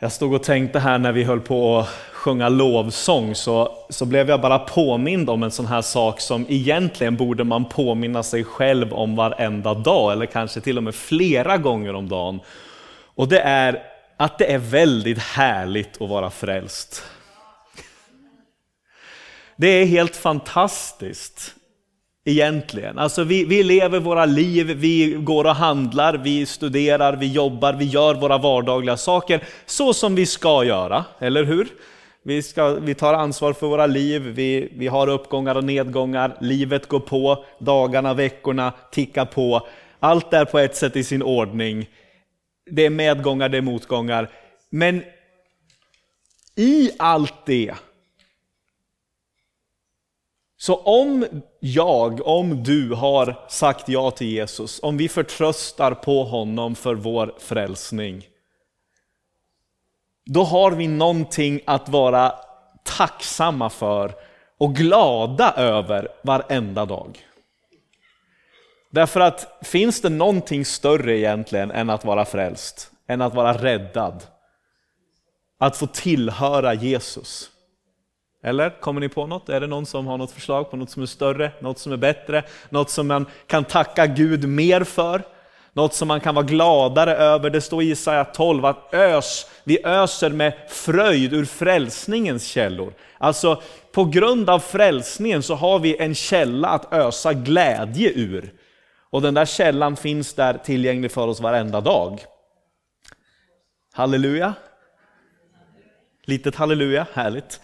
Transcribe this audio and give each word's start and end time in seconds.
Jag 0.00 0.12
stod 0.12 0.34
och 0.34 0.42
tänkte 0.42 0.78
här 0.78 0.98
när 0.98 1.12
vi 1.12 1.24
höll 1.24 1.40
på 1.40 1.78
att 1.78 1.88
sjunga 2.12 2.48
lovsång 2.48 3.34
så, 3.34 3.76
så 3.88 4.06
blev 4.06 4.28
jag 4.28 4.40
bara 4.40 4.58
påmind 4.58 5.30
om 5.30 5.42
en 5.42 5.50
sån 5.50 5.66
här 5.66 5.82
sak 5.82 6.20
som 6.20 6.46
egentligen 6.48 7.16
borde 7.16 7.44
man 7.44 7.64
påminna 7.64 8.22
sig 8.22 8.44
själv 8.44 8.92
om 8.92 9.16
varenda 9.16 9.74
dag 9.74 10.12
eller 10.12 10.26
kanske 10.26 10.60
till 10.60 10.76
och 10.76 10.82
med 10.82 10.94
flera 10.94 11.56
gånger 11.56 11.94
om 11.94 12.08
dagen. 12.08 12.40
Och 13.14 13.28
det 13.28 13.40
är 13.40 13.82
att 14.16 14.38
det 14.38 14.52
är 14.52 14.58
väldigt 14.58 15.18
härligt 15.18 16.02
att 16.02 16.08
vara 16.08 16.30
frälst. 16.30 17.02
Det 19.56 19.68
är 19.68 19.86
helt 19.86 20.16
fantastiskt 20.16 21.54
egentligen. 22.28 22.98
Alltså 22.98 23.24
vi, 23.24 23.44
vi 23.44 23.62
lever 23.62 24.00
våra 24.00 24.24
liv, 24.26 24.66
vi 24.66 25.16
går 25.18 25.44
och 25.44 25.54
handlar, 25.54 26.14
vi 26.14 26.46
studerar, 26.46 27.16
vi 27.16 27.32
jobbar, 27.32 27.72
vi 27.72 27.84
gör 27.84 28.14
våra 28.14 28.38
vardagliga 28.38 28.96
saker 28.96 29.44
så 29.66 29.94
som 29.94 30.14
vi 30.14 30.26
ska 30.26 30.64
göra, 30.64 31.04
eller 31.18 31.44
hur? 31.44 31.68
Vi, 32.22 32.42
ska, 32.42 32.68
vi 32.68 32.94
tar 32.94 33.14
ansvar 33.14 33.52
för 33.52 33.66
våra 33.66 33.86
liv, 33.86 34.22
vi, 34.22 34.72
vi 34.76 34.86
har 34.86 35.08
uppgångar 35.08 35.54
och 35.54 35.64
nedgångar, 35.64 36.36
livet 36.40 36.88
går 36.88 37.00
på, 37.00 37.44
dagarna, 37.58 38.14
veckorna 38.14 38.72
tickar 38.90 39.24
på. 39.24 39.66
Allt 40.00 40.32
är 40.32 40.44
på 40.44 40.58
ett 40.58 40.76
sätt 40.76 40.96
i 40.96 41.04
sin 41.04 41.22
ordning. 41.22 41.88
Det 42.70 42.86
är 42.86 42.90
medgångar, 42.90 43.48
det 43.48 43.58
är 43.58 43.62
motgångar. 43.62 44.30
Men 44.70 45.02
i 46.56 46.90
allt 46.98 47.46
det 47.46 47.74
så 50.60 50.76
om 50.76 51.26
jag, 51.60 52.26
om 52.26 52.62
du 52.62 52.94
har 52.94 53.44
sagt 53.48 53.88
ja 53.88 54.10
till 54.10 54.26
Jesus, 54.26 54.80
om 54.82 54.96
vi 54.96 55.08
förtröstar 55.08 55.94
på 55.94 56.24
honom 56.24 56.74
för 56.74 56.94
vår 56.94 57.34
frälsning, 57.38 58.26
då 60.26 60.44
har 60.44 60.70
vi 60.70 60.88
någonting 60.88 61.60
att 61.66 61.88
vara 61.88 62.34
tacksamma 62.84 63.70
för 63.70 64.14
och 64.58 64.76
glada 64.76 65.52
över 65.56 66.08
varenda 66.22 66.86
dag. 66.86 67.18
Därför 68.90 69.20
att 69.20 69.58
finns 69.62 70.00
det 70.00 70.08
någonting 70.08 70.64
större 70.64 71.18
egentligen 71.18 71.70
än 71.70 71.90
att 71.90 72.04
vara 72.04 72.24
frälst, 72.24 72.90
än 73.06 73.22
att 73.22 73.34
vara 73.34 73.52
räddad? 73.52 74.22
Att 75.58 75.76
få 75.76 75.86
tillhöra 75.86 76.74
Jesus. 76.74 77.50
Eller 78.42 78.80
kommer 78.80 79.00
ni 79.00 79.08
på 79.08 79.26
något? 79.26 79.48
Är 79.48 79.60
det 79.60 79.66
någon 79.66 79.86
som 79.86 80.06
har 80.06 80.18
något 80.18 80.30
förslag 80.30 80.70
på 80.70 80.76
något 80.76 80.90
som 80.90 81.02
är 81.02 81.06
större, 81.06 81.52
något 81.60 81.78
som 81.78 81.92
är 81.92 81.96
bättre, 81.96 82.42
något 82.68 82.90
som 82.90 83.06
man 83.06 83.26
kan 83.46 83.64
tacka 83.64 84.06
Gud 84.06 84.48
mer 84.48 84.84
för? 84.84 85.22
Något 85.72 85.94
som 85.94 86.08
man 86.08 86.20
kan 86.20 86.34
vara 86.34 86.46
gladare 86.46 87.16
över. 87.16 87.50
Det 87.50 87.60
står 87.60 87.82
i 87.82 87.86
Jesaja 87.86 88.24
12 88.24 88.64
att 88.64 88.94
ös, 88.94 89.50
vi 89.64 89.84
öser 89.84 90.30
med 90.30 90.52
fröjd 90.68 91.34
ur 91.34 91.44
frälsningens 91.44 92.46
källor. 92.46 92.92
Alltså 93.18 93.62
på 93.92 94.04
grund 94.04 94.50
av 94.50 94.58
frälsningen 94.58 95.42
så 95.42 95.54
har 95.54 95.78
vi 95.78 95.96
en 95.96 96.14
källa 96.14 96.68
att 96.68 96.92
ösa 96.92 97.32
glädje 97.32 98.12
ur. 98.14 98.52
Och 99.10 99.22
den 99.22 99.34
där 99.34 99.44
källan 99.44 99.96
finns 99.96 100.34
där 100.34 100.58
tillgänglig 100.58 101.12
för 101.12 101.28
oss 101.28 101.40
varenda 101.40 101.80
dag. 101.80 102.20
Halleluja! 103.92 104.54
Litet 106.24 106.56
halleluja, 106.56 107.06
härligt. 107.12 107.60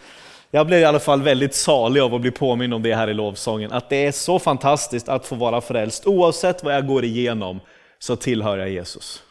Jag 0.55 0.67
blev 0.67 0.79
i 0.79 0.85
alla 0.85 0.99
fall 0.99 1.21
väldigt 1.21 1.55
salig 1.55 2.01
av 2.01 2.15
att 2.15 2.21
bli 2.21 2.31
påmind 2.31 2.73
om 2.73 2.81
det 2.81 2.95
här 2.95 3.07
i 3.07 3.13
lovsången, 3.13 3.71
att 3.71 3.89
det 3.89 4.05
är 4.05 4.11
så 4.11 4.39
fantastiskt 4.39 5.09
att 5.09 5.25
få 5.25 5.35
vara 5.35 5.61
frälst. 5.61 6.07
Oavsett 6.07 6.63
vad 6.63 6.75
jag 6.75 6.87
går 6.87 7.03
igenom 7.03 7.59
så 7.99 8.15
tillhör 8.15 8.57
jag 8.57 8.69
Jesus. 8.69 9.23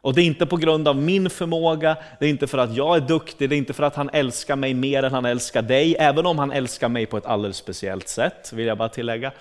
Och 0.00 0.14
det 0.14 0.22
är 0.22 0.24
inte 0.24 0.46
på 0.46 0.56
grund 0.56 0.88
av 0.88 0.96
min 0.96 1.30
förmåga, 1.30 1.96
det 2.20 2.26
är 2.26 2.30
inte 2.30 2.46
för 2.46 2.58
att 2.58 2.74
jag 2.74 2.96
är 2.96 3.00
duktig, 3.00 3.48
det 3.48 3.54
är 3.54 3.58
inte 3.58 3.72
för 3.72 3.82
att 3.82 3.94
han 3.94 4.10
älskar 4.12 4.56
mig 4.56 4.74
mer 4.74 5.02
än 5.02 5.12
han 5.12 5.24
älskar 5.24 5.62
dig, 5.62 5.96
även 5.98 6.26
om 6.26 6.38
han 6.38 6.52
älskar 6.52 6.88
mig 6.88 7.06
på 7.06 7.16
ett 7.16 7.26
alldeles 7.26 7.56
speciellt 7.56 8.08
sätt, 8.08 8.52
vill 8.52 8.66
jag 8.66 8.78
bara 8.78 8.88
tillägga. 8.88 9.32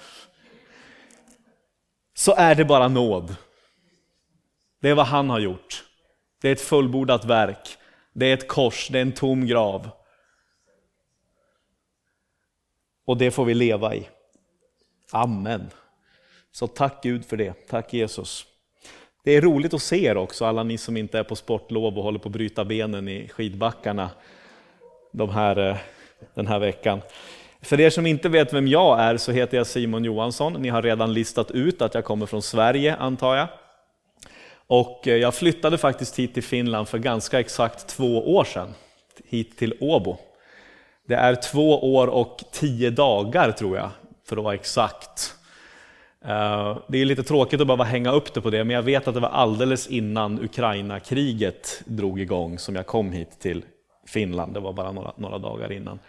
Så 2.17 2.35
är 2.35 2.55
det 2.55 2.65
bara 2.65 2.87
nåd. 2.87 3.35
Det 4.81 4.89
är 4.89 4.95
vad 4.95 5.05
han 5.05 5.29
har 5.29 5.39
gjort. 5.39 5.83
Det 6.41 6.47
är 6.47 6.51
ett 6.51 6.61
fullbordat 6.61 7.25
verk. 7.25 7.77
Det 8.13 8.25
är 8.25 8.33
ett 8.33 8.47
kors, 8.47 8.87
det 8.91 8.97
är 8.97 9.01
en 9.01 9.11
tom 9.11 9.47
grav. 9.47 9.89
Och 13.07 13.17
det 13.17 13.31
får 13.31 13.45
vi 13.45 13.53
leva 13.53 13.95
i. 13.95 14.07
Amen. 15.11 15.69
Så 16.51 16.67
tack 16.67 17.03
Gud 17.03 17.25
för 17.25 17.37
det. 17.37 17.67
Tack 17.67 17.93
Jesus. 17.93 18.45
Det 19.23 19.31
är 19.31 19.41
roligt 19.41 19.73
att 19.73 19.81
se 19.81 20.05
er 20.05 20.17
också, 20.17 20.45
alla 20.45 20.63
ni 20.63 20.77
som 20.77 20.97
inte 20.97 21.19
är 21.19 21.23
på 21.23 21.35
sportlov 21.35 21.97
och 21.97 22.03
håller 22.03 22.19
på 22.19 22.29
att 22.29 22.33
bryta 22.33 22.65
benen 22.65 23.07
i 23.07 23.27
skidbackarna 23.27 24.09
de 25.11 25.29
här, 25.29 25.69
eh, 25.69 25.77
den 26.33 26.47
här 26.47 26.59
veckan. 26.59 27.01
För 27.61 27.79
er 27.79 27.89
som 27.89 28.05
inte 28.05 28.29
vet 28.29 28.53
vem 28.53 28.67
jag 28.67 28.99
är 28.99 29.17
så 29.17 29.31
heter 29.31 29.57
jag 29.57 29.67
Simon 29.67 30.03
Johansson. 30.03 30.53
Ni 30.53 30.69
har 30.69 30.81
redan 30.81 31.13
listat 31.13 31.51
ut 31.51 31.81
att 31.81 31.93
jag 31.93 32.05
kommer 32.05 32.25
från 32.25 32.41
Sverige 32.41 32.95
antar 32.95 33.35
jag. 33.35 33.47
Och 34.67 35.07
eh, 35.07 35.15
jag 35.15 35.35
flyttade 35.35 35.77
faktiskt 35.77 36.19
hit 36.19 36.33
till 36.33 36.43
Finland 36.43 36.87
för 36.87 36.97
ganska 36.97 37.39
exakt 37.39 37.87
två 37.87 38.35
år 38.35 38.43
sedan. 38.43 38.73
Hit 39.25 39.57
till 39.57 39.77
Åbo. 39.79 40.17
Det 41.07 41.15
är 41.15 41.35
två 41.35 41.95
år 41.95 42.07
och 42.07 42.43
tio 42.51 42.89
dagar 42.89 43.51
tror 43.51 43.77
jag, 43.77 43.89
för 44.25 44.37
att 44.37 44.43
vara 44.43 44.53
exakt. 44.53 45.35
Eh, 46.25 46.77
det 46.87 46.97
är 47.01 47.05
lite 47.05 47.23
tråkigt 47.23 47.61
att 47.61 47.67
behöva 47.67 47.83
hänga 47.83 48.11
upp 48.11 48.33
det 48.33 48.41
på 48.41 48.49
det, 48.49 48.63
men 48.63 48.75
jag 48.75 48.83
vet 48.83 49.07
att 49.07 49.13
det 49.13 49.19
var 49.19 49.29
alldeles 49.29 49.87
innan 49.87 50.43
Ukraina-kriget 50.43 51.81
drog 51.85 52.21
igång 52.21 52.59
som 52.59 52.75
jag 52.75 52.85
kom 52.85 53.11
hit 53.11 53.39
till 53.39 53.65
Finland. 54.07 54.53
Det 54.53 54.59
var 54.59 54.73
bara 54.73 54.91
några, 54.91 55.13
några 55.17 55.37
dagar 55.37 55.71
innan. 55.71 55.99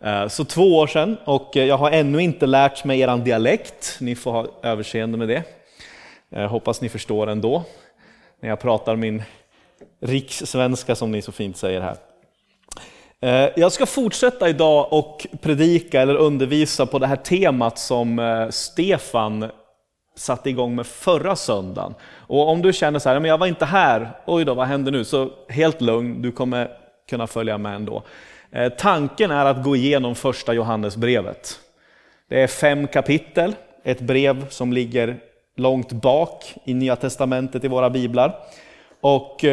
Eh, 0.00 0.28
så 0.28 0.44
två 0.44 0.76
år 0.76 0.86
sedan, 0.86 1.16
och 1.24 1.56
eh, 1.56 1.64
jag 1.64 1.78
har 1.78 1.90
ännu 1.90 2.22
inte 2.22 2.46
lärt 2.46 2.84
mig 2.84 3.00
er 3.00 3.16
dialekt. 3.16 3.96
Ni 4.00 4.14
får 4.14 4.32
ha 4.32 4.46
överseende 4.62 5.18
med 5.18 5.28
det. 5.28 5.42
Jag 6.28 6.48
hoppas 6.48 6.80
ni 6.80 6.88
förstår 6.88 7.26
ändå, 7.26 7.64
när 8.40 8.48
jag 8.48 8.60
pratar 8.60 8.96
min 8.96 9.22
rikssvenska 10.00 10.94
som 10.94 11.12
ni 11.12 11.22
så 11.22 11.32
fint 11.32 11.56
säger 11.56 11.80
här. 11.80 11.96
Eh, 13.22 13.48
jag 13.56 13.72
ska 13.72 13.86
fortsätta 13.86 14.48
idag 14.48 14.92
och 14.92 15.26
predika 15.40 16.02
eller 16.02 16.14
undervisa 16.14 16.86
på 16.86 16.98
det 16.98 17.06
här 17.06 17.16
temat 17.16 17.78
som 17.78 18.18
eh, 18.18 18.48
Stefan 18.48 19.50
satte 20.16 20.50
igång 20.50 20.74
med 20.74 20.86
förra 20.86 21.36
söndagen. 21.36 21.94
Och 22.14 22.48
om 22.48 22.62
du 22.62 22.72
känner 22.72 22.98
så 22.98 23.08
här, 23.08 23.20
men 23.20 23.28
jag 23.28 23.38
var 23.38 23.46
inte 23.46 23.64
här, 23.64 24.10
oj 24.26 24.44
då, 24.44 24.54
vad 24.54 24.66
händer 24.66 24.92
nu? 24.92 25.04
Så 25.04 25.30
helt 25.48 25.80
lugn, 25.80 26.22
du 26.22 26.32
kommer 26.32 26.68
kunna 27.10 27.26
följa 27.26 27.58
med 27.58 27.74
ändå. 27.74 28.02
Eh, 28.52 28.72
tanken 28.72 29.30
är 29.30 29.46
att 29.46 29.64
gå 29.64 29.76
igenom 29.76 30.14
första 30.14 30.52
Johannesbrevet. 30.52 31.58
Det 32.28 32.42
är 32.42 32.46
fem 32.46 32.86
kapitel, 32.86 33.54
ett 33.84 34.00
brev 34.00 34.48
som 34.48 34.72
ligger 34.72 35.16
långt 35.56 35.92
bak 35.92 36.54
i 36.64 36.74
Nya 36.74 36.96
Testamentet 36.96 37.64
i 37.64 37.68
våra 37.68 37.90
biblar. 37.90 38.38
Och 39.00 39.44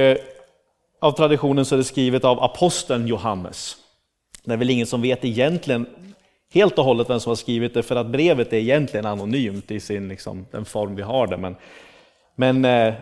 av 0.99 1.11
traditionen 1.11 1.65
så 1.65 1.75
är 1.75 1.77
det 1.77 1.83
skrivet 1.83 2.25
av 2.25 2.43
aposteln 2.43 3.07
Johannes. 3.07 3.77
Det 4.43 4.53
är 4.53 4.57
väl 4.57 4.69
ingen 4.69 4.87
som 4.87 5.01
vet 5.01 5.25
egentligen 5.25 5.85
helt 6.53 6.79
och 6.79 6.85
hållet 6.85 7.09
vem 7.09 7.19
som 7.19 7.29
har 7.29 7.35
skrivit 7.35 7.73
det, 7.73 7.83
för 7.83 7.95
att 7.95 8.07
brevet 8.07 8.53
är 8.53 8.57
egentligen 8.57 9.05
anonymt 9.05 9.71
i 9.71 9.79
sin, 9.79 10.07
liksom, 10.07 10.45
den 10.51 10.65
form 10.65 10.95
vi 10.95 11.01
har 11.01 11.27
det. 11.27 11.37
Men, 11.37 11.55
men 12.35 12.65
eh, 12.65 12.93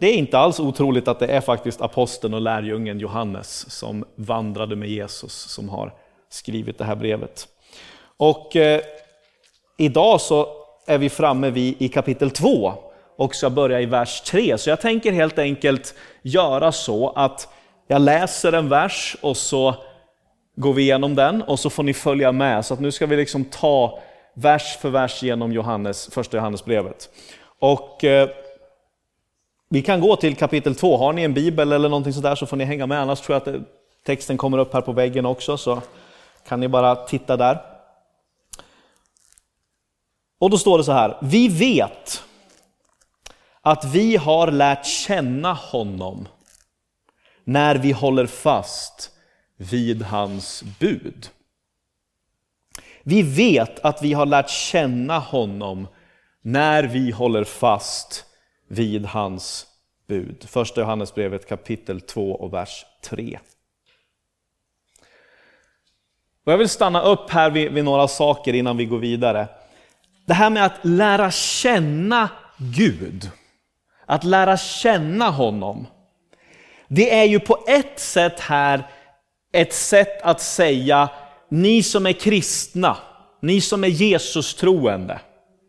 det 0.00 0.06
är 0.06 0.14
inte 0.14 0.38
alls 0.38 0.60
otroligt 0.60 1.08
att 1.08 1.18
det 1.18 1.26
är 1.26 1.40
faktiskt 1.40 1.80
aposteln 1.80 2.34
och 2.34 2.40
lärjungen 2.40 3.00
Johannes 3.00 3.70
som 3.70 4.04
vandrade 4.14 4.76
med 4.76 4.88
Jesus 4.88 5.32
som 5.32 5.68
har 5.68 5.94
skrivit 6.28 6.78
det 6.78 6.84
här 6.84 6.96
brevet. 6.96 7.48
Och 8.16 8.56
eh, 8.56 8.80
idag 9.78 10.20
så 10.20 10.48
är 10.86 10.98
vi 10.98 11.08
framme 11.08 11.50
vid, 11.50 11.82
i 11.82 11.88
kapitel 11.88 12.30
2 12.30 12.74
och 13.22 13.34
ska 13.34 13.50
börja 13.50 13.80
i 13.80 13.86
vers 13.86 14.20
3. 14.20 14.58
Så 14.58 14.70
jag 14.70 14.80
tänker 14.80 15.12
helt 15.12 15.38
enkelt 15.38 15.94
göra 16.22 16.72
så 16.72 17.10
att 17.10 17.48
jag 17.86 18.02
läser 18.02 18.52
en 18.52 18.68
vers 18.68 19.16
och 19.20 19.36
så 19.36 19.74
går 20.56 20.72
vi 20.72 20.82
igenom 20.82 21.14
den 21.14 21.42
och 21.42 21.58
så 21.58 21.70
får 21.70 21.82
ni 21.82 21.94
följa 21.94 22.32
med. 22.32 22.64
Så 22.64 22.74
att 22.74 22.80
nu 22.80 22.92
ska 22.92 23.06
vi 23.06 23.16
liksom 23.16 23.44
ta 23.44 23.98
vers 24.34 24.76
för 24.80 24.90
vers 24.90 25.22
genom 25.22 25.52
Johannes, 25.52 26.08
första 26.12 26.36
Johannesbrevet. 26.36 27.08
Och 27.58 28.04
eh, 28.04 28.28
vi 29.68 29.82
kan 29.82 30.00
gå 30.00 30.16
till 30.16 30.36
kapitel 30.36 30.74
2. 30.74 30.96
Har 30.96 31.12
ni 31.12 31.22
en 31.22 31.34
bibel 31.34 31.72
eller 31.72 31.88
någonting 31.88 32.12
sådär 32.12 32.34
så 32.34 32.46
får 32.46 32.56
ni 32.56 32.64
hänga 32.64 32.86
med. 32.86 33.00
Annars 33.00 33.20
tror 33.20 33.34
jag 33.34 33.40
att 33.42 33.54
eh, 33.54 33.60
texten 34.06 34.36
kommer 34.36 34.58
upp 34.58 34.72
här 34.72 34.80
på 34.80 34.92
väggen 34.92 35.26
också, 35.26 35.56
så 35.56 35.82
kan 36.48 36.60
ni 36.60 36.68
bara 36.68 36.96
titta 36.96 37.36
där. 37.36 37.58
Och 40.40 40.50
då 40.50 40.58
står 40.58 40.78
det 40.78 40.84
så 40.84 40.92
här. 40.92 41.16
Vi 41.20 41.48
vet 41.48 42.22
att 43.62 43.84
vi 43.84 44.16
har 44.16 44.50
lärt 44.50 44.86
känna 44.86 45.52
honom 45.52 46.28
när 47.44 47.74
vi 47.74 47.92
håller 47.92 48.26
fast 48.26 49.10
vid 49.56 50.02
hans 50.02 50.62
bud. 50.80 51.28
Vi 53.02 53.22
vet 53.22 53.78
att 53.80 54.02
vi 54.02 54.12
har 54.12 54.26
lärt 54.26 54.50
känna 54.50 55.18
honom 55.18 55.88
när 56.42 56.84
vi 56.84 57.10
håller 57.10 57.44
fast 57.44 58.24
vid 58.68 59.06
hans 59.06 59.66
bud. 60.08 60.44
Första 60.48 60.80
Johannesbrevet 60.80 61.48
kapitel 61.48 62.00
2 62.00 62.32
och 62.32 62.52
vers 62.52 62.86
3. 63.04 63.38
Och 66.44 66.52
jag 66.52 66.58
vill 66.58 66.68
stanna 66.68 67.02
upp 67.02 67.30
här 67.30 67.50
vid, 67.50 67.72
vid 67.72 67.84
några 67.84 68.08
saker 68.08 68.52
innan 68.52 68.76
vi 68.76 68.84
går 68.84 68.98
vidare. 68.98 69.48
Det 70.26 70.34
här 70.34 70.50
med 70.50 70.66
att 70.66 70.78
lära 70.82 71.30
känna 71.30 72.28
Gud, 72.56 73.30
att 74.12 74.24
lära 74.24 74.56
känna 74.56 75.30
honom. 75.30 75.86
Det 76.88 77.14
är 77.14 77.24
ju 77.24 77.40
på 77.40 77.64
ett 77.66 78.00
sätt 78.00 78.40
här 78.40 78.86
ett 79.52 79.72
sätt 79.72 80.22
att 80.22 80.40
säga, 80.40 81.08
ni 81.48 81.82
som 81.82 82.06
är 82.06 82.12
kristna, 82.12 82.96
ni 83.42 83.60
som 83.60 83.84
är 83.84 83.88
Jesus 83.88 84.54
troende. 84.54 85.20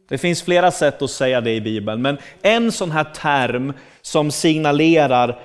Det 0.09 0.17
finns 0.17 0.43
flera 0.43 0.71
sätt 0.71 1.01
att 1.01 1.11
säga 1.11 1.41
det 1.41 1.51
i 1.51 1.61
Bibeln, 1.61 2.01
men 2.01 2.17
en 2.41 2.71
sån 2.71 2.91
här 2.91 3.03
term 3.03 3.73
som 4.01 4.31
signalerar 4.31 5.39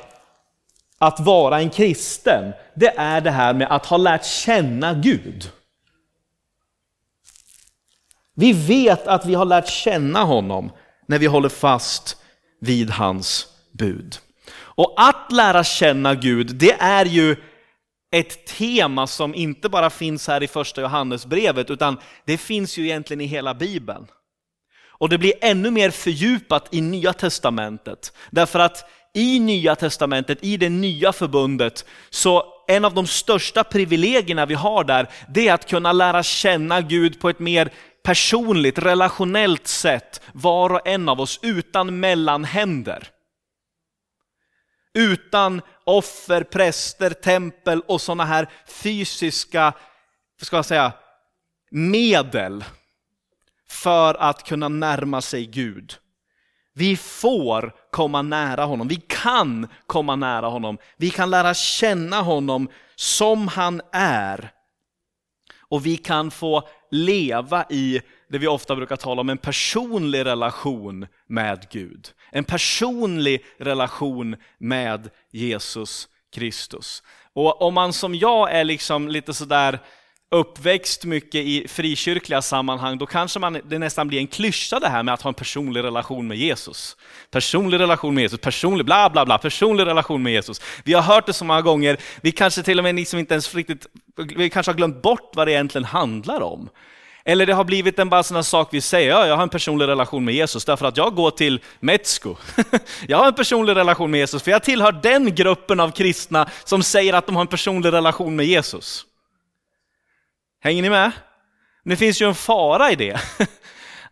att 0.98 1.20
vara 1.20 1.60
en 1.60 1.70
kristen, 1.70 2.52
det 2.74 2.94
är 2.96 3.20
det 3.20 3.30
här 3.30 3.54
med 3.54 3.68
att 3.70 3.86
ha 3.86 3.96
lärt 3.96 4.24
känna 4.24 4.94
Gud. 4.94 5.50
Vi 8.34 8.52
vet 8.52 9.06
att 9.06 9.26
vi 9.26 9.34
har 9.34 9.44
lärt 9.44 9.68
känna 9.68 10.24
honom 10.24 10.72
när 11.06 11.18
vi 11.18 11.26
håller 11.26 11.48
fast 11.48 12.16
vid 12.60 12.90
hans 12.90 13.46
bud. 13.72 14.18
Och 14.56 14.94
att 14.96 15.32
lära 15.32 15.64
känna 15.64 16.14
Gud, 16.14 16.54
det 16.54 16.72
är 16.72 17.04
ju 17.04 17.36
ett 18.12 18.46
tema 18.46 19.06
som 19.06 19.34
inte 19.34 19.68
bara 19.68 19.90
finns 19.90 20.28
här 20.28 20.42
i 20.42 20.48
första 20.48 20.80
Johannesbrevet, 20.80 21.70
utan 21.70 21.98
det 22.24 22.38
finns 22.38 22.78
ju 22.78 22.84
egentligen 22.84 23.20
i 23.20 23.26
hela 23.26 23.54
Bibeln. 23.54 24.06
Och 24.88 25.08
det 25.08 25.18
blir 25.18 25.32
ännu 25.40 25.70
mer 25.70 25.90
fördjupat 25.90 26.74
i 26.74 26.80
Nya 26.80 27.12
Testamentet. 27.12 28.12
Därför 28.30 28.58
att 28.58 28.90
i 29.14 29.38
Nya 29.38 29.76
Testamentet, 29.76 30.38
i 30.44 30.56
det 30.56 30.68
nya 30.68 31.12
förbundet, 31.12 31.84
så 32.10 32.44
en 32.68 32.84
av 32.84 32.94
de 32.94 33.06
största 33.06 33.64
privilegierna 33.64 34.46
vi 34.46 34.54
har 34.54 34.84
där, 34.84 35.08
det 35.28 35.48
är 35.48 35.54
att 35.54 35.68
kunna 35.68 35.92
lära 35.92 36.22
känna 36.22 36.80
Gud 36.80 37.20
på 37.20 37.28
ett 37.28 37.38
mer 37.38 37.70
personligt, 38.08 38.78
relationellt 38.78 39.66
sätt, 39.66 40.20
var 40.32 40.70
och 40.70 40.88
en 40.88 41.08
av 41.08 41.20
oss, 41.20 41.40
utan 41.42 42.00
mellanhänder. 42.00 43.08
Utan 44.94 45.62
offer, 45.84 46.42
präster, 46.42 47.10
tempel 47.10 47.80
och 47.80 48.00
sådana 48.00 48.24
här 48.24 48.48
fysiska, 48.66 49.72
ska 50.42 50.56
jag 50.56 50.64
säga, 50.64 50.92
medel 51.70 52.64
för 53.70 54.14
att 54.14 54.42
kunna 54.42 54.68
närma 54.68 55.20
sig 55.20 55.46
Gud. 55.46 55.94
Vi 56.74 56.96
får 56.96 57.74
komma 57.90 58.22
nära 58.22 58.64
honom, 58.64 58.88
vi 58.88 59.02
kan 59.08 59.68
komma 59.86 60.16
nära 60.16 60.46
honom, 60.46 60.78
vi 60.96 61.10
kan 61.10 61.30
lära 61.30 61.54
känna 61.54 62.20
honom 62.20 62.68
som 62.96 63.48
han 63.48 63.80
är. 63.92 64.52
Och 65.70 65.86
vi 65.86 65.96
kan 65.96 66.30
få 66.30 66.68
leva 66.90 67.64
i 67.70 68.00
det 68.28 68.38
vi 68.38 68.46
ofta 68.46 68.76
brukar 68.76 68.96
tala 68.96 69.20
om, 69.20 69.28
en 69.28 69.38
personlig 69.38 70.24
relation 70.24 71.06
med 71.26 71.66
Gud. 71.70 72.08
En 72.30 72.44
personlig 72.44 73.44
relation 73.58 74.36
med 74.58 75.10
Jesus 75.30 76.08
Kristus. 76.34 77.02
Och 77.32 77.62
om 77.62 77.74
man 77.74 77.92
som 77.92 78.14
jag 78.14 78.52
är 78.52 78.64
liksom 78.64 79.08
lite 79.08 79.34
sådär 79.34 79.78
uppväxt 80.30 81.04
mycket 81.04 81.44
i 81.44 81.68
frikyrkliga 81.68 82.42
sammanhang, 82.42 82.98
då 82.98 83.06
kanske 83.06 83.38
man, 83.38 83.60
det 83.64 83.78
nästan 83.78 84.08
blir 84.08 84.18
en 84.18 84.26
klyscha 84.26 84.80
det 84.80 84.88
här 84.88 85.02
med 85.02 85.14
att 85.14 85.22
ha 85.22 85.28
en 85.28 85.34
personlig 85.34 85.82
relation 85.82 86.28
med 86.28 86.36
Jesus. 86.36 86.96
Personlig 87.30 87.80
relation 87.80 88.14
med 88.14 88.22
Jesus, 88.22 88.40
personlig 88.40 88.86
bla 88.86 89.10
bla 89.10 89.24
bla, 89.24 89.38
personlig 89.38 89.86
relation 89.86 90.22
med 90.22 90.32
Jesus. 90.32 90.60
Vi 90.84 90.92
har 90.92 91.02
hört 91.02 91.26
det 91.26 91.32
så 91.32 91.44
många 91.44 91.62
gånger, 91.62 91.96
vi 92.20 92.32
kanske 92.32 92.62
till 92.62 92.78
och 92.78 92.84
med 92.84 92.94
liksom 92.94 93.18
inte 93.18 93.34
ens 93.34 93.54
riktigt, 93.54 93.86
vi 94.36 94.50
kanske 94.50 94.72
har 94.72 94.76
glömt 94.76 95.02
bort 95.02 95.30
vad 95.34 95.46
det 95.46 95.52
egentligen 95.52 95.84
handlar 95.84 96.40
om. 96.40 96.68
Eller 97.24 97.46
det 97.46 97.52
har 97.52 97.64
blivit 97.64 97.98
en 97.98 98.08
bara 98.08 98.22
sån 98.22 98.44
sak 98.44 98.68
vi 98.72 98.80
säger, 98.80 99.10
ja, 99.10 99.26
jag 99.26 99.36
har 99.36 99.42
en 99.42 99.48
personlig 99.48 99.86
relation 99.86 100.24
med 100.24 100.34
Jesus 100.34 100.64
därför 100.64 100.86
att 100.86 100.96
jag 100.96 101.14
går 101.14 101.30
till 101.30 101.60
Metsko. 101.80 102.36
jag 103.08 103.18
har 103.18 103.26
en 103.26 103.34
personlig 103.34 103.76
relation 103.76 104.10
med 104.10 104.20
Jesus 104.20 104.42
för 104.42 104.50
jag 104.50 104.62
tillhör 104.62 104.92
den 104.92 105.34
gruppen 105.34 105.80
av 105.80 105.90
kristna 105.90 106.48
som 106.64 106.82
säger 106.82 107.12
att 107.12 107.26
de 107.26 107.36
har 107.36 107.40
en 107.40 107.48
personlig 107.48 107.92
relation 107.92 108.36
med 108.36 108.46
Jesus. 108.46 109.04
Hänger 110.60 110.82
ni 110.82 110.90
med? 110.90 111.12
Det 111.84 111.96
finns 111.96 112.22
ju 112.22 112.26
en 112.28 112.34
fara 112.34 112.92
i 112.92 112.96
det. 112.96 113.20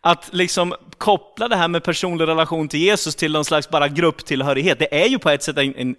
Att 0.01 0.29
liksom 0.33 0.75
koppla 0.97 1.47
det 1.47 1.55
här 1.55 1.67
med 1.67 1.83
personlig 1.83 2.27
relation 2.27 2.67
till 2.67 2.79
Jesus 2.79 3.15
till 3.15 3.31
någon 3.31 3.45
slags 3.45 3.69
bara 3.69 3.87
grupptillhörighet. 3.87 4.79
Det 4.79 5.01
är 5.03 5.07
ju 5.07 5.19
på 5.19 5.29
ett 5.29 5.43
sätt 5.43 5.57
en, 5.57 5.75
en, 5.75 5.95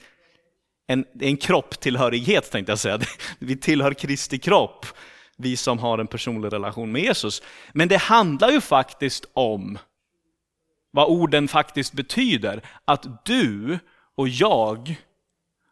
en, 0.86 1.04
en 1.20 1.36
kropptillhörighet 1.36 2.50
tänkte 2.50 2.72
jag 2.72 2.78
säga. 2.78 3.00
Vi 3.38 3.56
tillhör 3.56 3.94
Kristi 3.94 4.38
kropp, 4.38 4.86
vi 5.36 5.56
som 5.56 5.78
har 5.78 5.98
en 5.98 6.06
personlig 6.06 6.52
relation 6.52 6.92
med 6.92 7.02
Jesus. 7.02 7.42
Men 7.72 7.88
det 7.88 7.96
handlar 7.96 8.50
ju 8.50 8.60
faktiskt 8.60 9.24
om 9.32 9.78
vad 10.90 11.08
orden 11.08 11.48
faktiskt 11.48 11.92
betyder. 11.92 12.62
Att 12.84 13.24
du 13.24 13.78
och 14.16 14.28
jag, 14.28 14.94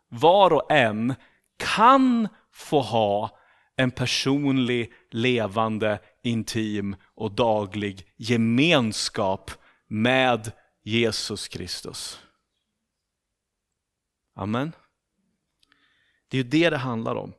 var 0.08 0.52
och 0.52 0.72
en, 0.72 1.14
kan 1.58 2.28
få 2.52 2.80
ha 2.80 3.35
en 3.76 3.90
personlig, 3.90 4.92
levande, 5.10 5.98
intim 6.22 6.96
och 7.14 7.32
daglig 7.32 8.06
gemenskap 8.16 9.50
med 9.86 10.52
Jesus 10.82 11.48
Kristus. 11.48 12.20
Amen. 14.34 14.72
Det 16.28 16.38
är 16.38 16.42
ju 16.42 16.48
det 16.48 16.70
det 16.70 16.76
handlar 16.76 17.14
om. 17.14 17.32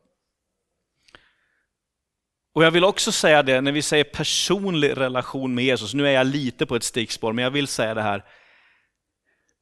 Och 2.54 2.64
jag 2.64 2.72
vill 2.72 2.84
också 2.84 3.12
säga 3.12 3.44
det, 3.44 3.62
när 3.62 3.72
vi 3.72 3.82
säger 3.82 4.04
personlig 4.04 4.98
relation 4.98 5.56
med 5.56 5.66
Jesus, 5.66 5.94
nu 5.94 6.08
är 6.08 6.12
jag 6.12 6.28
lite 6.28 6.66
på 6.66 6.76
ett 6.76 6.84
stickspår, 6.84 7.34
men 7.34 7.44
jag 7.44 7.52
vill 7.52 7.68
säga 7.68 7.94
det 7.94 8.02
här. 8.02 8.26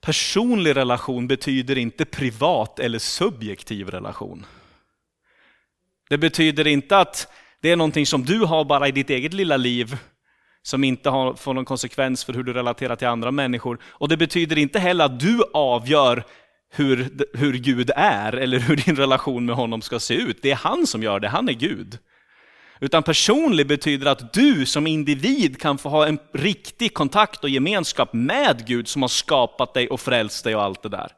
Personlig 0.02 0.76
relation 0.76 1.28
betyder 1.28 1.78
inte 1.78 2.06
privat 2.06 2.80
eller 2.80 3.00
subjektiv 3.00 3.90
relation. 3.90 4.46
Det 6.10 6.18
betyder 6.18 6.68
inte 6.68 6.98
att 6.98 7.28
det 7.62 7.72
är 7.72 7.76
någonting 7.76 8.06
som 8.06 8.26
du 8.26 8.40
har 8.40 8.66
bara 8.66 8.88
i 8.88 8.92
ditt 8.92 9.10
eget 9.10 9.34
lilla 9.34 9.58
liv, 9.58 9.98
som 10.62 10.84
inte 10.84 11.10
har, 11.10 11.34
får 11.34 11.54
någon 11.54 11.66
konsekvens 11.66 12.24
för 12.24 12.34
hur 12.34 12.44
du 12.44 12.54
relaterar 12.54 12.96
till 12.96 13.08
andra 13.08 13.32
människor. 13.32 13.80
Och 13.86 14.10
det 14.10 14.18
betyder 14.18 14.58
inte 14.58 14.80
heller 14.80 15.06
att 15.06 15.20
du 15.20 15.44
avgör 15.54 16.24
hur, 16.72 17.10
hur 17.34 17.54
Gud 17.54 17.92
är, 17.96 18.34
eller 18.34 18.60
hur 18.60 18.76
din 18.76 18.96
relation 18.96 19.46
med 19.46 19.56
honom 19.56 19.82
ska 19.82 20.00
se 20.00 20.14
ut. 20.14 20.42
Det 20.42 20.52
är 20.52 20.56
han 20.56 20.88
som 20.88 21.04
gör 21.04 21.20
det, 21.20 21.28
han 21.28 21.50
är 21.50 21.54
Gud. 21.54 21.98
Utan 22.80 23.04
personlig 23.04 23.68
betyder 23.68 24.06
att 24.06 24.34
du 24.34 24.66
som 24.66 24.88
individ 24.88 25.62
kan 25.62 25.78
få 25.78 25.90
ha 25.90 26.08
en 26.08 26.20
riktig 26.34 26.94
kontakt 26.94 27.44
och 27.44 27.50
gemenskap 27.50 28.14
med 28.14 28.68
Gud 28.68 28.88
som 28.88 29.02
har 29.02 29.10
skapat 29.10 29.74
dig 29.74 29.90
och 29.90 30.02
frälst 30.02 30.44
dig 30.44 30.56
och 30.56 30.64
allt 30.64 30.84
det 30.84 30.90
där. 30.90 31.12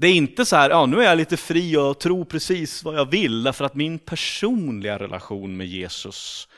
Det 0.00 0.06
är 0.06 0.14
inte 0.14 0.44
så 0.44 0.56
här, 0.56 0.70
ja 0.70 0.86
nu 0.86 1.00
är 1.00 1.04
jag 1.04 1.16
lite 1.16 1.36
fri 1.36 1.76
och 1.76 2.00
tror 2.00 2.24
precis 2.24 2.84
vad 2.84 2.94
jag 2.94 3.10
vill, 3.10 3.42
därför 3.42 3.64
att 3.64 3.74
min 3.74 3.98
personliga 3.98 4.98
relation 4.98 5.56
med 5.56 5.66
Jesus 5.66 6.48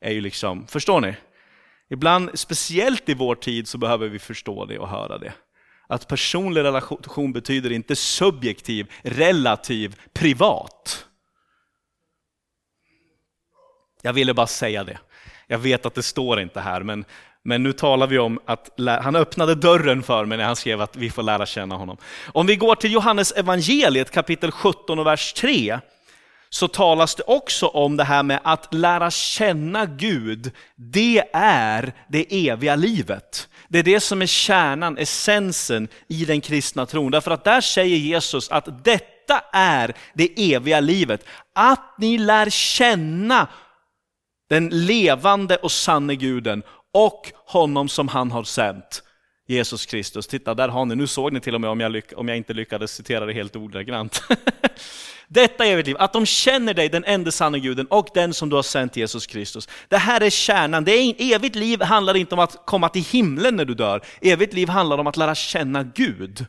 är 0.00 0.12
ju 0.12 0.20
liksom, 0.20 0.66
förstår 0.66 1.00
ni? 1.00 1.14
Ibland, 1.90 2.38
speciellt 2.38 3.08
i 3.08 3.14
vår 3.14 3.34
tid, 3.34 3.68
så 3.68 3.78
behöver 3.78 4.08
vi 4.08 4.18
förstå 4.18 4.64
det 4.64 4.78
och 4.78 4.88
höra 4.88 5.18
det. 5.18 5.32
Att 5.86 6.08
personlig 6.08 6.62
relation 6.62 7.32
betyder 7.32 7.72
inte 7.72 7.96
subjektiv, 7.96 8.92
relativ, 9.02 9.96
privat. 10.12 11.06
Jag 14.02 14.12
ville 14.12 14.34
bara 14.34 14.46
säga 14.46 14.84
det. 14.84 14.98
Jag 15.46 15.58
vet 15.58 15.86
att 15.86 15.94
det 15.94 16.02
står 16.02 16.40
inte 16.40 16.60
här, 16.60 16.82
men 16.82 17.04
men 17.48 17.62
nu 17.62 17.72
talar 17.72 18.06
vi 18.06 18.18
om 18.18 18.40
att 18.44 18.70
han 19.02 19.16
öppnade 19.16 19.54
dörren 19.54 20.02
för 20.02 20.24
mig 20.24 20.38
när 20.38 20.44
han 20.44 20.56
skrev 20.56 20.80
att 20.80 20.96
vi 20.96 21.10
får 21.10 21.22
lära 21.22 21.46
känna 21.46 21.74
honom. 21.74 21.96
Om 22.26 22.46
vi 22.46 22.56
går 22.56 22.74
till 22.74 22.92
Johannes 22.92 23.32
evangeliet 23.32 24.10
kapitel 24.10 24.50
17 24.50 24.98
och 24.98 25.06
vers 25.06 25.32
3 25.32 25.78
så 26.50 26.68
talas 26.68 27.14
det 27.14 27.22
också 27.22 27.66
om 27.66 27.96
det 27.96 28.04
här 28.04 28.22
med 28.22 28.40
att 28.44 28.74
lära 28.74 29.10
känna 29.10 29.86
Gud. 29.86 30.50
Det 30.76 31.22
är 31.32 31.92
det 32.08 32.48
eviga 32.48 32.76
livet. 32.76 33.48
Det 33.68 33.78
är 33.78 33.82
det 33.82 34.00
som 34.00 34.22
är 34.22 34.26
kärnan, 34.26 34.98
essensen 34.98 35.88
i 36.08 36.24
den 36.24 36.40
kristna 36.40 36.86
tron. 36.86 37.10
Därför 37.10 37.30
att 37.30 37.44
där 37.44 37.60
säger 37.60 37.96
Jesus 37.96 38.50
att 38.50 38.84
detta 38.84 39.40
är 39.52 39.94
det 40.14 40.54
eviga 40.54 40.80
livet. 40.80 41.24
Att 41.54 41.94
ni 41.98 42.18
lär 42.18 42.50
känna 42.50 43.48
den 44.48 44.68
levande 44.68 45.56
och 45.56 45.72
sanne 45.72 46.14
guden 46.14 46.62
och 46.94 47.32
honom 47.46 47.88
som 47.88 48.08
han 48.08 48.30
har 48.30 48.44
sänt, 48.44 49.02
Jesus 49.46 49.86
Kristus. 49.86 50.26
Titta, 50.26 50.54
där 50.54 50.68
har 50.68 50.84
ni, 50.84 50.94
nu 50.94 51.06
såg 51.06 51.32
ni 51.32 51.40
till 51.40 51.54
och 51.54 51.60
med 51.60 51.70
om 51.70 51.80
jag, 51.80 52.02
om 52.16 52.28
jag 52.28 52.36
inte 52.36 52.52
lyckades 52.52 52.92
citera 52.92 53.26
det 53.26 53.32
helt 53.32 53.56
ordagrant. 53.56 54.22
Detta 55.28 55.66
är 55.66 55.72
evigt 55.72 55.86
liv, 55.86 55.96
att 55.98 56.12
de 56.12 56.26
känner 56.26 56.74
dig, 56.74 56.88
den 56.88 57.04
enda 57.04 57.30
sanna 57.30 57.58
guden 57.58 57.86
och 57.86 58.08
den 58.14 58.34
som 58.34 58.48
du 58.48 58.56
har 58.56 58.62
sänt 58.62 58.96
Jesus 58.96 59.26
Kristus. 59.26 59.68
Det 59.88 59.96
här 59.96 60.20
är 60.20 60.30
kärnan. 60.30 60.84
Det 60.84 60.92
är, 60.92 61.34
evigt 61.34 61.56
liv 61.56 61.82
handlar 61.82 62.16
inte 62.16 62.34
om 62.34 62.38
att 62.38 62.66
komma 62.66 62.88
till 62.88 63.04
himlen 63.04 63.56
när 63.56 63.64
du 63.64 63.74
dör. 63.74 64.02
Evigt 64.20 64.52
liv 64.52 64.68
handlar 64.68 64.98
om 64.98 65.06
att 65.06 65.16
lära 65.16 65.34
känna 65.34 65.82
Gud. 65.82 66.46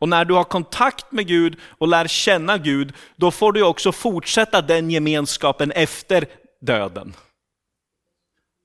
Och 0.00 0.08
när 0.08 0.24
du 0.24 0.34
har 0.34 0.44
kontakt 0.44 1.12
med 1.12 1.26
Gud 1.26 1.58
och 1.78 1.88
lär 1.88 2.06
känna 2.06 2.58
Gud, 2.58 2.92
då 3.16 3.30
får 3.30 3.52
du 3.52 3.62
också 3.62 3.92
fortsätta 3.92 4.62
den 4.62 4.90
gemenskapen 4.90 5.72
efter 5.72 6.26
döden. 6.60 7.14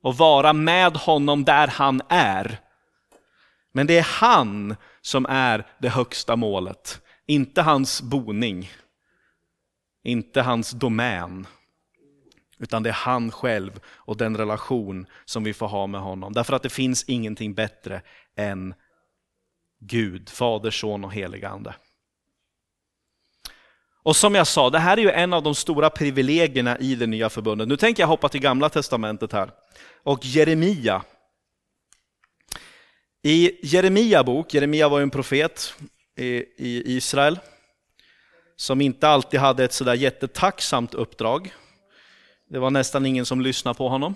Och 0.01 0.17
vara 0.17 0.53
med 0.53 0.97
honom 0.97 1.43
där 1.43 1.67
han 1.67 2.01
är. 2.09 2.59
Men 3.71 3.87
det 3.87 3.97
är 3.97 4.07
han 4.19 4.75
som 5.01 5.25
är 5.29 5.67
det 5.79 5.89
högsta 5.89 6.35
målet, 6.35 7.01
inte 7.25 7.61
hans 7.61 8.01
boning, 8.01 8.71
inte 10.03 10.41
hans 10.41 10.71
domän. 10.71 11.47
Utan 12.59 12.83
det 12.83 12.89
är 12.89 12.93
han 12.93 13.31
själv 13.31 13.79
och 13.85 14.17
den 14.17 14.37
relation 14.37 15.05
som 15.25 15.43
vi 15.43 15.53
får 15.53 15.67
ha 15.67 15.87
med 15.87 16.01
honom. 16.01 16.33
Därför 16.33 16.53
att 16.53 16.63
det 16.63 16.69
finns 16.69 17.03
ingenting 17.03 17.53
bättre 17.53 18.01
än 18.35 18.73
Gud, 19.79 20.29
Fader, 20.29 20.71
Son 20.71 21.05
och 21.05 21.13
Helige 21.13 21.49
Ande. 21.49 21.75
Och 24.09 24.15
som 24.15 24.35
jag 24.35 24.47
sa, 24.47 24.69
det 24.69 24.79
här 24.79 24.97
är 24.97 25.01
ju 25.01 25.11
en 25.11 25.33
av 25.33 25.43
de 25.43 25.55
stora 25.55 25.89
privilegierna 25.89 26.77
i 26.79 26.95
det 26.95 27.07
nya 27.07 27.29
förbundet. 27.29 27.67
Nu 27.67 27.77
tänker 27.77 28.03
jag 28.03 28.07
hoppa 28.07 28.29
till 28.29 28.41
gamla 28.41 28.69
testamentet 28.69 29.31
här. 29.33 29.51
Och 30.03 30.25
Jeremia. 30.25 31.03
I 33.23 33.67
Jeremia 33.67 34.23
bok, 34.23 34.53
Jeremia 34.53 34.89
var 34.89 34.99
ju 34.99 35.03
en 35.03 35.09
profet 35.09 35.73
i 36.57 36.95
Israel, 36.97 37.39
som 38.55 38.81
inte 38.81 39.07
alltid 39.07 39.39
hade 39.39 39.63
ett 39.63 39.73
sådär 39.73 39.93
jättetacksamt 39.93 40.93
uppdrag. 40.93 41.53
Det 42.49 42.59
var 42.59 42.69
nästan 42.69 43.05
ingen 43.05 43.25
som 43.25 43.41
lyssnade 43.41 43.77
på 43.77 43.89
honom. 43.89 44.15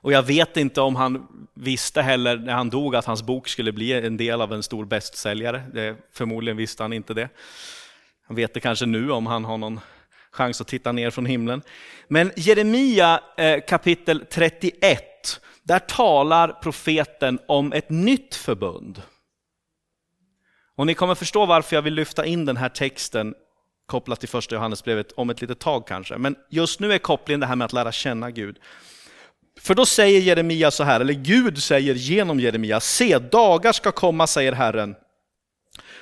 Och 0.00 0.12
jag 0.12 0.22
vet 0.22 0.56
inte 0.56 0.80
om 0.80 0.96
han 0.96 1.26
visste 1.54 2.02
heller 2.02 2.36
när 2.36 2.52
han 2.52 2.70
dog 2.70 2.96
att 2.96 3.04
hans 3.04 3.22
bok 3.22 3.48
skulle 3.48 3.72
bli 3.72 3.92
en 3.92 4.16
del 4.16 4.40
av 4.40 4.52
en 4.52 4.62
stor 4.62 4.84
bästsäljare. 4.84 5.62
Det, 5.74 5.96
förmodligen 6.12 6.56
visste 6.56 6.82
han 6.82 6.92
inte 6.92 7.14
det. 7.14 7.28
Han 8.28 8.36
vet 8.36 8.54
det 8.54 8.60
kanske 8.60 8.86
nu 8.86 9.10
om 9.10 9.26
han 9.26 9.44
har 9.44 9.58
någon 9.58 9.80
chans 10.30 10.60
att 10.60 10.68
titta 10.68 10.92
ner 10.92 11.10
från 11.10 11.26
himlen. 11.26 11.62
Men 12.08 12.32
Jeremia 12.36 13.20
eh, 13.36 13.60
kapitel 13.68 14.24
31, 14.30 15.40
där 15.62 15.78
talar 15.78 16.48
profeten 16.48 17.38
om 17.48 17.72
ett 17.72 17.90
nytt 17.90 18.34
förbund. 18.34 19.02
Och 20.76 20.86
ni 20.86 20.94
kommer 20.94 21.14
förstå 21.14 21.46
varför 21.46 21.76
jag 21.76 21.82
vill 21.82 21.94
lyfta 21.94 22.26
in 22.26 22.44
den 22.44 22.56
här 22.56 22.68
texten 22.68 23.34
kopplat 23.86 24.20
till 24.20 24.28
första 24.28 24.54
Johannesbrevet 24.54 25.12
om 25.12 25.30
ett 25.30 25.40
litet 25.40 25.58
tag 25.58 25.86
kanske. 25.86 26.18
Men 26.18 26.36
just 26.50 26.80
nu 26.80 26.92
är 26.92 26.98
kopplingen 26.98 27.40
det 27.40 27.46
här 27.46 27.56
med 27.56 27.64
att 27.64 27.72
lära 27.72 27.92
känna 27.92 28.30
Gud. 28.30 28.58
För 29.60 29.74
då 29.74 29.86
säger 29.86 30.20
Jeremia 30.20 30.70
så 30.70 30.84
här, 30.84 31.00
eller 31.00 31.14
Gud 31.14 31.62
säger 31.62 31.94
genom 31.94 32.40
Jeremia, 32.40 32.80
se 32.80 33.18
dagar 33.18 33.72
ska 33.72 33.92
komma, 33.92 34.26
säger 34.26 34.52
Herren, 34.52 34.94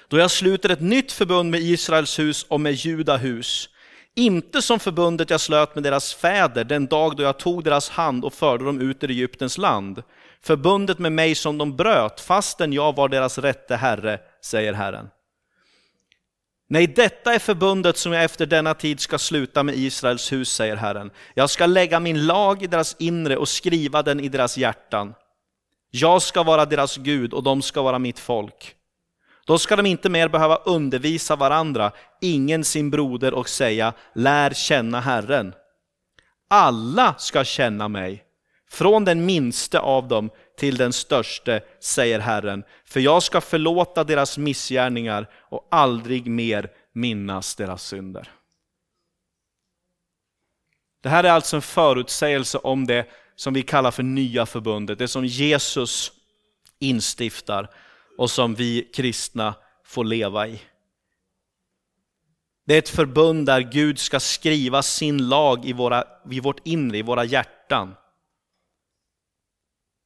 då 0.09 0.19
jag 0.19 0.31
sluter 0.31 0.69
ett 0.69 0.81
nytt 0.81 1.13
förbund 1.13 1.51
med 1.51 1.61
Israels 1.61 2.19
hus 2.19 2.47
och 2.49 2.61
med 2.61 2.73
Juda 2.73 3.17
hus. 3.17 3.69
Inte 4.15 4.63
som 4.63 4.81
förbundet 4.81 5.31
jag 5.31 5.41
slöt 5.41 5.75
med 5.75 5.85
deras 5.85 6.15
fäder 6.15 6.65
den 6.65 6.87
dag 6.87 7.17
då 7.17 7.23
jag 7.23 7.39
tog 7.39 7.65
deras 7.65 7.89
hand 7.89 8.25
och 8.25 8.35
förde 8.35 8.65
dem 8.65 8.81
ut 8.81 9.05
ur 9.05 9.11
Egyptens 9.11 9.59
land. 9.59 10.03
Förbundet 10.43 10.99
med 10.99 11.13
mig 11.13 11.35
som 11.35 11.59
de 11.59 11.77
bröt, 11.77 12.21
fastän 12.21 12.73
jag 12.73 12.97
var 12.97 13.09
deras 13.09 13.39
rätte 13.39 13.77
herre, 13.77 14.21
säger 14.45 14.73
Herren. 14.73 15.09
Nej, 16.69 16.87
detta 16.87 17.35
är 17.35 17.39
förbundet 17.39 17.97
som 17.97 18.13
jag 18.13 18.25
efter 18.25 18.47
denna 18.47 18.75
tid 18.75 19.01
ska 19.01 19.19
sluta 19.19 19.63
med 19.63 19.75
Israels 19.75 20.33
hus, 20.33 20.53
säger 20.53 20.77
Herren. 20.77 21.11
Jag 21.35 21.51
ska 21.51 21.67
lägga 21.67 22.01
min 22.01 22.27
lag 22.27 22.63
i 22.63 22.67
deras 22.67 22.97
inre 22.99 23.37
och 23.37 23.49
skriva 23.49 24.03
den 24.03 24.21
i 24.21 24.29
deras 24.29 24.59
hjärtan. 24.59 25.15
Jag 25.91 26.23
ska 26.23 26.43
vara 26.43 26.67
deras 26.67 26.97
Gud 26.97 27.33
och 27.33 27.43
de 27.43 27.63
ska 27.63 27.83
vara 27.83 27.99
mitt 27.99 28.19
folk. 28.19 28.77
Då 29.47 29.59
ska 29.59 29.77
de 29.77 29.87
inte 29.87 30.09
mer 30.09 30.29
behöva 30.29 30.57
undervisa 30.57 31.37
varandra, 31.37 31.93
ingen 32.21 32.65
sin 32.65 32.91
broder 32.91 33.35
och 33.35 33.49
säga 33.49 33.93
lär 34.15 34.51
känna 34.51 35.01
Herren. 35.01 35.55
Alla 36.51 37.15
ska 37.19 37.45
känna 37.45 37.89
mig, 37.89 38.25
från 38.71 39.05
den 39.05 39.27
minste 39.27 39.81
av 39.81 40.09
dem 40.09 40.31
till 40.59 40.77
den 40.77 40.93
störste, 40.93 41.63
säger 41.81 42.19
Herren. 42.19 42.65
För 42.85 43.01
jag 43.01 43.23
ska 43.23 43.41
förlåta 43.41 44.05
deras 44.05 44.39
missgärningar 44.39 45.31
och 45.35 45.69
aldrig 45.71 46.27
mer 46.27 46.71
minnas 46.93 47.55
deras 47.55 47.83
synder. 47.83 48.31
Det 51.03 51.09
här 51.09 51.25
är 51.25 51.31
alltså 51.31 51.57
en 51.57 51.63
förutsägelse 51.63 52.59
om 52.59 52.87
det 52.87 53.07
som 53.37 53.55
vi 53.55 53.63
kallar 53.63 53.91
för 53.91 54.03
nya 54.03 54.47
förbundet, 54.47 54.99
det 54.99 55.09
som 55.09 55.25
Jesus 55.25 56.13
instiftar 56.79 57.71
och 58.19 58.31
som 58.31 58.55
vi 58.55 58.83
kristna 58.95 59.55
får 59.85 60.05
leva 60.05 60.47
i. 60.49 60.61
Det 62.67 62.75
är 62.75 62.79
ett 62.79 62.89
förbund 62.89 63.47
där 63.47 63.61
Gud 63.61 63.99
ska 63.99 64.21
skriva 64.21 64.83
sin 64.83 65.29
lag 65.29 65.65
i, 65.65 65.73
våra, 65.73 66.05
i 66.31 66.41
vårt 66.41 66.61
inre, 66.65 66.99
i 66.99 67.03
våra 67.03 67.25
hjärtan. 67.25 67.95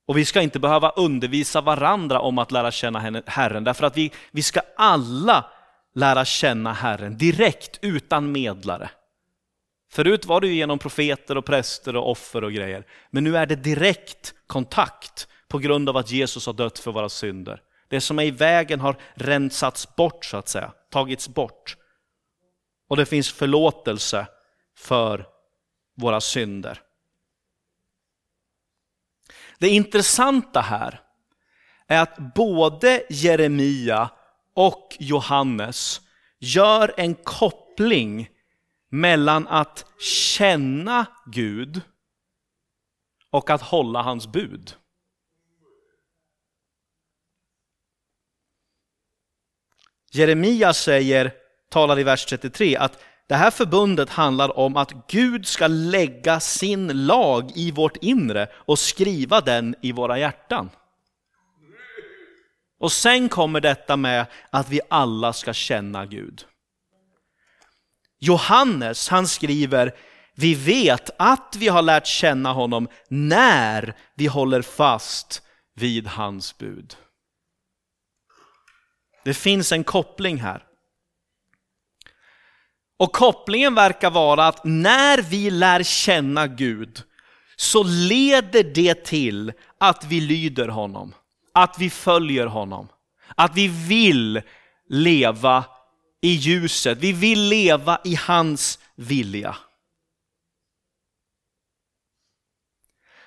Och 0.06 0.16
vi 0.16 0.24
ska 0.24 0.42
inte 0.42 0.58
behöva 0.58 0.90
undervisa 0.90 1.60
varandra 1.60 2.20
om 2.20 2.38
att 2.38 2.52
lära 2.52 2.70
känna 2.70 3.22
Herren, 3.26 3.64
därför 3.64 3.86
att 3.86 3.96
vi, 3.96 4.12
vi 4.30 4.42
ska 4.42 4.60
alla 4.76 5.50
lära 5.94 6.24
känna 6.24 6.72
Herren 6.72 7.18
direkt, 7.18 7.78
utan 7.82 8.32
medlare. 8.32 8.90
Förut 9.92 10.26
var 10.26 10.40
det 10.40 10.46
ju 10.46 10.54
genom 10.54 10.78
profeter 10.78 11.36
och 11.36 11.44
präster 11.44 11.96
och 11.96 12.10
offer 12.10 12.44
och 12.44 12.52
grejer, 12.52 12.86
men 13.10 13.24
nu 13.24 13.36
är 13.36 13.46
det 13.46 13.56
direkt 13.56 14.34
kontakt 14.46 15.28
på 15.48 15.58
grund 15.58 15.88
av 15.88 15.96
att 15.96 16.10
Jesus 16.10 16.46
har 16.46 16.52
dött 16.52 16.78
för 16.78 16.92
våra 16.92 17.08
synder. 17.08 17.62
Det 17.90 18.00
som 18.00 18.18
är 18.18 18.22
i 18.22 18.30
vägen 18.30 18.80
har 18.80 18.96
rensats 19.14 19.96
bort 19.96 20.24
så 20.24 20.36
att 20.36 20.48
säga, 20.48 20.72
tagits 20.90 21.28
bort. 21.28 21.76
Och 22.88 22.96
det 22.96 23.06
finns 23.06 23.32
förlåtelse 23.32 24.26
för 24.76 25.26
våra 25.96 26.20
synder. 26.20 26.82
Det 29.58 29.68
intressanta 29.68 30.60
här 30.60 31.00
är 31.86 32.02
att 32.02 32.34
både 32.34 33.02
Jeremia 33.10 34.10
och 34.54 34.96
Johannes 34.98 36.00
gör 36.38 36.94
en 36.96 37.14
koppling 37.14 38.28
mellan 38.90 39.48
att 39.48 39.84
känna 39.98 41.06
Gud 41.26 41.80
och 43.30 43.50
att 43.50 43.62
hålla 43.62 44.02
hans 44.02 44.26
bud. 44.26 44.74
Jeremia 50.12 50.72
säger, 50.72 51.32
talar 51.70 51.98
i 51.98 52.02
vers 52.02 52.26
33, 52.26 52.76
att 52.76 52.98
det 53.28 53.34
här 53.34 53.50
förbundet 53.50 54.10
handlar 54.10 54.58
om 54.58 54.76
att 54.76 54.92
Gud 55.08 55.46
ska 55.46 55.66
lägga 55.66 56.40
sin 56.40 57.06
lag 57.06 57.52
i 57.54 57.70
vårt 57.70 57.96
inre 57.96 58.48
och 58.52 58.78
skriva 58.78 59.40
den 59.40 59.74
i 59.80 59.92
våra 59.92 60.18
hjärtan. 60.18 60.70
Och 62.80 62.92
sen 62.92 63.28
kommer 63.28 63.60
detta 63.60 63.96
med 63.96 64.26
att 64.50 64.68
vi 64.68 64.80
alla 64.90 65.32
ska 65.32 65.52
känna 65.52 66.06
Gud. 66.06 66.44
Johannes, 68.18 69.08
han 69.08 69.28
skriver, 69.28 69.94
vi 70.34 70.54
vet 70.54 71.10
att 71.18 71.56
vi 71.58 71.68
har 71.68 71.82
lärt 71.82 72.06
känna 72.06 72.52
honom 72.52 72.88
när 73.08 73.96
vi 74.14 74.26
håller 74.26 74.62
fast 74.62 75.42
vid 75.74 76.06
hans 76.06 76.58
bud. 76.58 76.96
Det 79.24 79.34
finns 79.34 79.72
en 79.72 79.84
koppling 79.84 80.36
här. 80.36 80.64
Och 82.96 83.12
kopplingen 83.12 83.74
verkar 83.74 84.10
vara 84.10 84.46
att 84.46 84.64
när 84.64 85.22
vi 85.22 85.50
lär 85.50 85.82
känna 85.82 86.46
Gud 86.46 87.02
så 87.56 87.82
leder 87.82 88.62
det 88.62 89.04
till 89.04 89.52
att 89.78 90.04
vi 90.04 90.20
lyder 90.20 90.68
honom, 90.68 91.14
att 91.52 91.78
vi 91.78 91.90
följer 91.90 92.46
honom, 92.46 92.88
att 93.36 93.54
vi 93.54 93.68
vill 93.68 94.42
leva 94.88 95.64
i 96.20 96.28
ljuset, 96.28 96.98
vi 96.98 97.12
vill 97.12 97.40
leva 97.40 98.00
i 98.04 98.14
hans 98.14 98.78
vilja. 98.94 99.56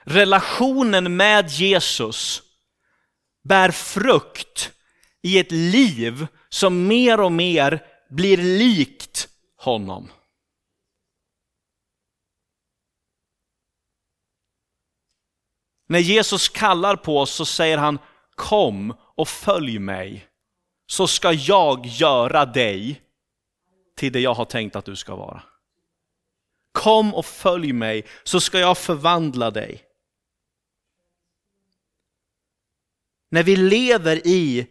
Relationen 0.04 1.16
med 1.16 1.50
Jesus 1.50 2.42
bär 3.44 3.72
frukt 3.72 4.72
i 5.24 5.40
ett 5.40 5.52
liv 5.52 6.28
som 6.50 6.88
mer 6.88 7.20
och 7.20 7.32
mer 7.32 7.86
blir 8.10 8.38
likt 8.38 9.30
honom. 9.56 10.12
När 15.88 16.00
Jesus 16.00 16.50
kallar 16.50 16.96
på 16.96 17.20
oss 17.20 17.34
så 17.34 17.46
säger 17.46 17.78
han 17.78 18.00
kom 18.36 18.94
och 19.00 19.28
följ 19.28 19.80
mig 19.80 20.28
så 20.86 21.08
ska 21.08 21.34
jag 21.34 21.86
göra 21.86 22.46
dig 22.46 23.02
till 23.96 24.12
det 24.12 24.20
jag 24.20 24.34
har 24.34 24.46
tänkt 24.46 24.76
att 24.76 24.86
du 24.86 24.96
ska 24.96 25.16
vara. 25.16 25.44
Kom 26.72 27.14
och 27.14 27.26
följ 27.26 27.74
mig 27.74 28.06
så 28.24 28.40
ska 28.40 28.60
jag 28.60 28.78
förvandla 28.78 29.52
dig. 29.52 29.84
När 33.30 33.44
vi 33.44 33.56
lever 33.56 34.28
i 34.28 34.68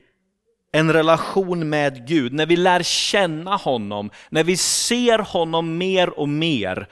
en 0.72 0.92
relation 0.92 1.68
med 1.68 2.06
Gud, 2.06 2.32
när 2.32 2.46
vi 2.46 2.56
lär 2.56 2.82
känna 2.82 3.56
honom, 3.56 4.10
när 4.30 4.44
vi 4.44 4.56
ser 4.56 5.18
honom 5.18 5.78
mer 5.78 6.18
och 6.18 6.28
mer, 6.28 6.86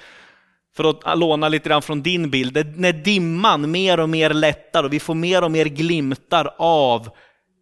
för 0.76 0.90
att 0.90 1.18
låna 1.18 1.48
lite 1.48 1.68
grann 1.68 1.82
från 1.82 2.02
din 2.02 2.30
bild, 2.30 2.76
när 2.76 2.92
dimman 2.92 3.70
mer 3.70 4.00
och 4.00 4.08
mer 4.08 4.30
lättar 4.30 4.84
och 4.84 4.92
vi 4.92 5.00
får 5.00 5.14
mer 5.14 5.44
och 5.44 5.50
mer 5.50 5.64
glimtar 5.64 6.50
av 6.58 7.08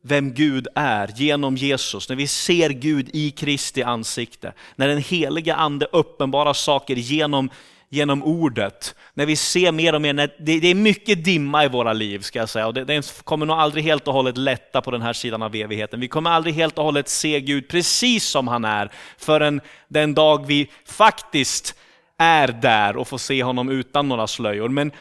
vem 0.04 0.34
Gud 0.34 0.68
är 0.74 1.10
genom 1.16 1.56
Jesus, 1.56 2.08
när 2.08 2.16
vi 2.16 2.26
ser 2.26 2.70
Gud 2.70 3.10
i 3.12 3.30
Kristi 3.30 3.82
ansikte, 3.82 4.52
när 4.76 4.88
den 4.88 4.98
heliga 4.98 5.54
ande 5.54 5.86
uppenbarar 5.92 6.52
saker 6.52 6.96
genom, 6.96 7.50
genom 7.90 8.22
ordet, 8.22 8.94
när 9.14 9.26
vi 9.26 9.36
ser 9.36 9.72
mer 9.72 9.94
och 9.94 10.02
mer, 10.02 10.12
när 10.12 10.34
det, 10.38 10.60
det 10.60 10.68
är 10.68 10.74
mycket 10.74 11.24
dimma 11.24 11.64
i 11.64 11.68
våra 11.68 11.92
liv 11.92 12.18
ska 12.18 12.38
jag 12.38 12.48
säga, 12.48 12.66
och 12.66 12.74
det, 12.74 12.84
det, 12.84 13.24
kommer 13.24 13.46
nog 13.46 13.56
aldrig 13.56 13.84
helt 13.84 14.08
och 14.08 14.14
hållet 14.14 14.36
lätta 14.36 14.80
på 14.80 14.90
den 14.90 15.02
här 15.02 15.12
sidan 15.12 15.42
av 15.42 15.54
evigheten. 15.54 16.00
Vi 16.00 16.08
kommer 16.08 16.30
aldrig 16.30 16.54
helt 16.54 16.78
och 16.78 16.84
hållet 16.84 17.08
se 17.08 17.40
Gud 17.40 17.68
precis 17.68 18.24
som 18.24 18.48
han 18.48 18.64
är, 18.64 18.92
förrän 19.18 19.60
den 19.88 20.14
dag 20.14 20.46
vi 20.46 20.70
faktiskt 20.84 21.74
är 22.18 22.48
där 22.48 22.96
och 22.96 23.08
får 23.08 23.18
se 23.18 23.42
honom 23.42 23.68
utan 23.68 24.08
några 24.08 24.26
slöjor. 24.26 24.68
Men 24.68 24.92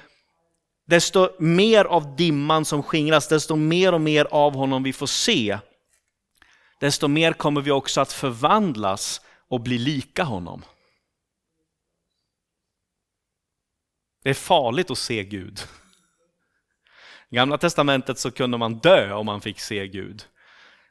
desto 0.87 1.29
mer 1.39 1.85
av 1.85 2.15
dimman 2.15 2.65
som 2.65 2.83
skingras, 2.83 3.27
desto 3.27 3.55
mer 3.55 3.93
och 3.93 4.01
mer 4.01 4.27
av 4.31 4.53
honom 4.53 4.83
vi 4.83 4.93
får 4.93 5.07
se, 5.07 5.57
desto 6.79 7.07
mer 7.07 7.33
kommer 7.33 7.61
vi 7.61 7.71
också 7.71 8.01
att 8.01 8.13
förvandlas 8.13 9.21
och 9.49 9.61
bli 9.61 9.77
lika 9.77 10.23
honom. 10.23 10.63
Det 14.27 14.31
är 14.31 14.35
farligt 14.35 14.91
att 14.91 14.97
se 14.97 15.23
Gud. 15.23 15.59
I 17.29 17.35
Gamla 17.35 17.57
testamentet 17.57 18.19
så 18.19 18.31
kunde 18.31 18.57
man 18.57 18.77
dö 18.77 19.13
om 19.13 19.25
man 19.25 19.41
fick 19.41 19.59
se 19.59 19.87
Gud. 19.87 20.25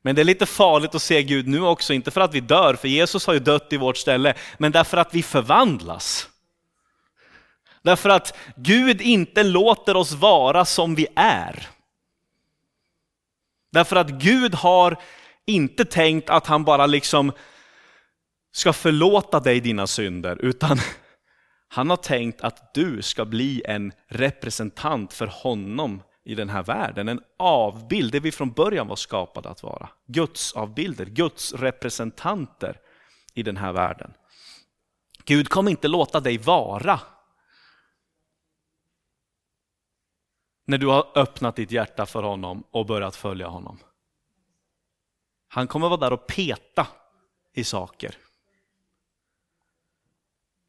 Men 0.02 0.14
det 0.14 0.22
är 0.22 0.24
lite 0.24 0.46
farligt 0.46 0.94
att 0.94 1.02
se 1.02 1.22
Gud 1.22 1.48
nu 1.48 1.60
också, 1.60 1.92
inte 1.92 2.10
för 2.10 2.20
att 2.20 2.34
vi 2.34 2.40
dör, 2.40 2.74
för 2.74 2.88
Jesus 2.88 3.26
har 3.26 3.34
ju 3.34 3.40
dött 3.40 3.72
i 3.72 3.76
vårt 3.76 3.96
ställe, 3.96 4.34
men 4.58 4.72
därför 4.72 4.96
att 4.96 5.14
vi 5.14 5.22
förvandlas. 5.22 6.28
Därför 7.82 8.08
att 8.08 8.38
Gud 8.56 9.00
inte 9.00 9.42
låter 9.42 9.96
oss 9.96 10.12
vara 10.12 10.64
som 10.64 10.94
vi 10.94 11.06
är. 11.16 11.66
Därför 13.72 13.96
att 13.96 14.10
Gud 14.10 14.54
har 14.54 14.96
inte 15.46 15.84
tänkt 15.84 16.30
att 16.30 16.46
han 16.46 16.64
bara 16.64 16.86
liksom 16.86 17.32
ska 18.52 18.72
förlåta 18.72 19.40
dig 19.40 19.60
dina 19.60 19.86
synder, 19.86 20.38
utan 20.40 20.78
han 21.68 21.90
har 21.90 21.96
tänkt 21.96 22.40
att 22.40 22.74
du 22.74 23.02
ska 23.02 23.24
bli 23.24 23.62
en 23.64 23.92
representant 24.06 25.12
för 25.12 25.26
honom 25.26 26.02
i 26.24 26.34
den 26.34 26.48
här 26.48 26.62
världen. 26.62 27.08
En 27.08 27.20
avbild, 27.36 28.12
det 28.12 28.20
vi 28.20 28.32
från 28.32 28.50
början 28.50 28.88
var 28.88 28.96
skapade 28.96 29.48
att 29.48 29.62
vara. 29.62 29.88
Guds 30.06 30.52
avbilder, 30.52 31.06
Guds 31.06 31.52
representanter 31.52 32.80
i 33.34 33.42
den 33.42 33.56
här 33.56 33.72
världen. 33.72 34.14
Gud 35.24 35.48
kommer 35.48 35.70
inte 35.70 35.88
låta 35.88 36.20
dig 36.20 36.38
vara 36.38 37.00
när 40.64 40.78
du 40.78 40.86
har 40.86 41.18
öppnat 41.18 41.56
ditt 41.56 41.70
hjärta 41.70 42.06
för 42.06 42.22
honom 42.22 42.64
och 42.70 42.86
börjat 42.86 43.16
följa 43.16 43.48
honom. 43.48 43.78
Han 45.48 45.66
kommer 45.66 45.88
vara 45.88 46.00
där 46.00 46.12
och 46.12 46.26
peta 46.26 46.86
i 47.52 47.64
saker. 47.64 48.16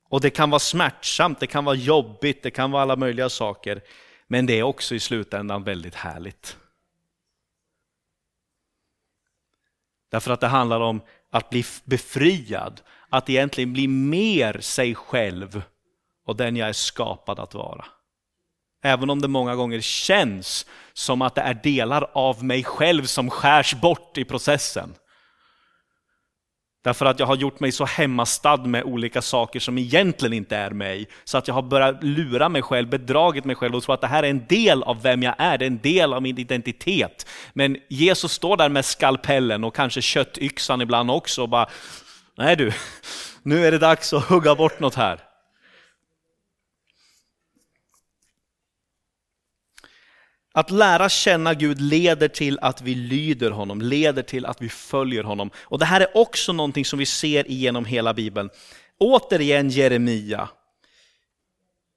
Och 0.09 0.21
det 0.21 0.29
kan 0.29 0.49
vara 0.49 0.59
smärtsamt, 0.59 1.39
det 1.39 1.47
kan 1.47 1.65
vara 1.65 1.75
jobbigt, 1.75 2.43
det 2.43 2.51
kan 2.51 2.71
vara 2.71 2.81
alla 2.81 2.95
möjliga 2.95 3.29
saker. 3.29 3.81
Men 4.27 4.45
det 4.45 4.59
är 4.59 4.63
också 4.63 4.95
i 4.95 4.99
slutändan 4.99 5.63
väldigt 5.63 5.95
härligt. 5.95 6.57
Därför 10.11 10.31
att 10.31 10.39
det 10.39 10.47
handlar 10.47 10.79
om 10.79 11.01
att 11.31 11.49
bli 11.49 11.65
befriad, 11.83 12.81
att 13.09 13.29
egentligen 13.29 13.73
bli 13.73 13.87
mer 13.87 14.59
sig 14.59 14.95
själv 14.95 15.61
och 16.25 16.35
den 16.35 16.55
jag 16.55 16.69
är 16.69 16.73
skapad 16.73 17.39
att 17.39 17.53
vara. 17.53 17.85
Även 18.83 19.09
om 19.09 19.21
det 19.21 19.27
många 19.27 19.55
gånger 19.55 19.81
känns 19.81 20.65
som 20.93 21.21
att 21.21 21.35
det 21.35 21.41
är 21.41 21.53
delar 21.53 22.09
av 22.13 22.43
mig 22.43 22.63
själv 22.63 23.03
som 23.03 23.29
skärs 23.29 23.75
bort 23.75 24.17
i 24.17 24.25
processen. 24.25 24.95
Därför 26.83 27.05
att 27.05 27.19
jag 27.19 27.25
har 27.25 27.35
gjort 27.35 27.59
mig 27.59 27.71
så 27.71 27.85
hemmastad 27.85 28.57
med 28.57 28.83
olika 28.83 29.21
saker 29.21 29.59
som 29.59 29.77
egentligen 29.77 30.33
inte 30.33 30.55
är 30.55 30.71
mig. 30.71 31.07
Så 31.23 31.37
att 31.37 31.47
jag 31.47 31.55
har 31.55 31.61
börjat 31.61 32.03
lura 32.03 32.49
mig 32.49 32.61
själv, 32.61 32.89
bedragit 32.89 33.45
mig 33.45 33.55
själv 33.55 33.75
och 33.75 33.83
tro 33.83 33.93
att 33.93 34.01
det 34.01 34.07
här 34.07 34.23
är 34.23 34.29
en 34.29 34.45
del 34.47 34.83
av 34.83 35.01
vem 35.01 35.23
jag 35.23 35.35
är, 35.37 35.57
det 35.57 35.65
är 35.65 35.67
en 35.67 35.81
del 35.81 36.13
av 36.13 36.21
min 36.21 36.37
identitet. 36.37 37.27
Men 37.53 37.77
Jesus 37.89 38.31
står 38.31 38.57
där 38.57 38.69
med 38.69 38.85
skalpellen 38.85 39.63
och 39.63 39.75
kanske 39.75 40.01
köttyxan 40.01 40.81
ibland 40.81 41.11
också 41.11 41.41
och 41.41 41.49
bara, 41.49 41.69
nej 42.37 42.55
du, 42.55 42.71
nu 43.43 43.65
är 43.65 43.71
det 43.71 43.77
dags 43.77 44.13
att 44.13 44.23
hugga 44.23 44.55
bort 44.55 44.79
något 44.79 44.95
här. 44.95 45.26
Att 50.57 50.71
lära 50.71 51.09
känna 51.09 51.53
Gud 51.53 51.81
leder 51.81 52.27
till 52.27 52.59
att 52.61 52.81
vi 52.81 52.95
lyder 52.95 53.51
honom, 53.51 53.81
leder 53.81 54.23
till 54.23 54.45
att 54.45 54.61
vi 54.61 54.69
följer 54.69 55.23
honom. 55.23 55.49
Och 55.57 55.79
det 55.79 55.85
här 55.85 56.01
är 56.01 56.17
också 56.17 56.53
någonting 56.53 56.85
som 56.85 56.99
vi 56.99 57.05
ser 57.05 57.51
igenom 57.51 57.85
hela 57.85 58.13
Bibeln. 58.13 58.49
Återigen 58.97 59.69
Jeremia. 59.69 60.49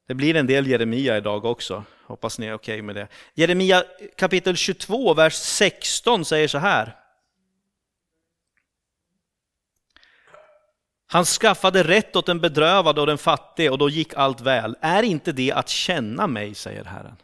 Det 0.09 0.14
blir 0.14 0.37
en 0.37 0.46
del 0.46 0.66
Jeremia 0.66 1.16
idag 1.16 1.44
också, 1.44 1.85
hoppas 2.07 2.38
ni 2.38 2.46
är 2.46 2.55
okej 2.55 2.75
okay 2.75 2.83
med 2.83 2.94
det. 2.94 3.09
Jeremia 3.35 3.85
kapitel 4.16 4.57
22, 4.57 5.14
vers 5.14 5.35
16 5.35 6.25
säger 6.25 6.49
så 6.49 6.59
här. 6.59 6.96
Han 11.07 11.25
skaffade 11.25 11.83
rätt 11.83 12.16
åt 12.16 12.27
den 12.27 12.40
bedrövade 12.40 13.01
och 13.01 13.07
den 13.07 13.18
fattige 13.18 13.70
och 13.70 13.79
då 13.79 13.88
gick 13.88 14.14
allt 14.14 14.40
väl. 14.40 14.77
Är 14.81 15.03
inte 15.03 15.33
det 15.33 15.53
att 15.53 15.68
känna 15.68 16.27
mig, 16.27 16.55
säger 16.55 16.85
Herren. 16.85 17.16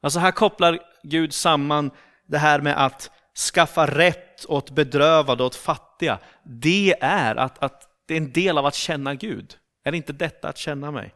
Alltså 0.00 0.18
här 0.18 0.32
kopplar 0.32 0.78
Gud 1.02 1.34
samman 1.34 1.90
det 2.26 2.38
här 2.38 2.60
med 2.60 2.84
att 2.84 3.10
skaffa 3.54 3.86
rätt 3.86 4.46
åt 4.46 4.70
bedrövade 4.70 5.42
och 5.42 5.46
åt 5.46 5.54
fattiga. 5.54 6.18
Det 6.42 6.94
är 7.00 7.36
att, 7.36 7.62
att 7.62 7.88
det 8.06 8.14
är 8.14 8.18
en 8.18 8.32
del 8.32 8.58
av 8.58 8.66
att 8.66 8.74
känna 8.74 9.14
Gud. 9.14 9.56
Är 9.84 9.94
inte 9.94 10.12
detta 10.12 10.48
att 10.48 10.58
känna 10.58 10.90
mig? 10.90 11.14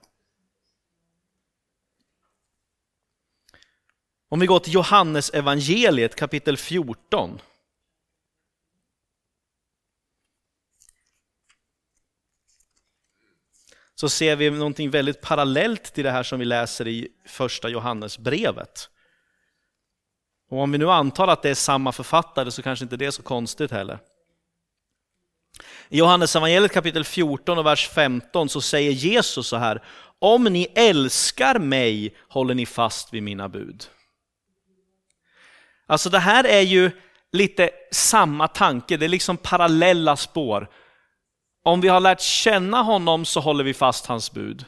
Om 4.28 4.40
vi 4.40 4.46
går 4.46 4.58
till 4.58 4.74
Johannes 4.74 5.30
evangeliet 5.30 6.14
kapitel 6.14 6.56
14. 6.56 7.40
Så 14.02 14.08
ser 14.08 14.36
vi 14.36 14.50
någonting 14.50 14.90
väldigt 14.90 15.20
parallellt 15.20 15.94
till 15.94 16.04
det 16.04 16.10
här 16.10 16.22
som 16.22 16.38
vi 16.38 16.44
läser 16.44 16.88
i 16.88 17.08
första 17.26 17.68
Johannesbrevet. 17.68 18.88
Och 20.50 20.58
om 20.58 20.72
vi 20.72 20.78
nu 20.78 20.90
antar 20.90 21.28
att 21.28 21.42
det 21.42 21.50
är 21.50 21.54
samma 21.54 21.92
författare 21.92 22.50
så 22.50 22.62
kanske 22.62 22.84
inte 22.84 22.96
det 22.96 23.06
är 23.06 23.10
så 23.10 23.22
konstigt 23.22 23.70
heller. 23.70 23.98
I 25.88 25.98
Johannesevangeliet 25.98 26.72
kapitel 26.72 27.04
14 27.04 27.58
och 27.58 27.66
vers 27.66 27.88
15 27.88 28.48
så 28.48 28.60
säger 28.60 28.90
Jesus 28.90 29.46
så 29.46 29.56
här, 29.56 29.82
om 30.18 30.44
ni 30.44 30.72
älskar 30.74 31.58
mig 31.58 32.16
håller 32.28 32.54
ni 32.54 32.66
fast 32.66 33.14
vid 33.14 33.22
mina 33.22 33.48
bud. 33.48 33.84
Alltså 35.86 36.10
det 36.10 36.18
här 36.18 36.44
är 36.44 36.60
ju 36.60 36.90
lite 37.32 37.70
samma 37.90 38.48
tanke, 38.48 38.96
det 38.96 39.06
är 39.06 39.08
liksom 39.08 39.36
parallella 39.36 40.16
spår. 40.16 40.68
Om 41.64 41.80
vi 41.80 41.88
har 41.88 42.00
lärt 42.00 42.20
känna 42.20 42.82
honom 42.82 43.24
så 43.24 43.40
håller 43.40 43.64
vi 43.64 43.74
fast 43.74 44.06
hans 44.06 44.32
bud. 44.32 44.64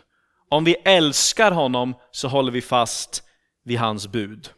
Om 0.48 0.64
vi 0.64 0.74
älskar 0.84 1.50
honom 1.50 1.94
så 2.10 2.28
håller 2.28 2.52
vi 2.52 2.62
fast 2.62 3.22
vid 3.64 3.78
hans 3.78 4.08
bud. 4.08 4.50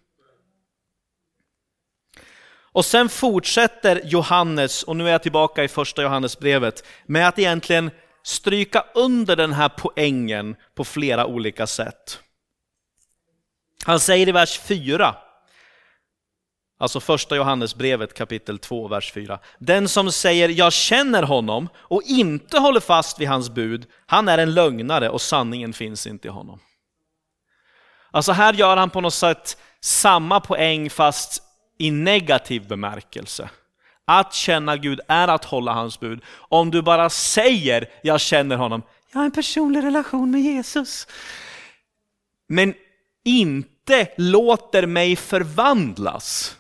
Och 2.77 2.85
sen 2.85 3.09
fortsätter 3.09 4.01
Johannes, 4.05 4.83
och 4.83 4.97
nu 4.97 5.09
är 5.09 5.13
jag 5.13 5.23
tillbaka 5.23 5.65
i 5.65 5.69
första 5.69 6.03
Johannesbrevet, 6.03 6.87
med 7.07 7.29
att 7.29 7.39
egentligen 7.39 7.91
stryka 8.23 8.85
under 8.95 9.37
den 9.37 9.53
här 9.53 9.69
poängen 9.69 10.57
på 10.75 10.85
flera 10.85 11.27
olika 11.27 11.67
sätt. 11.67 12.21
Han 13.85 14.01
säger 14.01 14.29
i 14.29 14.33
vers 14.33 14.59
4, 14.59 15.17
Alltså 16.79 17.01
första 17.01 17.37
Johannesbrevet 17.37 18.15
kapitel 18.15 18.59
2, 18.59 18.89
vers 18.89 19.13
4. 19.13 19.39
Den 19.59 19.89
som 19.89 20.13
säger 20.13 20.49
jag 20.49 20.73
känner 20.73 21.23
honom 21.23 21.69
och 21.77 22.03
inte 22.03 22.59
håller 22.59 22.81
fast 22.81 23.21
vid 23.21 23.29
hans 23.29 23.51
bud, 23.51 23.87
han 24.07 24.29
är 24.29 24.39
en 24.39 24.55
lögnare 24.55 25.11
och 25.11 25.21
sanningen 25.21 25.73
finns 25.73 26.07
inte 26.07 26.29
i 26.29 26.31
honom. 26.31 26.61
Alltså 28.11 28.33
här 28.33 28.53
gör 28.53 28.77
han 28.77 28.91
på 28.91 29.01
något 29.01 29.15
sätt 29.15 29.57
samma 29.81 30.41
poäng 30.41 30.91
fast 30.91 31.43
i 31.79 31.91
negativ 31.91 32.69
bemärkelse. 32.69 33.51
Att 34.05 34.35
känna 34.35 34.77
Gud 34.77 35.01
är 35.09 35.29
att 35.29 35.45
hålla 35.45 35.73
hans 35.73 36.01
bud. 36.01 36.21
Om 36.35 36.71
du 36.71 36.83
bara 36.83 37.11
säger 37.11 37.91
jag 38.03 38.21
känner 38.21 38.57
honom, 38.57 38.83
jag 39.13 39.19
har 39.19 39.25
en 39.25 39.31
personlig 39.31 39.83
relation 39.85 40.31
med 40.31 40.41
Jesus. 40.41 41.07
Men 42.49 42.75
inte 43.25 44.09
låter 44.17 44.87
mig 44.87 45.17
förvandlas 45.17 46.56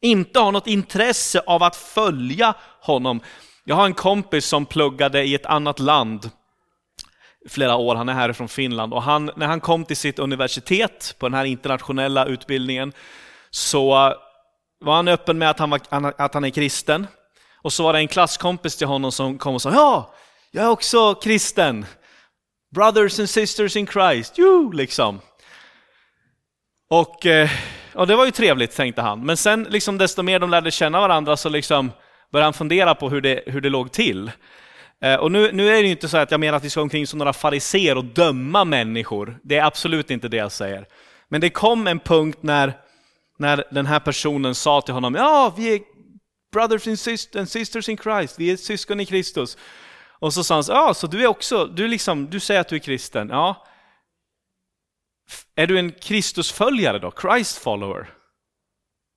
inte 0.00 0.38
har 0.40 0.52
något 0.52 0.66
intresse 0.66 1.42
av 1.46 1.62
att 1.62 1.76
följa 1.76 2.54
honom. 2.80 3.20
Jag 3.64 3.76
har 3.76 3.86
en 3.86 3.94
kompis 3.94 4.46
som 4.46 4.66
pluggade 4.66 5.24
i 5.24 5.34
ett 5.34 5.46
annat 5.46 5.78
land 5.78 6.30
flera 7.48 7.76
år, 7.76 7.94
han 7.94 8.08
är 8.08 8.12
härifrån 8.12 8.48
Finland, 8.48 8.94
och 8.94 9.02
han, 9.02 9.30
när 9.36 9.46
han 9.46 9.60
kom 9.60 9.84
till 9.84 9.96
sitt 9.96 10.18
universitet 10.18 11.14
på 11.18 11.28
den 11.28 11.34
här 11.34 11.44
internationella 11.44 12.26
utbildningen 12.26 12.92
så 13.50 13.90
var 14.80 14.96
han 14.96 15.08
öppen 15.08 15.38
med 15.38 15.50
att 15.50 15.58
han, 15.58 15.70
var, 15.70 15.80
att 16.18 16.34
han 16.34 16.44
är 16.44 16.50
kristen. 16.50 17.06
Och 17.62 17.72
så 17.72 17.82
var 17.82 17.92
det 17.92 17.98
en 17.98 18.08
klasskompis 18.08 18.76
till 18.76 18.86
honom 18.86 19.12
som 19.12 19.38
kom 19.38 19.54
och 19.54 19.62
sa 19.62 19.72
ja, 19.72 20.14
jag 20.50 20.64
är 20.64 20.70
också 20.70 21.14
kristen. 21.14 21.86
Brothers 22.74 23.18
and 23.18 23.30
sisters 23.30 23.76
in 23.76 23.86
Christ, 23.86 24.34
jo, 24.36 24.72
liksom. 24.72 25.20
Och, 26.90 27.26
eh, 27.26 27.50
och 27.94 28.06
det 28.06 28.16
var 28.16 28.24
ju 28.24 28.30
trevligt 28.30 28.76
tänkte 28.76 29.02
han. 29.02 29.26
Men 29.26 29.36
sen 29.36 29.66
liksom 29.70 29.98
desto 29.98 30.22
mer 30.22 30.38
de 30.38 30.50
lärde 30.50 30.70
känna 30.70 31.00
varandra 31.00 31.36
så 31.36 31.48
liksom 31.48 31.92
började 32.32 32.46
han 32.46 32.54
fundera 32.54 32.94
på 32.94 33.10
hur 33.10 33.20
det, 33.20 33.42
hur 33.46 33.60
det 33.60 33.68
låg 33.68 33.92
till. 33.92 34.30
Eh, 35.02 35.14
och 35.14 35.32
nu, 35.32 35.52
nu 35.52 35.68
är 35.68 35.72
det 35.72 35.86
ju 35.86 35.90
inte 35.90 36.08
så 36.08 36.16
att 36.16 36.30
jag 36.30 36.40
menar 36.40 36.56
att 36.56 36.64
vi 36.64 36.70
ska 36.70 36.82
omkring 36.82 37.06
som 37.06 37.18
några 37.18 37.32
fariser 37.32 37.96
och 37.96 38.04
döma 38.04 38.64
människor. 38.64 39.38
Det 39.42 39.56
är 39.56 39.64
absolut 39.64 40.10
inte 40.10 40.28
det 40.28 40.36
jag 40.36 40.52
säger. 40.52 40.86
Men 41.28 41.40
det 41.40 41.50
kom 41.50 41.86
en 41.86 41.98
punkt 42.00 42.38
när, 42.40 42.72
när 43.38 43.64
den 43.70 43.86
här 43.86 44.00
personen 44.00 44.54
sa 44.54 44.80
till 44.80 44.94
honom, 44.94 45.14
ja, 45.14 45.54
vi 45.56 45.74
är 45.74 45.80
brothers 46.52 46.86
and 47.36 47.48
sisters 47.48 47.88
in 47.88 47.96
Christ, 47.96 48.34
vi 48.38 48.50
är 48.50 48.56
syskon 48.56 49.00
i 49.00 49.06
Kristus. 49.06 49.56
Och 50.20 50.32
så 50.32 50.44
sa 50.44 50.54
han, 50.54 50.64
ja, 50.68 50.94
så 50.94 51.06
du 51.06 51.22
är 51.22 51.26
också, 51.26 51.66
du, 51.66 51.88
liksom, 51.88 52.30
du 52.30 52.40
säger 52.40 52.60
att 52.60 52.68
du 52.68 52.76
är 52.76 52.80
kristen, 52.80 53.28
ja. 53.28 53.66
Är 55.54 55.66
du 55.66 55.78
en 55.78 55.92
Kristusföljare 55.92 56.98
då? 56.98 57.12
Christ 57.20 57.58
follower? 57.58 58.14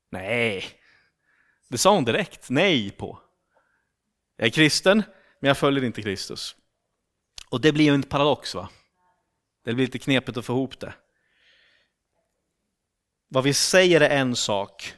Nej, 0.09 0.65
det 1.67 1.77
sa 1.77 1.95
hon 1.95 2.05
direkt 2.05 2.49
nej 2.49 2.91
på. 2.91 3.19
Jag 4.35 4.47
är 4.47 4.51
kristen, 4.51 5.03
men 5.39 5.47
jag 5.47 5.57
följer 5.57 5.83
inte 5.83 6.01
Kristus. 6.01 6.55
Och 7.49 7.61
det 7.61 7.71
blir 7.71 7.85
ju 7.85 7.93
en 7.93 8.03
paradox 8.03 8.55
va? 8.55 8.69
Det 9.63 9.73
blir 9.73 9.85
lite 9.85 9.99
knepigt 9.99 10.37
att 10.37 10.45
få 10.45 10.53
ihop 10.53 10.79
det. 10.79 10.93
Vad 13.27 13.43
vi 13.43 13.53
säger 13.53 14.01
är 14.01 14.09
en 14.09 14.35
sak, 14.35 14.95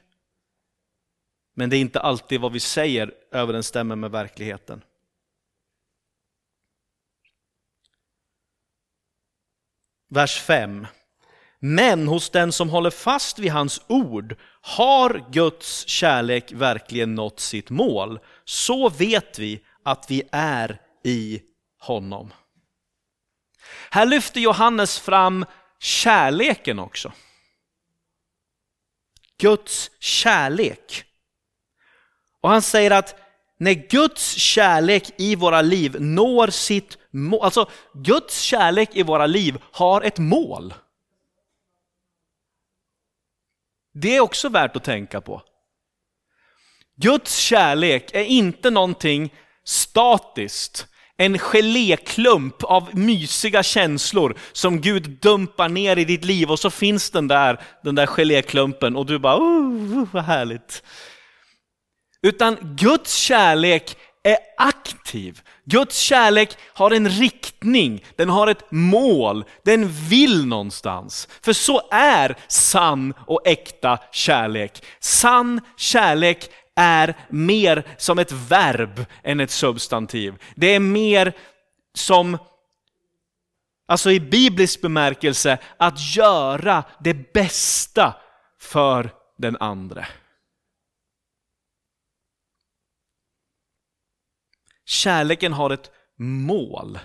men 1.54 1.69
det 1.69 1.78
är 1.78 1.82
inte 1.82 1.99
alltid 1.99 2.41
vad 2.41 2.51
vi 2.51 2.60
säger 2.60 3.13
överensstämmer 3.32 3.95
med 3.95 4.12
verkligheten. 4.12 4.84
Vers 10.08 10.41
5. 10.41 10.88
Men 11.67 12.08
hos 12.08 12.30
den 12.30 12.51
som 12.51 12.69
håller 12.69 12.89
fast 12.89 13.39
vid 13.39 13.51
hans 13.51 13.82
ord 13.88 14.36
har 14.62 15.25
Guds 15.32 15.88
kärlek 15.88 16.51
verkligen 16.51 17.15
nått 17.15 17.39
sitt 17.39 17.69
mål. 17.69 18.19
Så 18.43 18.89
vet 18.89 19.39
vi 19.39 19.62
att 19.84 20.06
vi 20.10 20.23
är 20.32 20.82
i 21.04 21.41
honom. 21.80 22.34
Här 23.89 24.06
lyfter 24.06 24.39
Johannes 24.39 24.99
fram 24.99 25.45
kärleken 25.80 26.80
också. 26.80 27.12
Guds 29.38 29.91
kärlek. 29.99 31.04
Och 32.41 32.49
han 32.49 32.62
säger 32.62 32.91
att 32.91 33.15
när 33.58 33.73
Guds 33.73 34.36
kärlek 34.36 35.12
i 35.17 35.36
våra 35.36 35.62
liv 35.62 35.95
når 35.99 36.47
sitt 36.47 36.97
mål, 37.12 37.39
alltså 37.43 37.69
Guds 37.93 38.41
kärlek 38.41 38.89
i 38.93 39.04
våra 39.04 39.28
liv 39.28 39.58
har 39.71 40.01
ett 40.01 40.17
mål. 40.17 40.73
Det 43.96 44.16
är 44.16 44.22
också 44.22 44.50
värt 44.50 44.76
att 44.76 44.84
tänka 44.84 45.22
på. 45.22 45.42
Guds 47.02 47.38
kärlek 47.38 48.10
är 48.14 48.24
inte 48.24 48.70
någonting 48.70 49.34
statiskt, 49.64 50.88
en 51.18 51.40
geléklump 51.40 52.64
av 52.64 52.98
mysiga 52.98 53.64
känslor 53.64 54.38
som 54.52 54.82
Gud 54.82 55.10
dumpar 55.10 55.70
ner 55.70 55.98
i 55.98 56.06
ditt 56.06 56.26
liv 56.26 56.52
och 56.52 56.60
så 56.60 56.70
finns 56.70 57.10
den 57.10 57.28
där, 57.28 57.62
den 57.84 57.96
där 57.96 58.06
geléklumpen 58.06 58.96
och 58.96 59.06
du 59.06 59.20
bara, 59.20 59.38
oh, 59.38 60.08
vad 60.12 60.24
härligt. 60.24 60.84
Utan 62.22 62.58
Guds 62.62 63.16
kärlek 63.16 63.98
är 64.26 64.38
aktiv. 64.58 65.42
Guds 65.66 65.98
kärlek 65.98 66.58
har 66.74 66.92
en 66.92 67.10
riktning, 67.10 68.04
den 68.16 68.30
har 68.30 68.48
ett 68.48 68.72
mål, 68.72 69.46
den 69.64 69.88
vill 69.88 70.46
någonstans. 70.46 71.28
För 71.42 71.54
så 71.54 71.82
är 71.92 72.36
sann 72.48 73.14
och 73.28 73.48
äkta 73.48 74.00
kärlek. 74.12 74.84
Sann 75.00 75.62
kärlek 75.78 76.50
är 76.76 77.16
mer 77.30 77.84
som 77.98 78.20
ett 78.20 78.32
verb 78.32 79.06
än 79.24 79.40
ett 79.40 79.52
substantiv. 79.52 80.34
Det 80.56 80.76
är 80.76 80.80
mer 80.80 81.34
som, 81.94 82.38
alltså 83.88 84.12
i 84.12 84.20
biblisk 84.20 84.82
bemärkelse, 84.82 85.58
att 85.78 86.16
göra 86.16 86.84
det 87.00 87.34
bästa 87.34 88.14
för 88.62 89.10
den 89.38 89.58
andre. 89.60 90.08
Kärleken 94.86 95.54
har 95.54 95.69
ett 95.69 95.91
mål. 96.17 97.00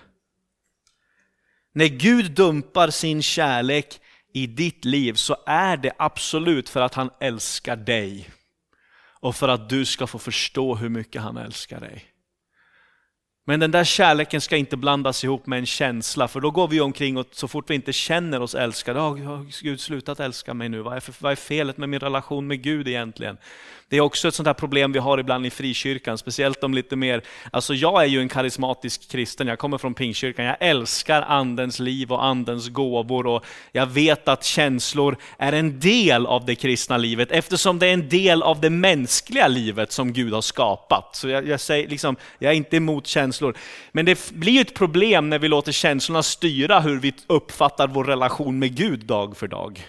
När 1.73 1.87
Gud 1.87 2.31
dumpar 2.31 2.91
sin 2.91 3.23
kärlek 3.23 4.01
i 4.33 4.47
ditt 4.47 4.85
liv 4.85 5.15
så 5.15 5.37
är 5.47 5.77
det 5.77 5.93
absolut 5.99 6.69
för 6.69 6.81
att 6.81 6.95
han 6.95 7.11
älskar 7.21 7.77
dig 7.77 8.31
och 9.21 9.37
för 9.37 9.49
att 9.49 9.69
du 9.69 9.85
ska 9.85 10.07
få 10.07 10.19
förstå 10.19 10.75
hur 10.75 10.89
mycket 10.89 11.23
han 11.23 11.37
älskar 11.37 11.81
dig. 11.81 12.05
Men 13.45 13.61
den 13.61 13.71
där 13.71 13.85
kärleken 13.85 14.41
ska 14.41 14.57
inte 14.57 14.77
blandas 14.77 15.25
ihop 15.25 15.47
med 15.47 15.59
en 15.59 15.67
känsla, 15.67 16.29
för 16.29 16.41
då 16.41 16.51
går 16.51 16.69
vi 16.69 16.81
omkring 16.81 17.17
och 17.17 17.27
så 17.31 17.49
fort 17.49 17.71
vi 17.71 17.75
inte 17.75 17.93
känner 17.93 18.41
oss 18.41 18.55
älskade, 18.55 19.01
oh, 19.01 19.45
Gud 19.63 19.81
slutat 19.81 20.21
älska 20.21 20.55
mig 20.55 20.69
nu, 20.69 20.81
vad 20.81 20.97
är, 20.97 21.01
för, 21.01 21.15
vad 21.19 21.33
är 21.33 21.37
felet 21.37 21.77
med 21.77 21.89
min 21.89 22.01
relation 22.01 22.47
med 22.47 22.63
Gud 22.63 22.89
egentligen? 22.89 23.39
Det 23.91 23.97
är 23.97 24.01
också 24.01 24.29
ett 24.29 24.35
sånt 24.35 24.47
här 24.47 24.55
problem 24.55 24.93
vi 24.93 24.99
har 24.99 25.19
ibland 25.19 25.47
i 25.47 25.51
frikyrkan, 25.51 26.19
speciellt 26.19 26.65
om 26.65 26.75
lite 26.75 26.97
mer, 26.97 27.23
alltså 27.51 27.75
jag 27.75 28.03
är 28.03 28.07
ju 28.07 28.21
en 28.21 28.29
karismatisk 28.29 29.11
kristen, 29.11 29.47
jag 29.47 29.59
kommer 29.59 29.79
från 29.79 29.95
pingkyrkan, 29.95 30.45
jag 30.45 30.57
älskar 30.61 31.23
andens 31.23 31.79
liv 31.79 32.13
och 32.13 32.25
andens 32.25 32.69
gåvor 32.69 33.27
och 33.27 33.45
jag 33.73 33.87
vet 33.87 34.29
att 34.29 34.45
känslor 34.45 35.17
är 35.39 35.53
en 35.53 35.81
del 35.81 36.27
av 36.27 36.45
det 36.45 36.55
kristna 36.55 36.97
livet 36.97 37.31
eftersom 37.31 37.79
det 37.79 37.87
är 37.87 37.93
en 37.93 38.09
del 38.09 38.43
av 38.43 38.61
det 38.61 38.71
mänskliga 38.71 39.49
livet 39.49 39.93
som 39.93 40.13
Gud 40.13 40.33
har 40.33 40.43
skapat. 40.43 41.17
Så 41.17 41.29
jag, 41.29 41.49
jag 41.49 41.61
säger 41.61 41.89
liksom, 41.89 42.17
jag 42.39 42.53
är 42.53 42.57
inte 42.57 42.77
emot 42.77 43.07
känslor. 43.07 43.57
Men 43.93 44.05
det 44.05 44.31
blir 44.31 44.61
ett 44.61 44.75
problem 44.75 45.31
när 45.31 45.39
vi 45.39 45.49
låter 45.49 45.73
känslorna 45.73 46.23
styra 46.23 46.81
hur 46.81 47.01
vi 47.01 47.15
uppfattar 47.27 47.89
vår 47.89 48.05
relation 48.05 48.59
med 48.59 48.77
Gud 48.77 49.07
dag 49.07 49.37
för 49.37 49.49
dag. 49.49 49.87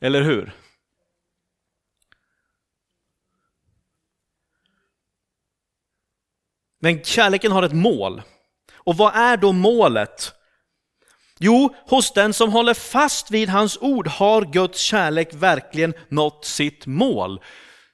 Eller 0.00 0.22
hur? 0.22 0.52
Men 6.80 7.04
kärleken 7.04 7.52
har 7.52 7.62
ett 7.62 7.72
mål. 7.72 8.22
Och 8.76 8.96
vad 8.96 9.14
är 9.14 9.36
då 9.36 9.52
målet? 9.52 10.34
Jo, 11.38 11.74
hos 11.86 12.12
den 12.12 12.32
som 12.32 12.52
håller 12.52 12.74
fast 12.74 13.30
vid 13.30 13.48
hans 13.48 13.78
ord 13.80 14.08
har 14.08 14.42
Guds 14.42 14.80
kärlek 14.80 15.34
verkligen 15.34 15.94
nått 16.08 16.44
sitt 16.44 16.86
mål. 16.86 17.40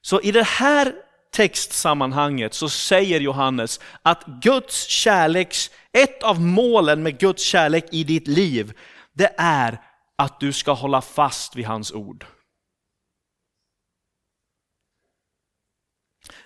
Så 0.02 0.20
i 0.20 0.32
det 0.32 0.46
här 0.46 0.92
textsammanhanget 1.32 2.54
så 2.54 2.68
säger 2.68 3.20
Johannes 3.20 3.80
att 4.02 4.24
Guds 4.26 4.88
kärleks, 4.88 5.70
ett 5.92 6.22
av 6.22 6.40
målen 6.40 7.02
med 7.02 7.18
Guds 7.18 7.42
kärlek 7.42 7.84
i 7.90 8.04
ditt 8.04 8.28
liv, 8.28 8.72
det 9.12 9.34
är 9.38 9.80
att 10.18 10.40
du 10.40 10.52
ska 10.52 10.72
hålla 10.72 11.00
fast 11.00 11.56
vid 11.56 11.66
hans 11.66 11.92
ord. 11.92 12.26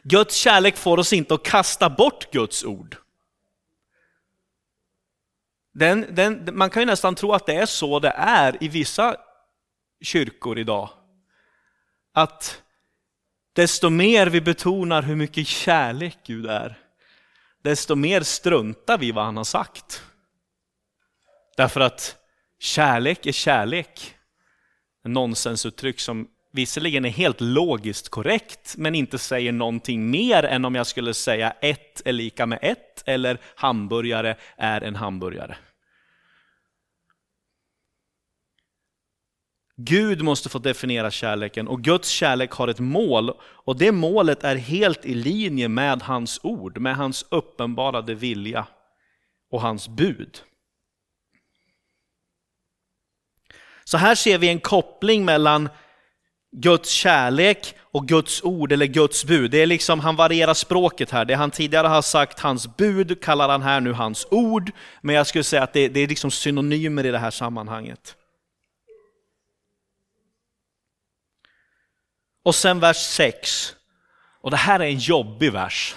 Guds 0.02 0.34
kärlek 0.34 0.76
får 0.76 0.98
oss 0.98 1.12
inte 1.12 1.34
att 1.34 1.42
kasta 1.42 1.90
bort 1.90 2.32
Guds 2.32 2.64
ord. 2.64 2.96
Den, 5.72 6.14
den, 6.14 6.48
man 6.52 6.70
kan 6.70 6.82
ju 6.82 6.86
nästan 6.86 7.14
tro 7.14 7.32
att 7.32 7.46
det 7.46 7.54
är 7.54 7.66
så 7.66 7.98
det 7.98 8.12
är 8.16 8.64
i 8.64 8.68
vissa 8.68 9.16
kyrkor 10.00 10.58
idag. 10.58 10.90
Att 12.12 12.62
desto 13.52 13.90
mer 13.90 14.26
vi 14.26 14.40
betonar 14.40 15.02
hur 15.02 15.16
mycket 15.16 15.46
kärlek 15.46 16.18
Gud 16.26 16.46
är, 16.46 16.78
desto 17.62 17.94
mer 17.94 18.20
struntar 18.20 18.98
vi 18.98 19.12
vad 19.12 19.24
han 19.24 19.36
har 19.36 19.44
sagt. 19.44 20.02
Därför 21.56 21.80
att 21.80 22.16
kärlek 22.58 23.26
är 23.26 23.32
kärlek. 23.32 24.16
En 25.02 25.12
nonsensuttryck 25.12 26.00
som 26.00 26.28
visserligen 26.50 27.04
är 27.04 27.08
helt 27.08 27.40
logiskt 27.40 28.08
korrekt, 28.08 28.74
men 28.78 28.94
inte 28.94 29.18
säger 29.18 29.52
någonting 29.52 30.10
mer 30.10 30.42
än 30.42 30.64
om 30.64 30.74
jag 30.74 30.86
skulle 30.86 31.14
säga 31.14 31.50
ett 31.60 32.02
är 32.04 32.12
lika 32.12 32.46
med 32.46 32.58
ett, 32.62 33.02
eller 33.06 33.38
hamburgare 33.54 34.36
är 34.56 34.80
en 34.80 34.96
hamburgare. 34.96 35.56
Gud 39.82 40.22
måste 40.22 40.48
få 40.48 40.58
definiera 40.58 41.10
kärleken 41.10 41.68
och 41.68 41.82
Guds 41.82 42.08
kärlek 42.08 42.52
har 42.52 42.68
ett 42.68 42.78
mål 42.78 43.32
och 43.42 43.78
det 43.78 43.92
målet 43.92 44.44
är 44.44 44.56
helt 44.56 45.06
i 45.06 45.14
linje 45.14 45.68
med 45.68 46.02
hans 46.02 46.40
ord, 46.42 46.78
med 46.78 46.96
hans 46.96 47.26
uppenbarade 47.30 48.14
vilja 48.14 48.66
och 49.50 49.60
hans 49.60 49.88
bud. 49.88 50.42
Så 53.84 53.96
här 53.96 54.14
ser 54.14 54.38
vi 54.38 54.48
en 54.48 54.60
koppling 54.60 55.24
mellan 55.24 55.68
Guds 56.52 56.90
kärlek 56.90 57.74
och 57.80 58.08
Guds 58.08 58.42
ord 58.42 58.72
eller 58.72 58.86
Guds 58.86 59.24
bud. 59.24 59.50
Det 59.50 59.62
är 59.62 59.66
liksom, 59.66 60.00
han 60.00 60.16
varierar 60.16 60.54
språket 60.54 61.10
här. 61.10 61.24
Det 61.24 61.34
han 61.34 61.50
tidigare 61.50 61.86
har 61.86 62.02
sagt, 62.02 62.40
hans 62.40 62.76
bud, 62.76 63.22
kallar 63.22 63.48
han 63.48 63.62
här 63.62 63.80
nu 63.80 63.92
hans 63.92 64.26
ord. 64.30 64.70
Men 65.00 65.14
jag 65.14 65.26
skulle 65.26 65.44
säga 65.44 65.62
att 65.62 65.72
det, 65.72 65.88
det 65.88 66.00
är 66.00 66.08
liksom 66.08 66.30
synonymer 66.30 67.06
i 67.06 67.10
det 67.10 67.18
här 67.18 67.30
sammanhanget. 67.30 68.16
Och 72.42 72.54
sen 72.54 72.80
vers 72.80 72.96
6. 72.96 73.74
Och 74.40 74.50
det 74.50 74.56
här 74.56 74.80
är 74.80 74.84
en 74.84 74.98
jobbig 74.98 75.52
vers. 75.52 75.96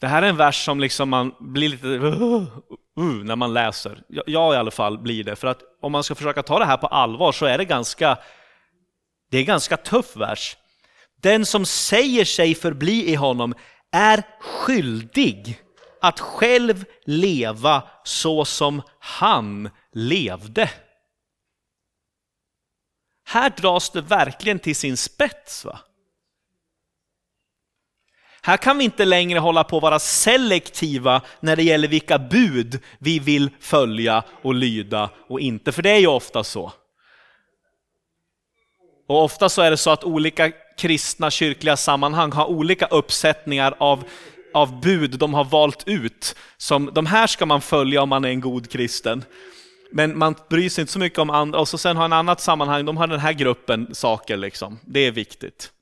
Det 0.00 0.06
här 0.06 0.22
är 0.22 0.26
en 0.26 0.36
vers 0.36 0.64
som 0.64 0.80
liksom 0.80 1.08
man 1.08 1.34
blir 1.40 1.68
lite 1.68 1.86
uh, 1.86 2.22
uh, 2.22 2.42
uh 2.98 3.24
när 3.24 3.36
man 3.36 3.54
läser. 3.54 4.02
Jag, 4.08 4.24
jag 4.26 4.54
i 4.54 4.56
alla 4.56 4.70
fall 4.70 4.98
blir 4.98 5.24
det. 5.24 5.36
För 5.36 5.48
att 5.48 5.60
om 5.80 5.92
man 5.92 6.04
ska 6.04 6.14
försöka 6.14 6.42
ta 6.42 6.58
det 6.58 6.64
här 6.64 6.76
på 6.76 6.86
allvar 6.86 7.32
så 7.32 7.46
är 7.46 7.58
det 7.58 7.64
ganska, 7.64 8.18
det 9.30 9.36
är 9.36 9.40
en 9.40 9.46
ganska 9.46 9.76
tuff 9.76 10.16
vers. 10.16 10.56
Den 11.22 11.46
som 11.46 11.66
säger 11.66 12.24
sig 12.24 12.54
förbli 12.54 13.10
i 13.10 13.14
honom 13.14 13.54
är 13.92 14.22
skyldig 14.40 15.62
att 16.00 16.20
själv 16.20 16.84
leva 17.04 17.88
så 18.04 18.44
som 18.44 18.82
han 18.98 19.70
levde. 19.92 20.70
Här 23.24 23.50
dras 23.50 23.90
det 23.90 24.00
verkligen 24.00 24.58
till 24.58 24.76
sin 24.76 24.96
spets. 24.96 25.64
Va? 25.64 25.80
Här 28.42 28.56
kan 28.56 28.78
vi 28.78 28.84
inte 28.84 29.04
längre 29.04 29.38
hålla 29.38 29.64
på 29.64 29.76
att 29.76 29.82
vara 29.82 29.98
selektiva 29.98 31.22
när 31.40 31.56
det 31.56 31.62
gäller 31.62 31.88
vilka 31.88 32.18
bud 32.18 32.82
vi 32.98 33.18
vill 33.18 33.50
följa 33.60 34.24
och 34.42 34.54
lyda 34.54 35.10
och 35.28 35.40
inte, 35.40 35.72
för 35.72 35.82
det 35.82 35.90
är 35.90 35.98
ju 35.98 36.06
ofta 36.06 36.44
så. 36.44 36.72
Och 39.10 39.24
ofta 39.24 39.48
så 39.48 39.62
är 39.62 39.70
det 39.70 39.76
så 39.76 39.90
att 39.90 40.04
olika 40.04 40.50
kristna 40.76 41.30
kyrkliga 41.30 41.76
sammanhang 41.76 42.32
har 42.32 42.46
olika 42.46 42.86
uppsättningar 42.86 43.74
av, 43.78 44.04
av 44.54 44.80
bud 44.80 45.18
de 45.18 45.34
har 45.34 45.44
valt 45.44 45.82
ut. 45.86 46.36
Som 46.56 46.90
de 46.94 47.06
här 47.06 47.26
ska 47.26 47.46
man 47.46 47.60
följa 47.60 48.02
om 48.02 48.08
man 48.08 48.24
är 48.24 48.28
en 48.28 48.40
god 48.40 48.70
kristen. 48.70 49.24
Men 49.92 50.18
man 50.18 50.34
bryr 50.50 50.68
sig 50.68 50.82
inte 50.82 50.92
så 50.92 50.98
mycket 50.98 51.18
om 51.18 51.30
andra. 51.30 51.60
Och 51.60 51.68
så 51.68 51.78
sen 51.78 51.96
har 51.96 52.04
en 52.04 52.12
annat 52.12 52.40
sammanhang, 52.40 52.84
de 52.84 52.96
har 52.96 53.06
den 53.06 53.20
här 53.20 53.32
gruppen 53.32 53.94
saker 53.94 54.36
liksom. 54.36 54.78
Det 54.82 55.00
är 55.00 55.10
viktigt. 55.10 55.72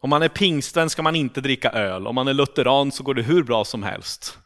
Om 0.00 0.10
man 0.10 0.22
är 0.22 0.28
pingstvän 0.28 0.90
ska 0.90 1.02
man 1.02 1.16
inte 1.16 1.40
dricka 1.40 1.70
öl. 1.70 2.06
Om 2.06 2.14
man 2.14 2.28
är 2.28 2.34
lutheran 2.34 2.92
så 2.92 3.02
går 3.02 3.14
det 3.14 3.22
hur 3.22 3.42
bra 3.42 3.64
som 3.64 3.82
helst. 3.82 4.38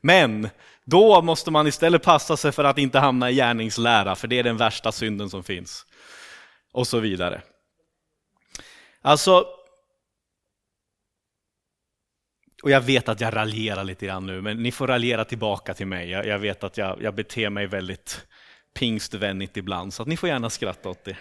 Men 0.00 0.48
då 0.86 1.22
måste 1.22 1.50
man 1.50 1.66
istället 1.66 2.02
passa 2.02 2.36
sig 2.36 2.52
för 2.52 2.64
att 2.64 2.78
inte 2.78 2.98
hamna 2.98 3.30
i 3.30 3.34
gärningslära, 3.34 4.16
för 4.16 4.28
det 4.28 4.38
är 4.38 4.42
den 4.42 4.56
värsta 4.56 4.92
synden 4.92 5.30
som 5.30 5.44
finns. 5.44 5.86
Och 6.72 6.86
så 6.86 7.00
vidare. 7.00 7.42
Alltså, 9.02 9.46
och 12.62 12.70
jag 12.70 12.80
vet 12.80 13.08
att 13.08 13.20
jag 13.20 13.36
raljerar 13.36 13.84
lite 13.84 14.06
grann 14.06 14.26
nu, 14.26 14.40
men 14.40 14.62
ni 14.62 14.72
får 14.72 14.86
raljera 14.86 15.24
tillbaka 15.24 15.74
till 15.74 15.86
mig. 15.86 16.10
Jag, 16.10 16.26
jag 16.26 16.38
vet 16.38 16.64
att 16.64 16.78
jag, 16.78 17.02
jag 17.02 17.14
beter 17.14 17.50
mig 17.50 17.66
väldigt 17.66 18.26
pingstvänligt 18.74 19.56
ibland, 19.56 19.94
så 19.94 20.02
att 20.02 20.08
ni 20.08 20.16
får 20.16 20.28
gärna 20.28 20.50
skratta 20.50 20.88
åt 20.88 21.04
det. 21.04 21.16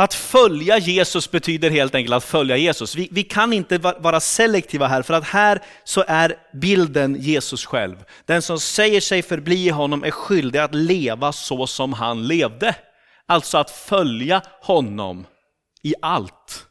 Att 0.00 0.14
följa 0.14 0.78
Jesus 0.78 1.30
betyder 1.30 1.70
helt 1.70 1.94
enkelt 1.94 2.14
att 2.14 2.24
följa 2.24 2.56
Jesus. 2.56 2.94
Vi, 2.94 3.08
vi, 3.10 3.22
kan 3.22 3.52
inte 3.52 3.78
vara 3.78 4.20
selektiva 4.20 4.86
här, 4.86 5.02
för 5.02 5.14
att 5.14 5.24
här 5.24 5.62
så 5.84 6.04
är 6.08 6.36
bilden 6.52 7.16
Jesus 7.18 7.66
själv. 7.66 8.04
Den 8.24 8.42
som 8.42 8.60
säger 8.60 9.00
sig 9.00 9.22
förbli 9.22 9.68
honom 9.68 10.04
är 10.04 10.10
skyldig 10.10 10.58
att 10.58 10.74
leva 10.74 11.32
så 11.32 11.66
som 11.66 11.92
han 11.92 12.26
levde. 12.28 12.74
Alltså 13.26 13.58
att 13.58 13.70
följa 13.70 14.42
honom 14.62 15.26
i 15.82 15.94
allt. 16.02 16.66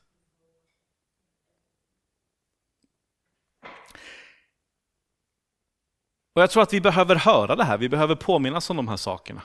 Och 6.35 6.41
jag 6.41 6.49
tror 6.49 6.63
att 6.63 6.73
vi 6.73 6.81
behöver 6.81 7.15
höra 7.15 7.55
det 7.55 7.63
här, 7.63 7.77
vi 7.77 7.89
behöver 7.89 8.15
påminnas 8.15 8.69
om 8.69 8.77
de 8.77 8.87
här 8.87 8.97
sakerna. 8.97 9.41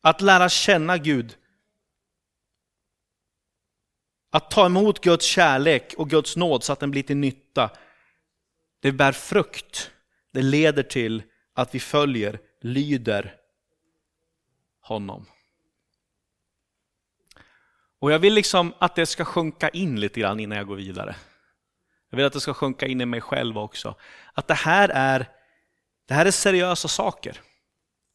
Att 0.00 0.20
lära 0.20 0.48
känna 0.48 0.98
Gud. 0.98 1.36
Att 4.30 4.50
ta 4.50 4.66
emot 4.66 5.00
Guds 5.00 5.26
kärlek 5.26 5.94
och 5.96 6.10
Guds 6.10 6.36
nåd 6.36 6.64
så 6.64 6.72
att 6.72 6.80
den 6.80 6.90
blir 6.90 7.02
till 7.02 7.16
nytta. 7.16 7.70
Det 8.80 8.92
bär 8.92 9.12
frukt. 9.12 9.90
Det 10.32 10.42
leder 10.42 10.82
till 10.82 11.22
att 11.54 11.74
vi 11.74 11.80
följer, 11.80 12.40
lyder 12.60 13.36
honom. 14.80 15.26
Och 17.98 18.12
jag 18.12 18.18
vill 18.18 18.34
liksom 18.34 18.74
att 18.78 18.94
det 18.94 19.06
ska 19.06 19.24
sjunka 19.24 19.68
in 19.68 20.00
lite 20.00 20.20
grann 20.20 20.40
innan 20.40 20.58
jag 20.58 20.66
går 20.66 20.76
vidare. 20.76 21.16
Jag 22.10 22.16
vill 22.16 22.26
att 22.26 22.32
det 22.32 22.40
ska 22.40 22.54
sjunka 22.54 22.86
in 22.86 23.00
i 23.00 23.06
mig 23.06 23.20
själv 23.20 23.58
också. 23.58 23.94
Att 24.32 24.48
det 24.48 24.54
här 24.54 24.88
är, 24.88 25.28
det 26.06 26.14
här 26.14 26.26
är 26.26 26.30
seriösa 26.30 26.88
saker. 26.88 27.40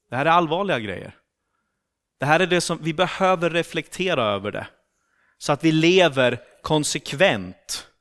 Det 0.09 0.15
här 0.15 0.25
är 0.25 0.29
allvarliga 0.29 0.79
grejer. 0.79 1.20
Det 2.21 2.25
här 2.25 2.39
är 2.39 2.47
det 2.47 2.61
som 2.61 2.83
vi 2.83 2.93
behöver 2.93 3.49
reflektera 3.49 4.23
över 4.23 4.51
det. 4.51 4.67
Så 5.37 5.51
att 5.51 5.63
vi 5.63 5.71
lever 5.71 6.43
konsekvent. 6.61 7.91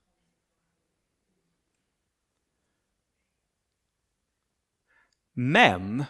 Men 5.32 6.04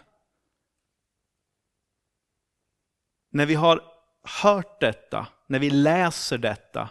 när 3.30 3.46
vi 3.46 3.54
har 3.54 3.84
hört 4.42 4.80
detta, 4.80 5.26
när 5.46 5.58
vi 5.58 5.70
läser 5.70 6.38
detta, 6.38 6.88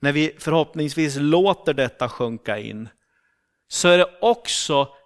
när 0.00 0.12
vi 0.12 0.36
förhoppningsvis 0.38 1.16
låter 1.16 1.74
detta 1.74 2.08
sjunka 2.08 2.58
in, 2.58 2.88
så 3.68 3.88
är 3.88 3.98
det 3.98 4.18
också 4.20 4.96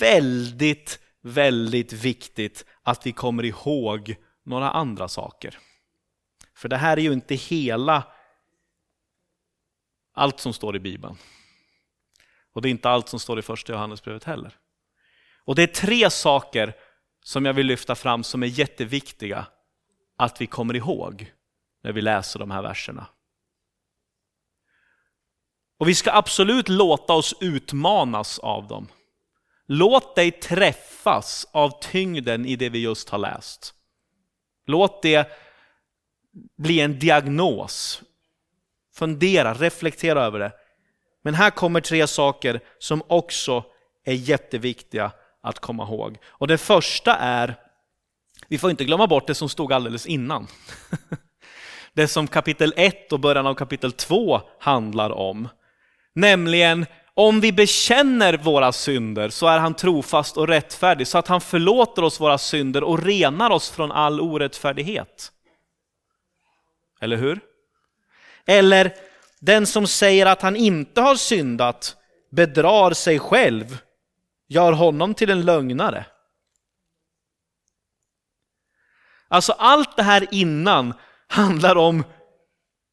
väldigt, 0.00 1.00
väldigt 1.28 1.92
viktigt 1.92 2.64
att 2.82 3.06
vi 3.06 3.12
kommer 3.12 3.44
ihåg 3.44 4.16
några 4.44 4.70
andra 4.70 5.08
saker. 5.08 5.58
För 6.54 6.68
det 6.68 6.76
här 6.76 6.96
är 6.96 7.00
ju 7.00 7.12
inte 7.12 7.34
hela 7.34 8.12
allt 10.14 10.40
som 10.40 10.52
står 10.52 10.76
i 10.76 10.80
Bibeln. 10.80 11.16
Och 12.52 12.62
det 12.62 12.68
är 12.68 12.70
inte 12.70 12.90
allt 12.90 13.08
som 13.08 13.20
står 13.20 13.38
i 13.38 13.42
första 13.42 13.72
Johannesbrevet 13.72 14.24
heller. 14.24 14.56
Och 15.44 15.54
det 15.54 15.62
är 15.62 15.66
tre 15.66 16.10
saker 16.10 16.76
som 17.24 17.44
jag 17.44 17.54
vill 17.54 17.66
lyfta 17.66 17.94
fram 17.94 18.24
som 18.24 18.42
är 18.42 18.46
jätteviktiga 18.46 19.46
att 20.16 20.40
vi 20.40 20.46
kommer 20.46 20.76
ihåg 20.76 21.32
när 21.82 21.92
vi 21.92 22.00
läser 22.00 22.38
de 22.38 22.50
här 22.50 22.62
verserna. 22.62 23.06
Och 25.78 25.88
vi 25.88 25.94
ska 25.94 26.12
absolut 26.12 26.68
låta 26.68 27.12
oss 27.12 27.34
utmanas 27.40 28.38
av 28.38 28.66
dem. 28.68 28.88
Låt 29.70 30.16
dig 30.16 30.30
träffas 30.30 31.46
av 31.52 31.80
tyngden 31.80 32.46
i 32.46 32.56
det 32.56 32.68
vi 32.68 32.78
just 32.78 33.08
har 33.08 33.18
läst. 33.18 33.74
Låt 34.66 35.02
det 35.02 35.28
bli 36.56 36.80
en 36.80 36.98
diagnos. 36.98 38.02
Fundera, 38.94 39.54
reflektera 39.54 40.24
över 40.24 40.38
det. 40.38 40.52
Men 41.22 41.34
här 41.34 41.50
kommer 41.50 41.80
tre 41.80 42.06
saker 42.06 42.60
som 42.78 43.02
också 43.06 43.64
är 44.04 44.14
jätteviktiga 44.14 45.12
att 45.42 45.58
komma 45.58 45.82
ihåg. 45.82 46.18
Och 46.24 46.46
det 46.46 46.58
första 46.58 47.16
är, 47.16 47.54
vi 48.48 48.58
får 48.58 48.70
inte 48.70 48.84
glömma 48.84 49.06
bort 49.06 49.26
det 49.26 49.34
som 49.34 49.48
stod 49.48 49.72
alldeles 49.72 50.06
innan. 50.06 50.46
Det 51.92 52.08
som 52.08 52.26
kapitel 52.26 52.72
1 52.76 53.12
och 53.12 53.20
början 53.20 53.46
av 53.46 53.54
kapitel 53.54 53.92
2 53.92 54.40
handlar 54.58 55.10
om. 55.10 55.48
Nämligen 56.14 56.86
om 57.18 57.40
vi 57.40 57.52
bekänner 57.52 58.36
våra 58.36 58.72
synder 58.72 59.28
så 59.28 59.46
är 59.46 59.58
han 59.58 59.74
trofast 59.74 60.36
och 60.36 60.48
rättfärdig 60.48 61.06
så 61.06 61.18
att 61.18 61.28
han 61.28 61.40
förlåter 61.40 62.02
oss 62.02 62.20
våra 62.20 62.38
synder 62.38 62.84
och 62.84 63.02
renar 63.02 63.50
oss 63.50 63.70
från 63.70 63.92
all 63.92 64.20
orättfärdighet. 64.20 65.32
Eller 67.00 67.16
hur? 67.16 67.40
Eller 68.46 68.94
den 69.40 69.66
som 69.66 69.86
säger 69.86 70.26
att 70.26 70.42
han 70.42 70.56
inte 70.56 71.00
har 71.00 71.14
syndat 71.14 71.96
bedrar 72.30 72.92
sig 72.92 73.18
själv, 73.18 73.78
gör 74.48 74.72
honom 74.72 75.14
till 75.14 75.30
en 75.30 75.44
lögnare. 75.44 76.06
Alltså 79.28 79.52
allt 79.52 79.96
det 79.96 80.02
här 80.02 80.26
innan 80.30 80.94
handlar 81.26 81.76
om 81.76 82.04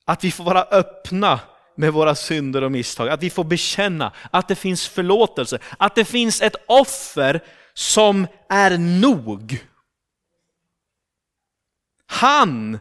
att 0.05 0.23
vi 0.23 0.31
får 0.31 0.43
vara 0.43 0.63
öppna 0.63 1.39
med 1.75 1.93
våra 1.93 2.15
synder 2.15 2.63
och 2.63 2.71
misstag, 2.71 3.09
att 3.09 3.23
vi 3.23 3.29
får 3.29 3.43
bekänna 3.43 4.11
att 4.31 4.47
det 4.47 4.55
finns 4.55 4.87
förlåtelse, 4.87 5.59
att 5.77 5.95
det 5.95 6.05
finns 6.05 6.41
ett 6.41 6.55
offer 6.67 7.43
som 7.73 8.27
är 8.49 8.77
nog. 8.77 9.65
Han 12.07 12.79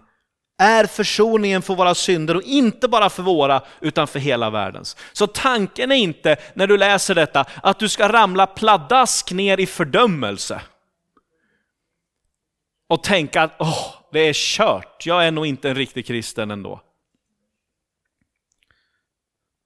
är 0.58 0.86
försoningen 0.86 1.62
för 1.62 1.74
våra 1.74 1.94
synder 1.94 2.36
och 2.36 2.42
inte 2.42 2.88
bara 2.88 3.10
för 3.10 3.22
våra 3.22 3.62
utan 3.80 4.06
för 4.06 4.18
hela 4.18 4.50
världens. 4.50 4.96
Så 5.12 5.26
tanken 5.26 5.92
är 5.92 5.96
inte 5.96 6.36
när 6.54 6.66
du 6.66 6.78
läser 6.78 7.14
detta 7.14 7.44
att 7.62 7.78
du 7.78 7.88
ska 7.88 8.08
ramla 8.08 8.46
pladask 8.46 9.32
ner 9.32 9.60
i 9.60 9.66
fördömelse 9.66 10.60
och 12.88 13.02
tänka 13.02 13.42
att 13.42 13.56
åh, 13.58 13.94
det 14.12 14.20
är 14.20 14.32
kört, 14.34 15.06
jag 15.06 15.26
är 15.26 15.30
nog 15.30 15.46
inte 15.46 15.68
en 15.68 15.74
riktig 15.74 16.06
kristen 16.06 16.50
ändå. 16.50 16.80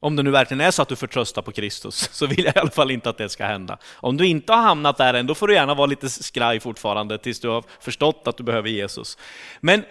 Om 0.00 0.16
det 0.16 0.22
nu 0.22 0.30
verkligen 0.30 0.60
är 0.60 0.70
så 0.70 0.82
att 0.82 0.88
du 0.88 0.96
förtröstar 0.96 1.42
på 1.42 1.52
Kristus, 1.52 2.08
så 2.12 2.26
vill 2.26 2.44
jag 2.44 2.56
i 2.56 2.58
alla 2.58 2.70
fall 2.70 2.90
inte 2.90 3.10
att 3.10 3.18
det 3.18 3.28
ska 3.28 3.44
hända. 3.46 3.78
Om 3.94 4.16
du 4.16 4.26
inte 4.26 4.52
har 4.52 4.62
hamnat 4.62 4.96
där 4.96 5.14
än, 5.14 5.26
då 5.26 5.34
får 5.34 5.48
du 5.48 5.54
gärna 5.54 5.74
vara 5.74 5.86
lite 5.86 6.10
skraj 6.10 6.60
fortfarande 6.60 7.18
tills 7.18 7.40
du 7.40 7.48
har 7.48 7.64
förstått 7.80 8.22
att 8.24 8.36
du 8.36 8.42
behöver 8.42 8.68
Jesus. 8.68 9.18
Men 9.60 9.84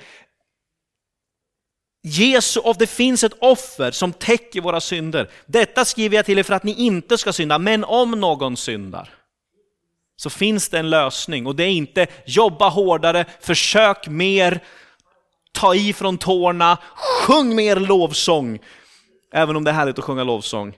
Jesu, 2.04 2.60
och 2.60 2.76
det 2.80 2.88
finns 2.88 3.24
ett 3.24 3.38
offer 3.40 3.92
som 3.92 4.14
täcker 4.14 4.62
våra 4.62 4.82
synder. 4.82 5.30
Detta 5.46 5.86
skriver 5.86 6.16
jag 6.16 6.26
till 6.26 6.40
er 6.40 6.44
för 6.44 6.54
att 6.54 6.64
ni 6.64 6.74
inte 6.74 7.18
ska 7.18 7.34
synda, 7.34 7.60
men 7.60 7.84
om 7.84 8.12
någon 8.12 8.58
syndar 8.58 9.14
så 10.18 10.30
finns 10.30 10.70
det 10.70 10.80
en 10.80 10.90
lösning 10.90 11.48
och 11.48 11.56
det 11.56 11.64
är 11.64 11.70
inte 11.70 12.08
jobba 12.26 12.70
hårdare, 12.70 13.26
försök 13.42 14.08
mer, 14.08 14.60
ta 15.52 15.76
i 15.76 15.94
från 15.94 16.18
tårna, 16.18 16.78
sjung 16.96 17.56
mer 17.56 17.76
lovsång. 17.76 18.60
Även 19.32 19.56
om 19.56 19.64
det 19.64 19.72
är 19.72 19.76
härligt 19.76 20.00
att 20.00 20.06
sjunga 20.06 20.24
lovsång. 20.24 20.78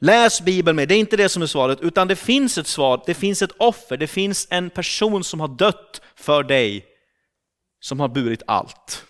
Läs 0.00 0.40
Bibeln 0.40 0.76
med, 0.76 0.88
det 0.88 0.94
är 0.94 0.98
inte 0.98 1.16
det 1.16 1.28
som 1.28 1.42
är 1.42 1.46
svaret, 1.46 1.80
utan 1.80 2.08
det 2.08 2.16
finns 2.16 2.58
ett 2.58 2.66
svar, 2.66 3.02
det 3.06 3.14
finns 3.14 3.42
ett 3.42 3.52
offer, 3.58 3.96
det 3.96 4.06
finns 4.06 4.46
en 4.50 4.70
person 4.70 5.24
som 5.24 5.40
har 5.40 5.48
dött 5.48 6.00
för 6.14 6.42
dig, 6.42 6.86
som 7.80 8.00
har 8.00 8.08
burit 8.08 8.42
allt. 8.46 9.04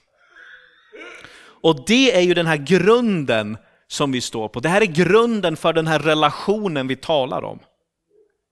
Och 1.63 1.85
det 1.87 2.17
är 2.17 2.21
ju 2.21 2.35
den 2.35 2.47
här 2.47 2.57
grunden 2.57 3.57
som 3.89 4.13
vi 4.13 4.21
står 4.21 4.49
på. 4.49 4.61
Det 4.61 4.69
här 4.69 4.81
är 4.81 4.87
grunden 4.87 5.57
för 5.57 5.73
den 5.73 5.87
här 5.87 5.99
relationen 5.99 6.89
vi 6.89 6.97
talar 6.97 7.45
om. 7.45 7.59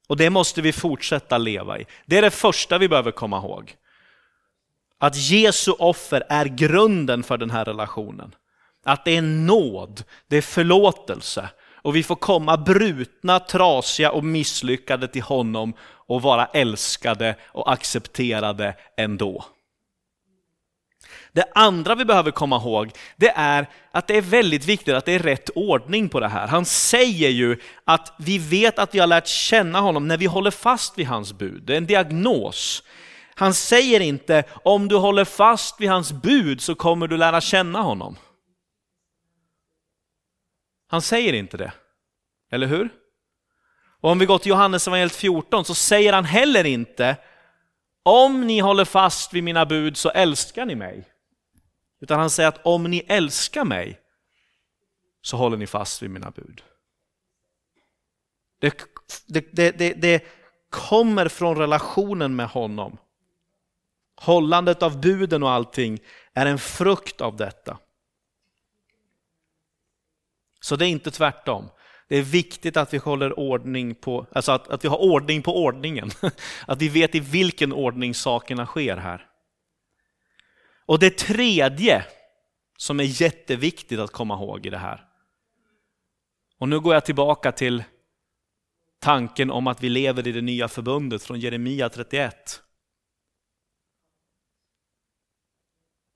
Och 0.09 0.17
det 0.17 0.31
måste 0.31 0.63
vi 0.63 0.73
fortsätta 0.73 1.39
leva 1.39 1.79
i. 1.79 1.87
Det 2.07 2.19
är 2.19 2.23
det 2.23 2.31
första 2.31 2.79
vi 2.79 2.89
behöver 2.89 3.11
komma 3.11 3.39
ihåg. 3.39 3.75
Att 4.99 5.17
Jesu 5.17 5.73
offer 5.73 6.23
är 6.29 6.45
grunden 6.45 7.23
för 7.23 7.39
den 7.39 7.51
här 7.51 7.65
relationen. 7.65 8.35
Att 8.85 9.05
det 9.05 9.17
är 9.17 9.23
nåd, 9.23 10.03
det 10.29 10.37
är 10.37 10.43
förlåtelse. 10.43 11.49
Och 11.83 11.97
vi 11.97 12.03
får 12.03 12.17
komma 12.17 12.57
brutna, 12.57 13.39
trasiga 13.39 14.11
och 14.11 14.25
misslyckade 14.25 15.09
till 15.09 15.23
honom 15.23 15.75
och 15.83 16.23
vara 16.23 16.47
älskade 16.47 17.37
och 17.47 17.73
accepterade 17.73 18.75
ändå. 18.97 19.45
Det 21.33 21.45
andra 21.55 21.95
vi 21.95 22.05
behöver 22.05 22.31
komma 22.31 22.57
ihåg, 22.57 22.93
det 23.17 23.33
är 23.37 23.67
att 23.93 24.07
det 24.07 24.17
är 24.17 24.23
väldigt 24.23 24.65
viktigt 24.65 24.95
att 24.95 25.05
det 25.05 25.13
är 25.13 25.19
rätt 25.19 25.51
ordning 25.55 26.09
på 26.09 26.21
det 26.21 26.29
här. 26.29 26.47
Han 26.47 26.65
säger 26.65 27.29
ju 27.29 27.57
att 27.85 28.13
vi 28.19 28.39
vet 28.39 28.79
att 28.79 28.95
vi 28.95 28.99
har 28.99 29.07
lärt 29.07 29.27
känna 29.27 29.81
honom 29.81 30.09
när 30.09 30.17
vi 30.17 30.27
håller 30.27 30.51
fast 30.51 30.99
vid 30.99 31.07
hans 31.07 31.33
bud. 31.33 31.63
Det 31.63 31.73
är 31.73 31.77
en 31.77 31.87
diagnos. 31.87 32.83
Han 33.35 33.55
säger 33.55 34.01
inte 34.01 34.45
om 34.65 34.89
du 34.89 34.97
håller 34.97 35.25
fast 35.25 35.81
vid 35.81 35.91
hans 35.91 36.13
bud 36.13 36.61
så 36.61 36.75
kommer 36.75 37.07
du 37.07 37.17
lära 37.17 37.41
känna 37.41 37.83
honom. 37.83 38.17
Han 40.91 41.03
säger 41.03 41.33
inte 41.33 41.57
det, 41.57 41.73
eller 42.51 42.67
hur? 42.67 42.89
Och 44.01 44.11
om 44.11 44.19
vi 44.19 44.27
går 44.27 44.39
till 44.39 44.51
Johannes 44.51 44.89
evangeliet 44.89 45.17
14 45.17 45.65
så 45.65 45.75
säger 45.75 46.13
han 46.13 46.25
heller 46.25 46.67
inte 46.67 47.17
om 48.03 48.47
ni 48.47 48.59
håller 48.59 48.85
fast 48.85 49.33
vid 49.33 49.45
mina 49.45 49.67
bud 49.67 49.97
så 49.97 50.11
älskar 50.11 50.67
ni 50.67 50.75
mig. 50.75 51.09
Utan 52.01 52.19
han 52.19 52.31
säger 52.31 52.49
att 52.49 52.67
om 52.67 52.85
ni 52.85 53.05
älskar 53.09 53.65
mig 53.65 54.01
så 55.23 55.37
håller 55.37 55.57
ni 55.57 55.67
fast 55.67 56.03
vid 56.03 56.11
mina 56.11 56.31
bud. 56.31 56.63
Det, 58.59 58.75
det, 59.27 59.71
det, 59.71 59.95
det, 59.95 60.25
kommer 60.71 61.29
från 61.29 61.57
relationen 61.57 62.37
med 62.37 62.49
honom. 62.49 62.99
Hållandet 64.17 64.83
av 64.83 65.01
buden 65.01 65.43
och 65.43 65.51
allting 65.51 65.99
är 66.35 66.47
en 66.47 66.59
frukt 66.59 67.21
av 67.21 67.37
detta. 67.37 67.79
Så 70.61 70.77
det 70.77 70.87
är 70.87 70.89
inte 70.89 71.11
tvärtom. 71.11 71.71
Det 72.09 72.17
är 72.17 72.23
viktigt 72.23 72.77
att 72.77 72.95
vi 72.95 72.99
håller 72.99 73.39
ordning 73.39 73.95
på, 73.95 74.27
alltså 74.33 74.53
att, 74.53 74.69
att 74.69 74.85
vi 74.85 74.89
har 74.89 74.99
ordning 74.99 75.43
på 75.43 75.65
ordningen. 75.65 76.11
Att 76.67 76.83
vi 76.83 76.89
vet 76.89 77.15
i 77.15 77.21
vilken 77.21 77.73
ordning 77.73 78.15
sakerna 78.15 78.67
sker 78.67 78.97
här. 78.97 79.27
Och 80.87 80.99
det 80.99 81.19
tredje 81.19 82.05
som 82.77 83.01
är 83.01 83.23
jätteviktigt 83.23 83.99
att 83.99 84.13
komma 84.13 84.35
ihåg 84.35 84.67
i 84.67 84.71
det 84.71 84.79
här. 84.79 85.05
Och 86.59 86.69
nu 86.69 86.81
går 86.81 86.95
jag 86.95 87.05
tillbaka 87.05 87.53
till 87.53 87.85
tanken 88.99 89.51
om 89.51 89.67
att 89.67 89.83
vi 89.83 89.89
lever 89.89 90.29
i 90.29 90.33
det 90.33 90.41
nya 90.41 90.69
förbundet 90.69 91.23
från 91.23 91.41
Jeremia 91.41 91.89
31. 91.89 92.63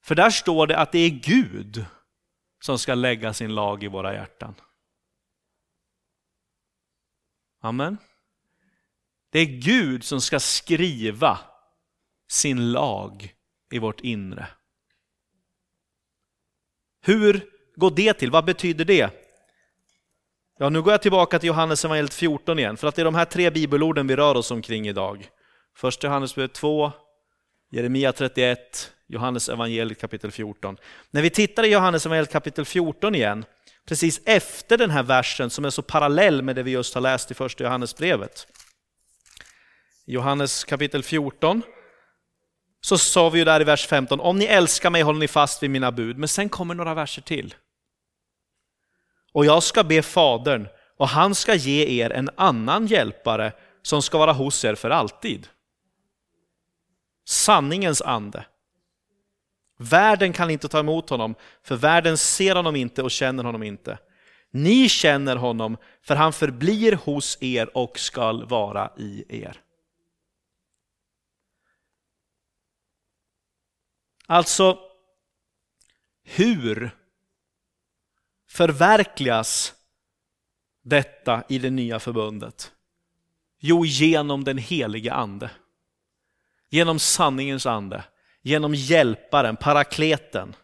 För 0.03 0.15
där 0.15 0.29
står 0.29 0.67
det 0.67 0.77
att 0.77 0.91
det 0.91 0.99
är 0.99 1.09
Gud 1.09 1.85
som 2.65 2.79
ska 2.79 2.95
lägga 2.95 3.33
sin 3.33 3.55
lag 3.55 3.83
i 3.83 3.87
våra 3.87 4.13
hjärtan. 4.13 4.55
Amen. 7.61 7.97
Det 9.29 9.39
är 9.39 9.45
Gud 9.45 10.03
som 10.03 10.21
ska 10.21 10.39
skriva 10.39 11.39
sin 12.27 12.71
lag 12.71 13.33
i 13.71 13.79
vårt 13.79 13.99
inre. 14.01 14.47
Hur 17.01 17.49
går 17.75 17.91
det 17.91 18.13
till? 18.13 18.31
Vad 18.31 18.45
betyder 18.45 18.85
det? 18.85 19.09
Ja, 20.57 20.69
nu 20.69 20.81
går 20.81 20.93
jag 20.93 21.01
tillbaka 21.01 21.39
till 21.39 21.47
Johannes 21.47 21.85
evangeliet 21.85 22.13
14 22.13 22.59
igen, 22.59 22.77
för 22.77 22.87
att 22.87 22.95
det 22.95 23.01
är 23.01 23.05
de 23.05 23.15
här 23.15 23.25
tre 23.25 23.49
bibelorden 23.49 24.07
vi 24.07 24.15
rör 24.15 24.35
oss 24.35 24.51
omkring 24.51 24.87
idag. 24.87 25.29
Första 25.75 26.07
Johannesbrevet 26.07 26.53
2, 26.53 26.91
Jeremia 27.69 28.13
31, 28.13 28.94
Johannes 29.07 29.49
evangeliet 29.49 30.01
kapitel 30.01 30.31
14. 30.31 30.77
När 31.11 31.21
vi 31.21 31.29
tittar 31.29 31.63
i 31.63 31.67
Johannes 31.67 32.05
evangeliet 32.05 32.31
kapitel 32.31 32.65
14 32.65 33.15
igen, 33.15 33.45
precis 33.85 34.21
efter 34.25 34.77
den 34.77 34.89
här 34.89 35.03
versen 35.03 35.49
som 35.49 35.65
är 35.65 35.69
så 35.69 35.81
parallell 35.81 36.41
med 36.41 36.55
det 36.55 36.63
vi 36.63 36.71
just 36.71 36.93
har 36.93 37.01
läst 37.01 37.31
i 37.31 37.33
första 37.33 37.63
Johannesbrevet. 37.63 38.47
Johannes 40.05 40.63
kapitel 40.63 41.03
14, 41.03 41.61
så 42.81 42.97
sa 42.97 43.29
vi 43.29 43.39
ju 43.39 43.45
där 43.45 43.61
i 43.61 43.63
vers 43.63 43.87
15, 43.87 44.19
om 44.19 44.37
ni 44.39 44.45
älskar 44.45 44.89
mig 44.89 45.01
håller 45.01 45.19
ni 45.19 45.27
fast 45.27 45.63
vid 45.63 45.69
mina 45.69 45.91
bud. 45.91 46.17
Men 46.17 46.27
sen 46.27 46.49
kommer 46.49 46.75
några 46.75 46.93
verser 46.93 47.21
till. 47.21 47.55
Och 49.33 49.45
jag 49.45 49.63
ska 49.63 49.83
be 49.83 50.01
Fadern, 50.01 50.67
och 50.97 51.07
han 51.07 51.35
ska 51.35 51.55
ge 51.55 52.03
er 52.03 52.09
en 52.09 52.29
annan 52.35 52.87
hjälpare 52.87 53.53
som 53.81 54.01
ska 54.01 54.17
vara 54.17 54.33
hos 54.33 54.65
er 54.65 54.75
för 54.75 54.89
alltid. 54.89 55.47
Sanningens 57.25 58.01
ande. 58.01 58.45
Världen 59.77 60.33
kan 60.33 60.49
inte 60.49 60.67
ta 60.67 60.79
emot 60.79 61.09
honom, 61.09 61.35
för 61.63 61.75
världen 61.75 62.17
ser 62.17 62.55
honom 62.55 62.75
inte 62.75 63.03
och 63.03 63.11
känner 63.11 63.43
honom 63.43 63.63
inte. 63.63 63.97
Ni 64.51 64.89
känner 64.89 65.35
honom, 65.35 65.77
för 66.01 66.15
han 66.15 66.33
förblir 66.33 66.93
hos 66.93 67.37
er 67.41 67.77
och 67.77 67.99
skall 67.99 68.45
vara 68.45 68.91
i 68.97 69.25
er. 69.43 69.61
Alltså, 74.27 74.79
hur 76.23 76.91
förverkligas 78.47 79.73
detta 80.81 81.43
i 81.49 81.59
det 81.59 81.69
nya 81.69 81.99
förbundet? 81.99 82.71
Jo, 83.59 83.85
genom 83.85 84.43
den 84.43 84.57
helige 84.57 85.13
ande. 85.13 85.51
Genom 86.69 86.99
sanningens 86.99 87.65
ande. 87.65 88.03
Genom 88.47 88.75
hjälparen, 88.75 89.55
parakleten. 89.55 90.55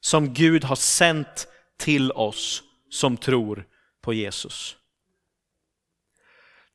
Som 0.00 0.34
Gud 0.34 0.64
har 0.64 0.76
sänt 0.76 1.48
till 1.76 2.12
oss 2.12 2.62
som 2.90 3.16
tror 3.16 3.64
på 4.00 4.14
Jesus. 4.14 4.76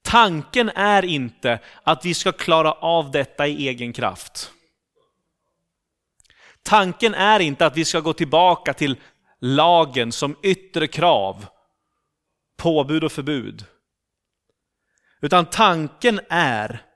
Tanken 0.01 0.69
är 0.69 1.05
inte 1.05 1.59
att 1.83 2.05
vi 2.05 2.13
ska 2.13 2.31
klara 2.31 2.71
av 2.71 3.11
detta 3.11 3.47
i 3.47 3.67
egen 3.67 3.93
kraft. 3.93 4.51
Tanken 6.63 7.13
är 7.13 7.39
inte 7.39 7.65
att 7.65 7.77
vi 7.77 7.85
ska 7.85 7.99
gå 7.99 8.13
tillbaka 8.13 8.73
till 8.73 8.97
lagen 9.39 10.11
som 10.11 10.35
yttre 10.43 10.87
krav, 10.87 11.45
påbud 12.57 13.03
och 13.03 13.11
förbud. 13.11 13.65
Utan 15.21 15.45
tanken 15.45 16.19
är 16.29 16.92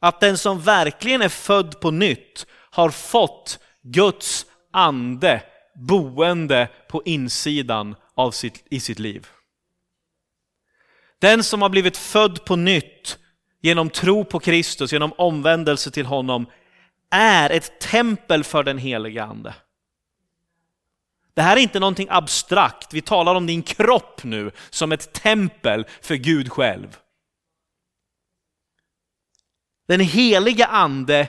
att 0.00 0.20
den 0.20 0.38
som 0.38 0.60
verkligen 0.60 1.22
är 1.22 1.28
född 1.28 1.80
på 1.80 1.90
nytt 1.90 2.46
har 2.70 2.90
fått 2.90 3.58
Guds 3.82 4.46
ande 4.72 5.42
boende 5.74 6.68
på 6.88 7.02
insidan 7.04 7.96
av 8.14 8.30
sitt, 8.30 8.64
i 8.70 8.80
sitt 8.80 8.98
liv. 8.98 9.26
Den 11.18 11.44
som 11.44 11.62
har 11.62 11.68
blivit 11.68 11.96
född 11.96 12.44
på 12.44 12.56
nytt 12.56 13.18
genom 13.60 13.90
tro 13.90 14.24
på 14.24 14.40
Kristus, 14.40 14.92
genom 14.92 15.12
omvändelse 15.12 15.90
till 15.90 16.06
honom, 16.06 16.46
är 17.10 17.50
ett 17.50 17.80
tempel 17.80 18.44
för 18.44 18.62
den 18.62 18.78
heliga 18.78 19.24
Ande. 19.24 19.54
Det 21.34 21.42
här 21.42 21.56
är 21.56 21.60
inte 21.60 21.80
någonting 21.80 22.08
abstrakt, 22.10 22.94
vi 22.94 23.00
talar 23.00 23.34
om 23.34 23.46
din 23.46 23.62
kropp 23.62 24.24
nu 24.24 24.50
som 24.70 24.92
ett 24.92 25.12
tempel 25.12 25.86
för 26.00 26.14
Gud 26.14 26.52
själv. 26.52 26.98
Den 29.90 30.00
heliga 30.00 30.66
Ande, 30.66 31.28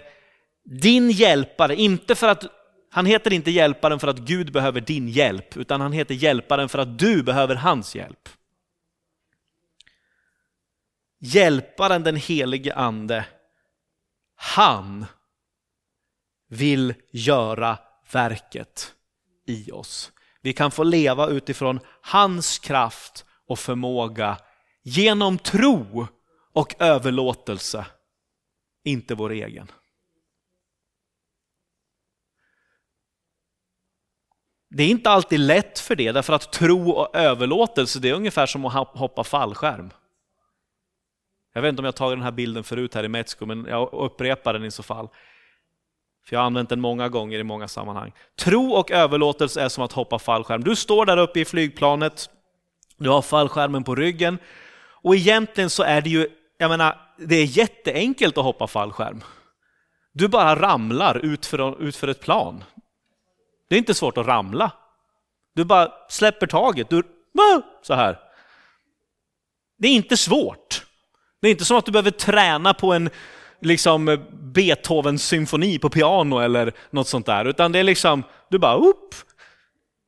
din 0.64 1.12
hjälpare, 1.12 1.76
inte 1.76 2.16
för 2.16 2.28
att 2.28 2.44
han 2.92 3.06
heter 3.06 3.34
inte 3.34 3.52
hjälparen 3.52 4.00
för 4.00 4.08
att 4.08 4.18
Gud 4.18 4.52
behöver 4.52 4.82
din 4.82 5.10
hjälp, 5.10 5.58
utan 5.58 5.82
han 5.82 5.92
heter 5.92 6.16
hjälparen 6.16 6.70
för 6.70 6.80
att 6.80 7.00
du 7.00 7.24
behöver 7.24 7.56
hans 7.56 7.96
hjälp. 7.96 8.30
Hjälparen 11.20 12.04
den 12.04 12.16
helige 12.16 12.76
Ande, 12.76 13.26
han 14.36 15.06
vill 16.50 16.94
göra 17.12 17.78
verket 18.12 18.94
i 19.48 19.72
oss. 19.72 20.12
Vi 20.42 20.54
kan 20.54 20.72
få 20.72 20.84
leva 20.84 21.28
utifrån 21.28 21.80
hans 22.02 22.60
kraft 22.60 23.26
och 23.48 23.60
förmåga 23.60 24.38
genom 24.84 25.38
tro 25.38 26.08
och 26.54 26.76
överlåtelse, 26.80 27.86
inte 28.84 29.16
vår 29.16 29.32
egen. 29.32 29.72
Det 34.70 34.84
är 34.84 34.88
inte 34.88 35.10
alltid 35.10 35.40
lätt 35.40 35.80
för 35.80 35.96
det, 35.96 36.12
därför 36.12 36.34
att 36.34 36.52
tro 36.52 36.90
och 36.90 37.16
överlåtelse 37.16 38.00
det 38.00 38.10
är 38.10 38.14
ungefär 38.14 38.46
som 38.46 38.66
att 38.66 38.88
hoppa 38.88 39.24
fallskärm. 39.24 39.92
Jag 41.54 41.62
vet 41.62 41.70
inte 41.70 41.82
om 41.82 41.86
jag 41.86 41.96
tagit 41.96 42.18
den 42.18 42.24
här 42.24 42.32
bilden 42.32 42.64
förut 42.64 42.96
här 42.96 43.04
i 43.04 43.08
Metsko, 43.08 43.46
men 43.46 43.66
jag 43.66 43.94
upprepar 43.94 44.54
den 44.54 44.66
i 44.66 44.72
så 44.72 44.84
fall. 44.84 45.10
För 46.26 46.36
jag 46.36 46.40
har 46.40 46.46
använt 46.46 46.70
den 46.70 46.82
många 46.82 47.10
gånger 47.10 47.40
i 47.40 47.44
många 47.44 47.68
sammanhang. 47.68 48.12
Tro 48.36 48.72
och 48.72 48.92
överlåtelse 48.92 49.62
är 49.62 49.70
som 49.70 49.84
att 49.84 49.92
hoppa 49.92 50.20
fallskärm. 50.20 50.64
Du 50.64 50.76
står 50.76 51.06
där 51.06 51.18
uppe 51.18 51.40
i 51.40 51.46
flygplanet, 51.46 52.30
du 52.98 53.10
har 53.10 53.22
fallskärmen 53.22 53.84
på 53.84 53.96
ryggen 53.96 54.38
och 55.04 55.16
egentligen 55.16 55.70
så 55.70 55.84
är 55.84 56.02
det 56.02 56.10
ju, 56.10 56.28
jag 56.62 56.70
menar, 56.70 56.98
det 57.18 57.36
är 57.36 57.46
jätteenkelt 57.46 58.38
att 58.38 58.44
hoppa 58.44 58.68
fallskärm. 58.68 59.24
Du 60.14 60.28
bara 60.28 60.56
ramlar 60.56 61.26
ut 61.26 61.46
för, 61.46 61.84
ut 61.84 61.96
för 61.96 62.08
ett 62.08 62.20
plan. 62.20 62.64
Det 63.70 63.76
är 63.76 63.80
inte 63.80 63.94
svårt 63.94 64.18
att 64.18 64.28
ramla. 64.28 64.72
Du 65.56 65.64
bara 65.64 65.92
släpper 66.10 66.48
taget, 66.48 66.90
du, 66.90 67.04
så 67.82 67.94
här. 67.94 68.20
Det 69.78 69.88
är 69.88 69.92
inte 69.92 70.18
svårt. 70.18 70.86
Det 71.42 71.48
är 71.48 71.52
inte 71.52 71.66
som 71.66 71.78
att 71.78 71.86
du 71.86 71.92
behöver 71.92 72.12
träna 72.12 72.74
på 72.74 72.94
en 72.94 73.10
liksom 73.62 74.26
Beethovens 74.32 75.24
symfoni 75.28 75.80
på 75.80 75.90
piano 75.90 76.40
eller 76.40 76.74
något 76.90 77.08
sånt 77.08 77.26
där, 77.26 77.46
utan 77.46 77.72
det 77.72 77.80
är 77.80 77.84
liksom, 77.84 78.24
du 78.50 78.60
bara 78.60 78.76
upp. 78.76 79.16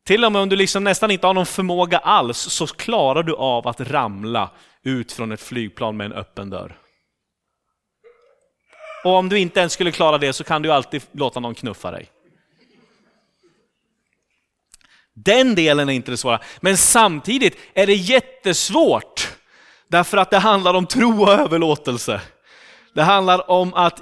Till 0.05 0.25
och 0.25 0.31
med 0.31 0.41
om 0.41 0.49
du 0.49 0.55
liksom 0.55 0.83
nästan 0.83 1.11
inte 1.11 1.27
har 1.27 1.33
någon 1.33 1.45
förmåga 1.45 1.97
alls 1.97 2.37
så 2.37 2.67
klarar 2.67 3.23
du 3.23 3.35
av 3.35 3.67
att 3.67 3.81
ramla 3.81 4.49
ut 4.83 5.11
från 5.11 5.31
ett 5.31 5.41
flygplan 5.41 5.97
med 5.97 6.05
en 6.05 6.13
öppen 6.13 6.49
dörr. 6.49 6.77
Och 9.03 9.11
om 9.11 9.29
du 9.29 9.39
inte 9.39 9.59
ens 9.59 9.73
skulle 9.73 9.91
klara 9.91 10.17
det 10.17 10.33
så 10.33 10.43
kan 10.43 10.61
du 10.61 10.71
alltid 10.71 11.03
låta 11.11 11.39
någon 11.39 11.55
knuffa 11.55 11.91
dig. 11.91 12.09
Den 15.13 15.55
delen 15.55 15.89
är 15.89 15.93
inte 15.93 16.11
det 16.11 16.17
svåra, 16.17 16.39
men 16.61 16.77
samtidigt 16.77 17.57
är 17.73 17.87
det 17.87 17.93
jättesvårt 17.93 19.37
därför 19.87 20.17
att 20.17 20.31
det 20.31 20.39
handlar 20.39 20.73
om 20.73 20.85
tro 20.85 21.21
och 21.21 21.31
överlåtelse. 21.33 22.21
Det 22.93 23.01
handlar 23.03 23.51
om 23.51 23.73
att 23.73 24.01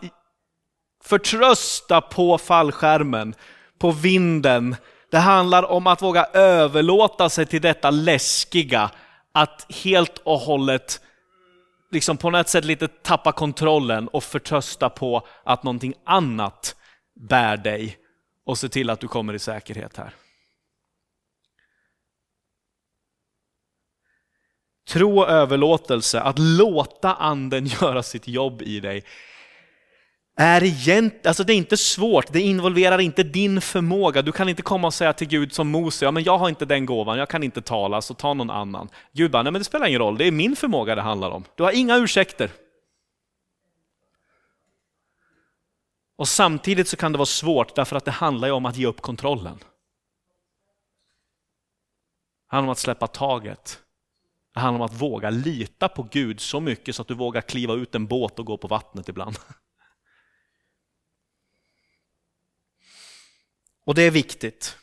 förtrösta 1.04 2.02
på 2.02 2.38
fallskärmen, 2.38 3.36
på 3.80 3.92
vinden. 3.92 4.76
Det 5.12 5.18
handlar 5.18 5.64
om 5.64 5.88
att 5.88 6.02
våga 6.02 6.26
överlåta 6.34 7.30
sig 7.30 7.46
till 7.46 7.62
detta 7.62 7.90
läskiga, 7.90 8.90
att 9.32 9.72
helt 9.84 10.18
och 10.18 10.40
hållet 10.40 11.02
liksom 11.92 12.18
på 12.18 12.30
något 12.30 12.50
sätt 12.50 12.66
lite 12.66 12.88
tappa 12.88 13.32
kontrollen 13.32 14.08
och 14.08 14.24
förtrösta 14.24 14.90
på 14.90 15.28
att 15.44 15.64
någonting 15.64 15.94
annat 16.04 16.76
bär 17.16 17.58
dig 17.58 17.98
och 18.46 18.58
se 18.58 18.70
till 18.70 18.90
att 18.90 19.00
du 19.00 19.08
kommer 19.08 19.34
i 19.34 19.40
säkerhet 19.40 19.98
här. 19.98 20.14
Tro 24.90 25.20
och 25.20 25.30
överlåtelse, 25.30 26.22
att 26.22 26.40
låta 26.40 27.14
anden 27.14 27.66
göra 27.82 28.04
sitt 28.04 28.28
jobb 28.28 28.62
i 28.62 28.80
dig, 28.80 29.04
är 30.36 30.64
egent, 30.64 31.26
alltså 31.26 31.44
det 31.44 31.54
är 31.54 31.58
inte 31.58 31.78
svårt, 31.78 32.34
det 32.34 32.42
involverar 32.42 33.02
inte 33.02 33.24
din 33.24 33.62
förmåga. 33.62 34.22
Du 34.22 34.32
kan 34.32 34.50
inte 34.50 34.62
komma 34.62 34.88
och 34.88 34.94
säga 34.94 35.14
till 35.14 35.28
Gud 35.28 35.54
som 35.54 35.68
Mose, 35.68 36.06
ja 36.06 36.12
men 36.12 36.24
jag 36.24 36.38
har 36.38 36.50
inte 36.50 36.66
den 36.66 36.86
gåvan, 36.86 37.18
jag 37.18 37.30
kan 37.30 37.44
inte 37.44 37.62
tala, 37.62 38.02
så 38.02 38.14
ta 38.14 38.34
någon 38.34 38.50
annan. 38.50 38.90
Gud 39.14 39.32
bara, 39.32 39.44
nej 39.44 39.52
men 39.52 39.60
det 39.60 39.66
spelar 39.66 39.88
ingen 39.88 40.00
roll, 40.00 40.18
det 40.18 40.26
är 40.26 40.32
min 40.32 40.56
förmåga 40.56 40.96
det 40.96 41.02
handlar 41.02 41.32
om. 41.32 41.44
Du 41.56 41.64
har 41.64 41.72
inga 41.72 41.98
ursäkter. 41.98 42.52
Och 46.16 46.28
samtidigt 46.28 46.88
så 46.88 46.98
kan 46.98 47.12
det 47.12 47.18
vara 47.18 47.26
svårt 47.26 47.76
därför 47.76 47.96
att 47.96 48.06
det 48.06 48.12
handlar 48.12 48.48
ju 48.48 48.54
om 48.54 48.66
att 48.66 48.78
ge 48.78 48.86
upp 48.86 49.02
kontrollen. 49.02 49.58
Det 52.50 52.56
handlar 52.56 52.68
om 52.68 52.72
att 52.72 52.80
släppa 52.80 53.08
taget. 53.08 53.80
Det 54.54 54.60
handlar 54.60 54.80
om 54.80 54.86
att 54.86 55.02
våga 55.02 55.30
lita 55.30 55.90
på 55.90 56.08
Gud 56.12 56.40
så 56.40 56.60
mycket 56.60 56.96
så 56.96 57.02
att 57.02 57.08
du 57.08 57.14
vågar 57.14 57.42
kliva 57.42 57.74
ut 57.74 57.96
en 57.96 58.08
båt 58.08 58.40
och 58.40 58.46
gå 58.46 58.58
på 58.58 58.68
vattnet 58.68 59.10
ibland. 59.10 59.36
Och 63.86 63.96
det 63.96 64.02
är 64.02 64.12
viktigt. 64.12 64.78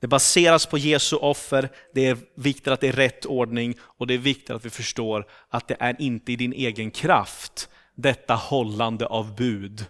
Det 0.00 0.06
baseras 0.06 0.66
på 0.66 0.78
Jesu 0.78 1.16
offer, 1.16 1.68
det 1.94 2.06
är 2.06 2.18
viktigt 2.34 2.68
att 2.68 2.80
det 2.80 2.88
är 2.88 2.92
rätt 2.92 3.26
ordning 3.26 3.74
och 3.80 4.06
det 4.06 4.14
är 4.14 4.18
viktigt 4.18 4.50
att 4.50 4.64
vi 4.64 4.70
förstår 4.70 5.26
att 5.48 5.68
det 5.68 5.76
är 5.80 6.00
inte 6.00 6.32
i 6.32 6.36
din 6.36 6.52
egen 6.52 6.90
kraft 6.90 7.68
detta 7.94 8.34
hållande 8.34 9.06
av 9.06 9.36
bud 9.36 9.86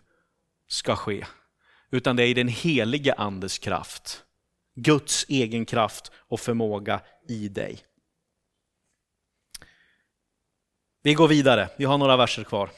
ska 0.69 0.97
ske. 0.97 1.27
Utan 1.91 2.17
det 2.17 2.23
är 2.23 2.27
i 2.27 2.35
den 2.35 2.49
helige 2.49 3.15
Andes 3.15 3.59
kraft. 3.59 4.25
Guds 4.75 5.27
egen 5.29 5.67
kraft 5.67 6.13
och 6.15 6.41
förmåga 6.41 7.01
i 7.29 7.49
dig. 7.49 7.79
Vi 11.03 11.15
går 11.15 11.29
vidare, 11.29 11.69
vi 11.77 11.85
har 11.85 11.99
några 11.99 12.17
verser 12.17 12.45
kvar. 12.45 12.71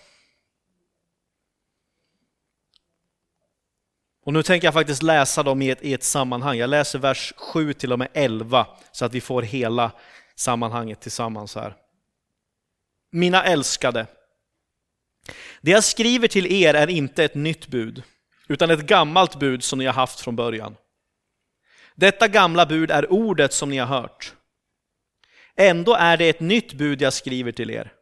Och 4.24 4.32
nu 4.32 4.42
tänker 4.42 4.66
jag 4.66 4.74
faktiskt 4.74 5.02
läsa 5.02 5.42
dem 5.42 5.62
i 5.62 5.70
ett, 5.70 5.82
i 5.82 5.94
ett 5.94 6.04
sammanhang. 6.04 6.58
Jag 6.58 6.70
läser 6.70 6.98
vers 6.98 7.32
7 7.36 7.72
till 7.72 7.92
och 7.92 7.98
med 7.98 8.08
11 8.12 8.66
så 8.92 9.04
att 9.04 9.14
vi 9.14 9.20
får 9.20 9.42
hela 9.42 9.92
sammanhanget 10.34 11.00
tillsammans 11.00 11.54
här. 11.54 11.76
Mina 13.12 13.44
älskade, 13.44 14.06
det 15.60 15.70
jag 15.70 15.84
skriver 15.84 16.28
till 16.28 16.52
er 16.52 16.74
är 16.74 16.90
inte 16.90 17.24
ett 17.24 17.34
nytt 17.34 17.66
bud, 17.66 18.02
utan 18.48 18.70
ett 18.70 18.86
gammalt 18.86 19.38
bud 19.38 19.64
som 19.64 19.78
ni 19.78 19.86
har 19.86 19.92
haft 19.92 20.20
från 20.20 20.36
början. 20.36 20.76
Detta 21.94 22.28
gamla 22.28 22.66
bud 22.66 22.90
är 22.90 23.12
ordet 23.12 23.52
som 23.52 23.70
ni 23.70 23.78
har 23.78 23.86
hört. 23.86 24.34
Ändå 25.56 25.94
är 25.94 26.16
det 26.16 26.28
ett 26.28 26.40
nytt 26.40 26.72
bud 26.72 27.02
jag 27.02 27.12
skriver 27.12 27.52
till 27.52 27.70
er. 27.70 27.92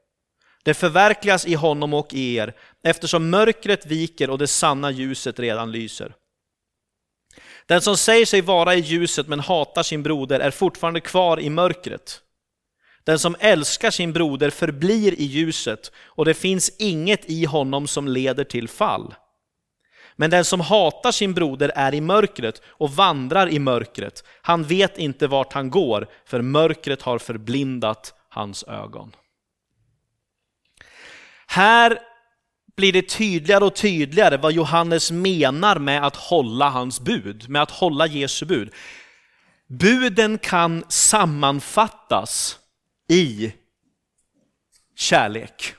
Det 0.63 0.75
förverkligas 0.75 1.47
i 1.47 1.55
honom 1.55 1.95
och 1.95 2.15
i 2.15 2.37
er, 2.37 2.55
eftersom 2.85 3.31
mörkret 3.31 3.87
viker 3.87 4.31
och 4.31 4.39
det 4.39 4.47
sanna 4.47 4.91
ljuset 4.91 5.39
redan 5.39 5.73
lyser. 5.73 6.15
Den 7.67 7.81
som 7.81 7.97
säger 7.97 8.27
sig 8.27 8.41
vara 8.41 8.75
i 8.75 8.81
ljuset 8.81 9.29
men 9.29 9.41
hatar 9.41 9.83
sin 9.83 10.03
broder 10.03 10.41
är 10.41 10.51
fortfarande 10.51 11.01
kvar 11.01 11.41
i 11.41 11.51
mörkret. 11.51 12.21
Den 13.05 13.19
som 13.19 13.37
älskar 13.41 13.91
sin 13.91 14.13
broder 14.13 14.51
förblir 14.51 15.21
i 15.21 15.25
ljuset 15.25 15.93
och 16.05 16.25
det 16.25 16.35
finns 16.35 16.71
inget 16.79 17.31
i 17.31 17.45
honom 17.45 17.87
som 17.87 18.09
leder 18.09 18.45
till 18.45 18.69
fall. 18.69 19.15
Men 20.17 20.31
den 20.31 20.45
som 20.45 20.61
hatar 20.61 21.13
sin 21.13 21.35
broder 21.35 21.73
är 21.75 21.95
i 21.95 22.01
mörkret 22.01 22.63
och 22.67 22.91
vandrar 22.91 23.49
i 23.49 23.59
mörkret. 23.59 24.25
Han 24.43 24.65
vet 24.65 24.99
inte 24.99 25.27
vart 25.27 25.53
han 25.53 25.71
går, 25.71 26.09
för 26.25 26.43
mörkret 26.43 27.03
har 27.03 27.19
förblindat 27.19 28.15
hans 28.29 28.65
ögon. 28.65 29.13
Här 31.59 31.99
blir 32.77 32.93
det 32.93 33.09
tydligare 33.09 33.65
och 33.65 33.77
tydligare 33.77 34.37
vad 34.37 34.53
Johannes 34.53 35.11
menar 35.11 35.79
med 35.79 36.07
att 36.07 36.17
hålla 36.17 36.71
hans 36.71 37.01
bud, 37.01 37.49
med 37.49 37.63
att 37.63 37.71
hålla 37.71 38.07
Jesu 38.07 38.47
bud. 38.47 38.75
Buden 39.69 40.39
kan 40.39 40.85
sammanfattas 40.89 42.59
i 43.09 43.53
kärlek. 44.97 45.75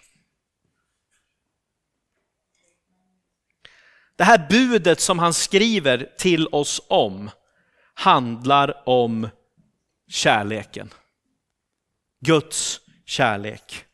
Det 4.16 4.24
här 4.24 4.48
budet 4.50 5.00
som 5.00 5.20
han 5.20 5.34
skriver 5.34 6.10
till 6.18 6.48
oss 6.48 6.82
om 6.88 7.32
handlar 7.94 8.90
om 8.90 9.30
kärleken. 10.08 10.94
Guds 12.22 12.80
kärlek. 13.06 13.89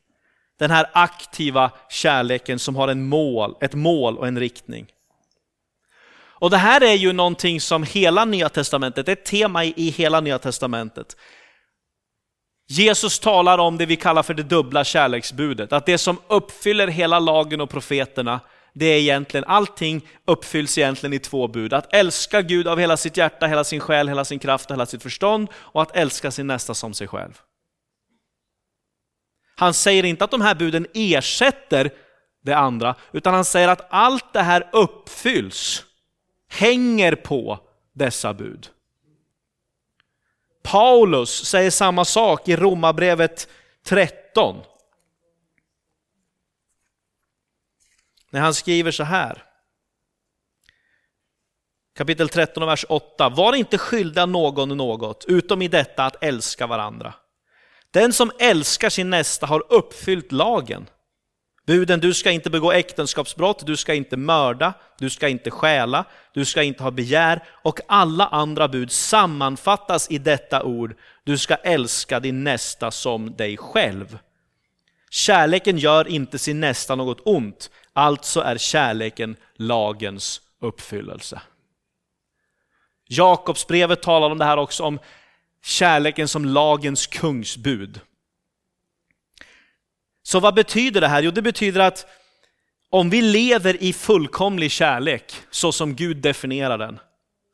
Den 0.60 0.72
här 0.72 0.90
aktiva 0.94 1.72
kärleken 1.90 2.60
som 2.60 2.76
har 2.76 2.88
en 2.88 3.08
mål, 3.08 3.56
ett 3.62 3.74
mål 3.74 4.18
och 4.18 4.28
en 4.28 4.40
riktning. 4.40 4.88
Och 6.38 6.50
det 6.50 6.58
här 6.58 6.84
är 6.84 6.94
ju 6.94 7.14
någonting 7.14 7.62
som 7.62 7.84
hela 7.84 8.26
Nya 8.26 8.50
Testamentet, 8.50 9.08
ett 9.08 9.26
tema 9.26 9.64
i 9.66 9.90
hela 9.98 10.22
Nya 10.22 10.40
Testamentet. 10.40 11.16
Jesus 12.68 13.20
talar 13.20 13.58
om 13.58 13.78
det 13.78 13.86
vi 13.86 13.96
kallar 13.96 14.24
för 14.24 14.34
det 14.34 14.44
dubbla 14.44 14.84
kärleksbudet, 14.84 15.74
att 15.74 15.86
det 15.86 15.98
som 15.98 16.18
uppfyller 16.28 16.88
hela 16.88 17.20
lagen 17.20 17.62
och 17.62 17.70
profeterna, 17.70 18.40
det 18.74 18.86
är 18.86 19.00
egentligen, 19.00 19.44
allting 19.48 20.08
uppfylls 20.26 20.78
egentligen 20.78 21.14
i 21.14 21.20
två 21.20 21.48
bud. 21.48 21.74
Att 21.74 21.94
älska 21.94 22.42
Gud 22.42 22.68
av 22.68 22.80
hela 22.80 22.98
sitt 22.98 23.18
hjärta, 23.18 23.48
hela 23.48 23.64
sin 23.64 23.80
själ, 23.80 24.08
hela 24.08 24.26
sin 24.26 24.40
kraft 24.40 24.70
och 24.70 24.76
hela 24.76 24.86
sitt 24.86 25.04
förstånd 25.04 25.48
och 25.56 25.82
att 25.82 25.96
älska 25.96 26.32
sin 26.32 26.48
nästa 26.48 26.74
som 26.74 26.94
sig 26.94 27.08
själv. 27.08 27.42
Han 29.56 29.74
säger 29.74 30.06
inte 30.06 30.24
att 30.24 30.32
de 30.32 30.42
här 30.42 30.56
buden 30.56 30.88
ersätter 30.94 31.92
det 32.42 32.54
andra, 32.54 32.96
utan 33.12 33.34
han 33.34 33.46
säger 33.46 33.68
att 33.68 33.88
allt 33.90 34.34
det 34.34 34.42
här 34.42 34.70
uppfylls, 34.74 35.86
hänger 36.48 37.16
på 37.16 37.60
dessa 37.94 38.34
bud. 38.34 38.70
Paulus 40.64 41.46
säger 41.46 41.72
samma 41.72 42.06
sak 42.06 42.48
i 42.48 42.56
Romarbrevet 42.56 43.50
13. 43.84 44.62
När 48.30 48.42
han 48.42 48.54
skriver 48.54 48.92
så 48.92 49.04
här. 49.04 49.44
Kapitel 51.96 52.30
13 52.30 52.64
och 52.64 52.70
vers 52.70 52.86
8. 52.90 53.30
Var 53.30 53.54
inte 53.54 53.78
skyldiga 53.78 54.26
någon 54.26 54.78
något, 54.78 55.26
utom 55.28 55.62
i 55.62 55.68
detta 55.68 56.06
att 56.06 56.24
älska 56.24 56.68
varandra. 56.68 57.14
Den 57.96 58.14
som 58.14 58.32
älskar 58.40 58.90
sin 58.90 59.10
nästa 59.10 59.46
har 59.46 59.64
uppfyllt 59.70 60.32
lagen. 60.32 60.90
Buden, 61.66 62.00
du 62.00 62.14
ska 62.14 62.32
inte 62.32 62.50
begå 62.50 62.72
äktenskapsbrott, 62.72 63.66
du 63.66 63.78
ska 63.78 63.94
inte 63.94 64.18
mörda, 64.18 64.74
du 65.00 65.10
ska 65.10 65.28
inte 65.28 65.52
stjäla, 65.52 66.06
du 66.34 66.46
ska 66.46 66.64
inte 66.64 66.84
ha 66.84 66.92
begär 66.92 67.44
och 67.50 67.80
alla 67.88 68.28
andra 68.28 68.68
bud 68.68 68.92
sammanfattas 68.92 70.12
i 70.12 70.18
detta 70.18 70.64
ord, 70.64 70.96
du 71.24 71.38
ska 71.38 71.56
älska 71.56 72.20
din 72.20 72.44
nästa 72.44 72.92
som 72.92 73.36
dig 73.36 73.58
själv. 73.58 74.18
Kärleken 75.10 75.78
gör 75.78 76.08
inte 76.08 76.40
sin 76.40 76.60
nästa 76.60 76.96
något 76.96 77.22
ont, 77.26 77.70
alltså 77.94 78.42
är 78.42 78.58
kärleken 78.58 79.36
lagens 79.56 80.42
uppfyllelse. 80.62 81.42
Jakobsbrevet 83.08 84.02
talar 84.02 84.30
om 84.30 84.38
det 84.38 84.46
här 84.46 84.58
också, 84.58 84.84
om 84.84 85.00
kärleken 85.66 86.28
som 86.28 86.46
lagens 86.46 87.08
kungsbud. 87.08 88.02
Så 90.24 90.40
vad 90.40 90.54
betyder 90.54 91.02
det 91.02 91.08
här? 91.08 91.24
Jo, 91.24 91.32
det 91.32 91.42
betyder 91.42 91.82
att 91.82 92.06
om 92.90 93.10
vi 93.10 93.22
lever 93.22 93.84
i 93.84 93.94
fullkomlig 93.94 94.72
kärlek, 94.72 95.34
så 95.52 95.72
som 95.72 95.96
Gud 95.96 96.18
definierar 96.18 96.78
den, 96.78 97.00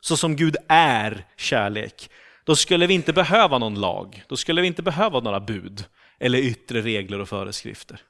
så 0.00 0.16
som 0.16 0.36
Gud 0.36 0.56
är 0.68 1.26
kärlek, 1.36 2.10
då 2.44 2.56
skulle 2.56 2.86
vi 2.86 2.94
inte 2.94 3.12
behöva 3.12 3.58
någon 3.58 3.80
lag, 3.80 4.22
då 4.28 4.36
skulle 4.36 4.60
vi 4.60 4.66
inte 4.66 4.82
behöva 4.82 5.20
några 5.20 5.40
bud 5.40 5.84
eller 6.20 6.38
yttre 6.38 6.80
regler 6.80 7.20
och 7.20 7.28
föreskrifter. 7.28 8.00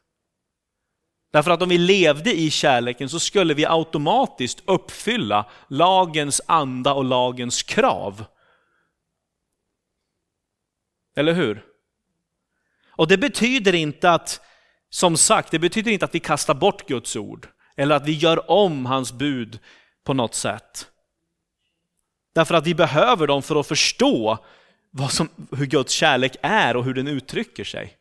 Därför 1.32 1.50
att 1.50 1.62
om 1.62 1.68
vi 1.68 1.78
levde 1.78 2.34
i 2.34 2.50
kärleken 2.50 3.08
så 3.08 3.20
skulle 3.20 3.54
vi 3.54 3.66
automatiskt 3.66 4.62
uppfylla 4.64 5.46
lagens 5.68 6.40
anda 6.46 6.92
och 6.92 7.04
lagens 7.04 7.62
krav. 7.62 8.24
Eller 11.16 11.32
hur? 11.32 11.64
Och 12.90 13.08
det 13.08 13.18
betyder 13.18 13.74
inte 13.74 14.10
att, 14.10 14.40
som 14.90 15.16
sagt, 15.16 15.50
det 15.50 15.58
betyder 15.58 15.90
inte 15.90 16.04
att 16.04 16.14
vi 16.14 16.20
kastar 16.20 16.54
bort 16.54 16.88
Guds 16.88 17.16
ord 17.16 17.48
eller 17.76 17.96
att 17.96 18.06
vi 18.06 18.12
gör 18.12 18.50
om 18.50 18.86
hans 18.86 19.12
bud 19.12 19.58
på 20.04 20.14
något 20.14 20.34
sätt. 20.34 20.88
Därför 22.34 22.54
att 22.54 22.66
vi 22.66 22.74
behöver 22.74 23.26
dem 23.26 23.42
för 23.42 23.60
att 23.60 23.66
förstå 23.66 24.38
vad 24.90 25.10
som, 25.10 25.28
hur 25.56 25.66
Guds 25.66 25.92
kärlek 25.92 26.36
är 26.42 26.76
och 26.76 26.84
hur 26.84 26.94
den 26.94 27.08
uttrycker 27.08 27.64
sig. 27.64 27.96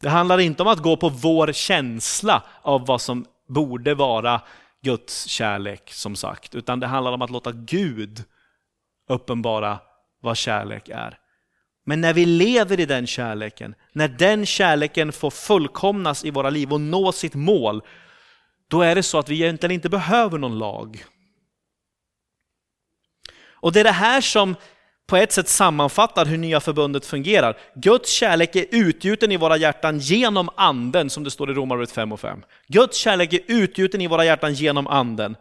Det 0.00 0.08
handlar 0.08 0.38
inte 0.38 0.62
om 0.62 0.68
att 0.68 0.82
gå 0.82 0.96
på 0.96 1.08
vår 1.08 1.52
känsla 1.52 2.42
av 2.62 2.86
vad 2.86 3.00
som 3.00 3.26
borde 3.48 3.94
vara 3.94 4.42
Guds 4.80 5.26
kärlek, 5.26 5.92
som 5.92 6.16
sagt, 6.16 6.54
utan 6.54 6.80
det 6.80 6.86
handlar 6.86 7.12
om 7.12 7.22
att 7.22 7.30
låta 7.30 7.52
Gud 7.52 8.24
uppenbara 9.08 9.78
vad 10.22 10.36
kärlek 10.36 10.88
är. 10.88 11.18
Men 11.86 12.00
när 12.00 12.12
vi 12.12 12.26
lever 12.26 12.80
i 12.80 12.86
den 12.86 13.06
kärleken, 13.06 13.74
när 13.92 14.08
den 14.08 14.46
kärleken 14.46 15.12
får 15.12 15.30
fullkomnas 15.30 16.24
i 16.24 16.30
våra 16.30 16.50
liv 16.50 16.72
och 16.72 16.80
nå 16.80 17.12
sitt 17.12 17.34
mål, 17.34 17.82
då 18.68 18.82
är 18.82 18.94
det 18.94 19.02
så 19.02 19.18
att 19.18 19.28
vi 19.28 19.34
egentligen 19.34 19.70
inte 19.70 19.88
behöver 19.88 20.38
någon 20.38 20.58
lag. 20.58 21.04
Och 23.62 23.72
det 23.72 23.80
är 23.80 23.84
det 23.84 23.90
här 23.90 24.20
som 24.20 24.56
på 25.06 25.16
ett 25.16 25.32
sätt 25.32 25.48
sammanfattar 25.48 26.24
hur 26.26 26.38
nya 26.38 26.60
förbundet 26.60 27.06
fungerar. 27.06 27.56
Guds 27.74 28.12
kärlek 28.12 28.56
är 28.56 28.66
utgjuten 28.70 29.32
i 29.32 29.36
våra 29.36 29.56
hjärtan 29.56 29.98
genom 29.98 30.50
anden, 30.56 31.10
som 31.10 31.24
det 31.24 31.30
står 31.30 31.50
i 31.50 31.54
Romarbrevet 31.54 31.92
5 31.92 32.12
och 32.12 32.20
5. 32.20 32.42
Guds 32.68 32.98
kärlek 32.98 33.32
är 33.32 33.40
utgjuten 33.46 34.00
i 34.00 34.06
våra 34.06 34.24
hjärtan 34.24 34.54
genom 34.54 34.86
anden. 34.86 35.36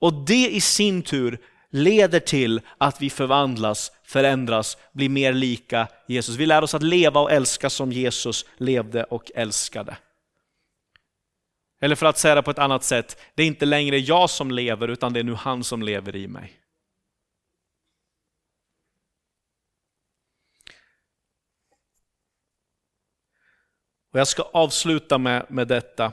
Och 0.00 0.12
det 0.26 0.48
i 0.50 0.60
sin 0.60 1.02
tur 1.02 1.38
leder 1.70 2.20
till 2.20 2.60
att 2.78 3.02
vi 3.02 3.10
förvandlas, 3.10 3.92
förändras, 4.02 4.78
blir 4.92 5.08
mer 5.08 5.32
lika 5.32 5.88
Jesus. 6.06 6.36
Vi 6.36 6.46
lär 6.46 6.62
oss 6.62 6.74
att 6.74 6.82
leva 6.82 7.20
och 7.20 7.32
älska 7.32 7.70
som 7.70 7.92
Jesus 7.92 8.44
levde 8.56 9.04
och 9.04 9.30
älskade. 9.34 9.96
Eller 11.80 11.96
för 11.96 12.06
att 12.06 12.18
säga 12.18 12.34
det 12.34 12.42
på 12.42 12.50
ett 12.50 12.58
annat 12.58 12.84
sätt, 12.84 13.20
det 13.34 13.42
är 13.42 13.46
inte 13.46 13.66
längre 13.66 13.98
jag 13.98 14.30
som 14.30 14.50
lever 14.50 14.88
utan 14.88 15.12
det 15.12 15.20
är 15.20 15.24
nu 15.24 15.34
han 15.34 15.64
som 15.64 15.82
lever 15.82 16.16
i 16.16 16.28
mig. 16.28 16.56
Och 24.12 24.18
jag 24.18 24.28
ska 24.28 24.42
avsluta 24.42 25.18
med, 25.18 25.46
med 25.48 25.68
detta. 25.68 26.12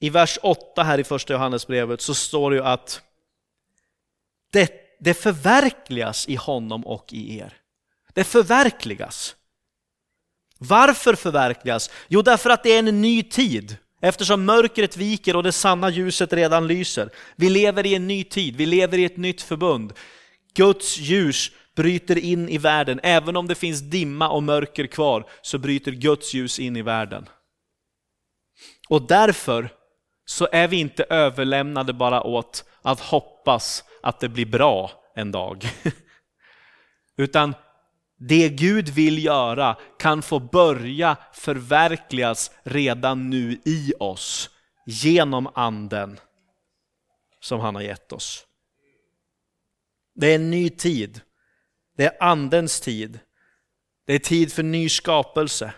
I 0.00 0.10
vers 0.10 0.38
8 0.42 0.82
här 0.82 0.98
i 0.98 1.04
första 1.04 1.32
Johannesbrevet 1.32 2.00
så 2.00 2.14
står 2.14 2.50
det 2.50 2.56
ju 2.56 2.62
att 2.62 3.02
det, 4.54 4.72
det 5.00 5.14
förverkligas 5.14 6.28
i 6.28 6.34
honom 6.34 6.86
och 6.86 7.12
i 7.12 7.38
er. 7.38 7.56
Det 8.14 8.24
förverkligas. 8.24 9.36
Varför 10.58 11.14
förverkligas? 11.14 11.90
Jo, 12.08 12.22
därför 12.22 12.50
att 12.50 12.62
det 12.62 12.72
är 12.72 12.78
en 12.78 13.00
ny 13.00 13.22
tid. 13.22 13.76
Eftersom 14.00 14.44
mörkret 14.44 14.96
viker 14.96 15.36
och 15.36 15.42
det 15.42 15.52
sanna 15.52 15.90
ljuset 15.90 16.32
redan 16.32 16.66
lyser. 16.66 17.10
Vi 17.36 17.50
lever 17.50 17.86
i 17.86 17.94
en 17.94 18.06
ny 18.06 18.24
tid, 18.24 18.56
vi 18.56 18.66
lever 18.66 18.98
i 18.98 19.04
ett 19.04 19.16
nytt 19.16 19.42
förbund. 19.42 19.92
Guds 20.54 20.98
ljus 20.98 21.50
bryter 21.76 22.18
in 22.18 22.48
i 22.48 22.58
världen. 22.58 23.00
Även 23.02 23.36
om 23.36 23.48
det 23.48 23.54
finns 23.54 23.80
dimma 23.80 24.28
och 24.28 24.42
mörker 24.42 24.86
kvar 24.86 25.30
så 25.42 25.58
bryter 25.58 25.92
Guds 25.92 26.34
ljus 26.34 26.58
in 26.58 26.76
i 26.76 26.82
världen. 26.82 27.28
Och 28.88 29.06
därför 29.06 29.70
så 30.24 30.48
är 30.52 30.68
vi 30.68 30.76
inte 30.76 31.04
överlämnade 31.04 31.92
bara 31.92 32.22
åt 32.22 32.64
att 32.82 33.00
hoppas 33.00 33.84
att 34.02 34.20
det 34.20 34.28
blir 34.28 34.46
bra 34.46 34.90
en 35.14 35.32
dag. 35.32 35.64
Utan 37.16 37.54
det 38.18 38.48
Gud 38.48 38.88
vill 38.88 39.24
göra 39.24 39.76
kan 39.98 40.22
få 40.22 40.38
börja 40.38 41.16
förverkligas 41.32 42.50
redan 42.62 43.30
nu 43.30 43.60
i 43.64 43.92
oss 43.98 44.50
genom 44.86 45.50
anden 45.54 46.20
som 47.40 47.60
han 47.60 47.74
har 47.74 47.82
gett 47.82 48.12
oss. 48.12 48.46
Det 50.14 50.26
är 50.26 50.34
en 50.34 50.50
ny 50.50 50.70
tid. 50.70 51.20
Det 51.96 52.04
är 52.04 52.22
andens 52.22 52.80
tid. 52.80 53.18
Det 54.06 54.14
är 54.14 54.18
tid 54.18 54.52
för 54.52 54.62
ny 54.62 54.88
skapelse. 54.88 55.74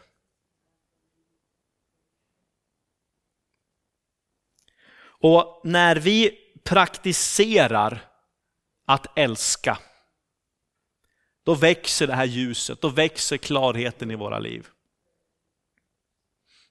Och 5.20 5.60
när 5.64 5.96
vi 5.96 6.38
praktiserar 6.64 8.04
att 8.86 9.18
älska, 9.18 9.78
då 11.44 11.54
växer 11.54 12.06
det 12.06 12.14
här 12.14 12.24
ljuset, 12.24 12.80
då 12.80 12.88
växer 12.88 13.36
klarheten 13.36 14.10
i 14.10 14.14
våra 14.14 14.38
liv. 14.38 14.66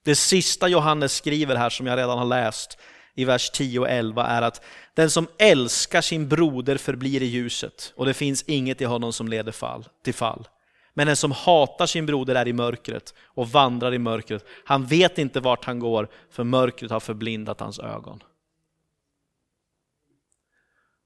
Det 0.02 0.14
sista 0.14 0.68
Johannes 0.68 1.12
skriver 1.12 1.56
här 1.56 1.70
som 1.70 1.86
jag 1.86 1.98
redan 1.98 2.18
har 2.18 2.24
läst 2.24 2.78
i 3.14 3.24
vers 3.24 3.50
10 3.50 3.80
och 3.80 3.88
11 3.90 4.26
är 4.26 4.42
att 4.42 4.64
den 4.94 5.10
som 5.10 5.28
älskar 5.38 6.00
sin 6.00 6.28
broder 6.28 6.76
förblir 6.76 7.22
i 7.22 7.26
ljuset 7.26 7.92
och 7.96 8.06
det 8.06 8.14
finns 8.14 8.42
inget 8.42 8.80
i 8.80 8.84
honom 8.84 9.12
som 9.12 9.28
leder 9.28 9.52
fall, 9.52 9.88
till 10.04 10.14
fall. 10.14 10.48
Men 10.94 11.06
den 11.06 11.16
som 11.16 11.32
hatar 11.32 11.86
sin 11.86 12.06
broder 12.06 12.34
är 12.34 12.48
i 12.48 12.52
mörkret 12.52 13.14
och 13.24 13.48
vandrar 13.48 13.94
i 13.94 13.98
mörkret. 13.98 14.44
Han 14.64 14.86
vet 14.86 15.18
inte 15.18 15.40
vart 15.40 15.64
han 15.64 15.78
går 15.78 16.08
för 16.30 16.44
mörkret 16.44 16.90
har 16.90 17.00
förblindat 17.00 17.60
hans 17.60 17.78
ögon. 17.78 18.22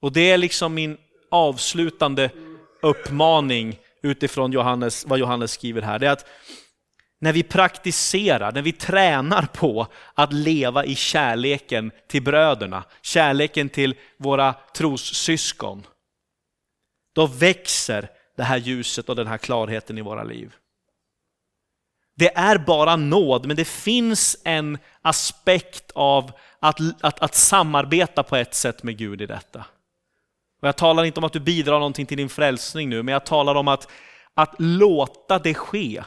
Och 0.00 0.12
det 0.12 0.30
är 0.30 0.38
liksom 0.38 0.74
min 0.74 0.96
avslutande 1.30 2.30
uppmaning 2.82 3.78
utifrån 4.02 4.52
Johannes, 4.52 5.06
vad 5.06 5.18
Johannes 5.18 5.52
skriver 5.52 5.82
här. 5.82 5.98
Det 5.98 6.06
är 6.06 6.12
att 6.12 6.26
när 7.20 7.32
vi 7.32 7.42
praktiserar, 7.42 8.52
när 8.52 8.62
vi 8.62 8.72
tränar 8.72 9.46
på 9.46 9.86
att 10.14 10.32
leva 10.32 10.84
i 10.84 10.94
kärleken 10.94 11.90
till 12.08 12.22
bröderna, 12.22 12.84
kärleken 13.02 13.68
till 13.68 13.94
våra 14.16 14.54
trossyskon, 14.76 15.86
då 17.14 17.26
växer 17.26 18.10
det 18.36 18.42
här 18.42 18.56
ljuset 18.56 19.08
och 19.08 19.16
den 19.16 19.26
här 19.26 19.38
klarheten 19.38 19.98
i 19.98 20.00
våra 20.00 20.24
liv. 20.24 20.54
Det 22.16 22.36
är 22.36 22.58
bara 22.58 22.96
nåd, 22.96 23.46
men 23.46 23.56
det 23.56 23.64
finns 23.64 24.36
en 24.44 24.78
aspekt 25.02 25.90
av 25.94 26.32
att, 26.60 26.80
att, 27.00 27.20
att 27.20 27.34
samarbeta 27.34 28.22
på 28.22 28.36
ett 28.36 28.54
sätt 28.54 28.82
med 28.82 28.96
Gud 28.96 29.22
i 29.22 29.26
detta. 29.26 29.64
Och 30.60 30.68
jag 30.68 30.76
talar 30.76 31.04
inte 31.04 31.20
om 31.20 31.24
att 31.24 31.32
du 31.32 31.40
bidrar 31.40 31.78
någonting 31.78 32.06
till 32.06 32.16
din 32.16 32.28
frälsning 32.28 32.88
nu, 32.88 33.02
men 33.02 33.12
jag 33.12 33.26
talar 33.26 33.54
om 33.54 33.68
att, 33.68 33.90
att 34.34 34.54
låta 34.58 35.38
det 35.38 35.54
ske. 35.54 36.02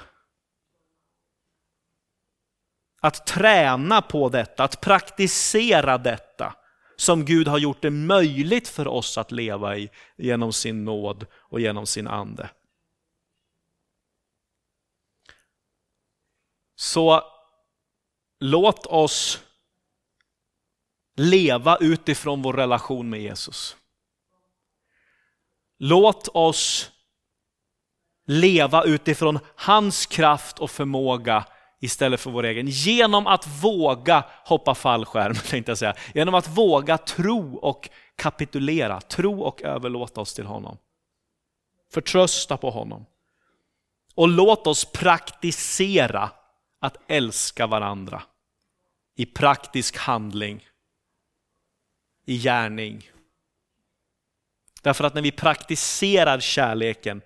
Att 3.01 3.28
träna 3.28 4.01
på 4.01 4.30
detta, 4.30 4.64
att 4.64 4.82
praktisera 4.82 5.97
detta 5.97 6.56
som 6.95 7.26
Gud 7.26 7.47
har 7.47 7.58
gjort 7.58 7.82
det 7.82 7.89
möjligt 7.89 8.68
för 8.68 8.88
oss 8.88 9.18
att 9.18 9.32
leva 9.32 9.78
i 9.78 9.89
genom 10.18 10.54
sin 10.54 10.86
nåd 10.86 11.26
och 11.34 11.60
genom 11.60 11.86
sin 11.86 12.08
ande. 12.08 12.49
Så 16.76 17.24
låt 18.39 18.86
oss 18.86 19.43
leva 21.16 21.78
utifrån 21.78 22.41
vår 22.41 22.54
relation 22.54 23.10
med 23.10 23.22
Jesus. 23.22 23.78
Låt 25.78 26.28
oss 26.28 26.91
leva 28.26 28.84
utifrån 28.84 29.39
hans 29.55 30.05
kraft 30.05 30.59
och 30.59 30.71
förmåga 30.71 31.45
istället 31.80 32.19
för 32.19 32.32
vår 32.32 32.43
egen. 32.45 32.67
Genom 32.67 33.28
att 33.28 33.47
våga 33.63 34.26
hoppa 34.45 34.76
fallskärm, 34.76 35.36
tänkte 35.49 35.71
jag 35.71 35.78
säga. 35.78 35.95
Genom 36.13 36.34
att 36.34 36.47
våga 36.47 36.97
tro 36.97 37.55
och 37.55 37.89
kapitulera, 38.15 39.01
tro 39.01 39.41
och 39.41 39.61
överlåta 39.61 40.21
oss 40.21 40.34
till 40.34 40.45
honom. 40.45 40.78
Förtrösta 41.91 42.57
på 42.57 42.69
honom. 42.69 43.05
Och 44.15 44.28
låt 44.28 44.67
oss 44.67 44.86
praktisera 44.86 46.30
att 46.80 46.97
älska 47.07 47.67
varandra 47.67 48.24
i 49.15 49.26
praktisk 49.26 49.97
handling, 49.97 50.67
i 52.26 52.38
gärning. 52.38 53.09
Därför 54.84 55.03
att 55.03 55.13
när 55.13 55.21
vi 55.21 55.31
praktiserar 55.31 56.39
kärleken, 56.39 57.21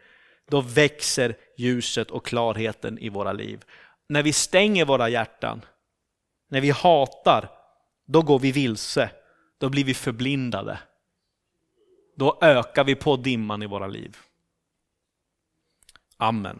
då 0.49 0.61
växer 0.61 1.37
ljuset 1.57 2.11
och 2.11 2.25
klarheten 2.25 2.97
i 2.99 3.09
våra 3.09 3.33
liv. 3.33 3.65
När 4.09 4.23
vi 4.23 4.33
stänger 4.33 4.85
våra 4.85 5.09
hjärtan, 5.09 5.61
när 6.49 6.61
vi 6.61 6.69
hatar, 6.69 7.49
då 8.05 8.21
går 8.21 8.39
vi 8.39 8.51
vilse. 8.51 9.09
Då 9.57 9.69
blir 9.69 9.83
vi 9.83 9.93
förblindade. 9.93 10.79
Då 12.15 12.37
ökar 12.41 12.83
vi 12.83 12.95
på 12.95 13.15
dimman 13.15 13.63
i 13.63 13.65
våra 13.65 13.87
liv. 13.87 14.17
Amen. 16.17 16.59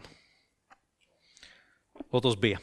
Låt 2.12 2.24
oss 2.24 2.36
be. 2.36 2.58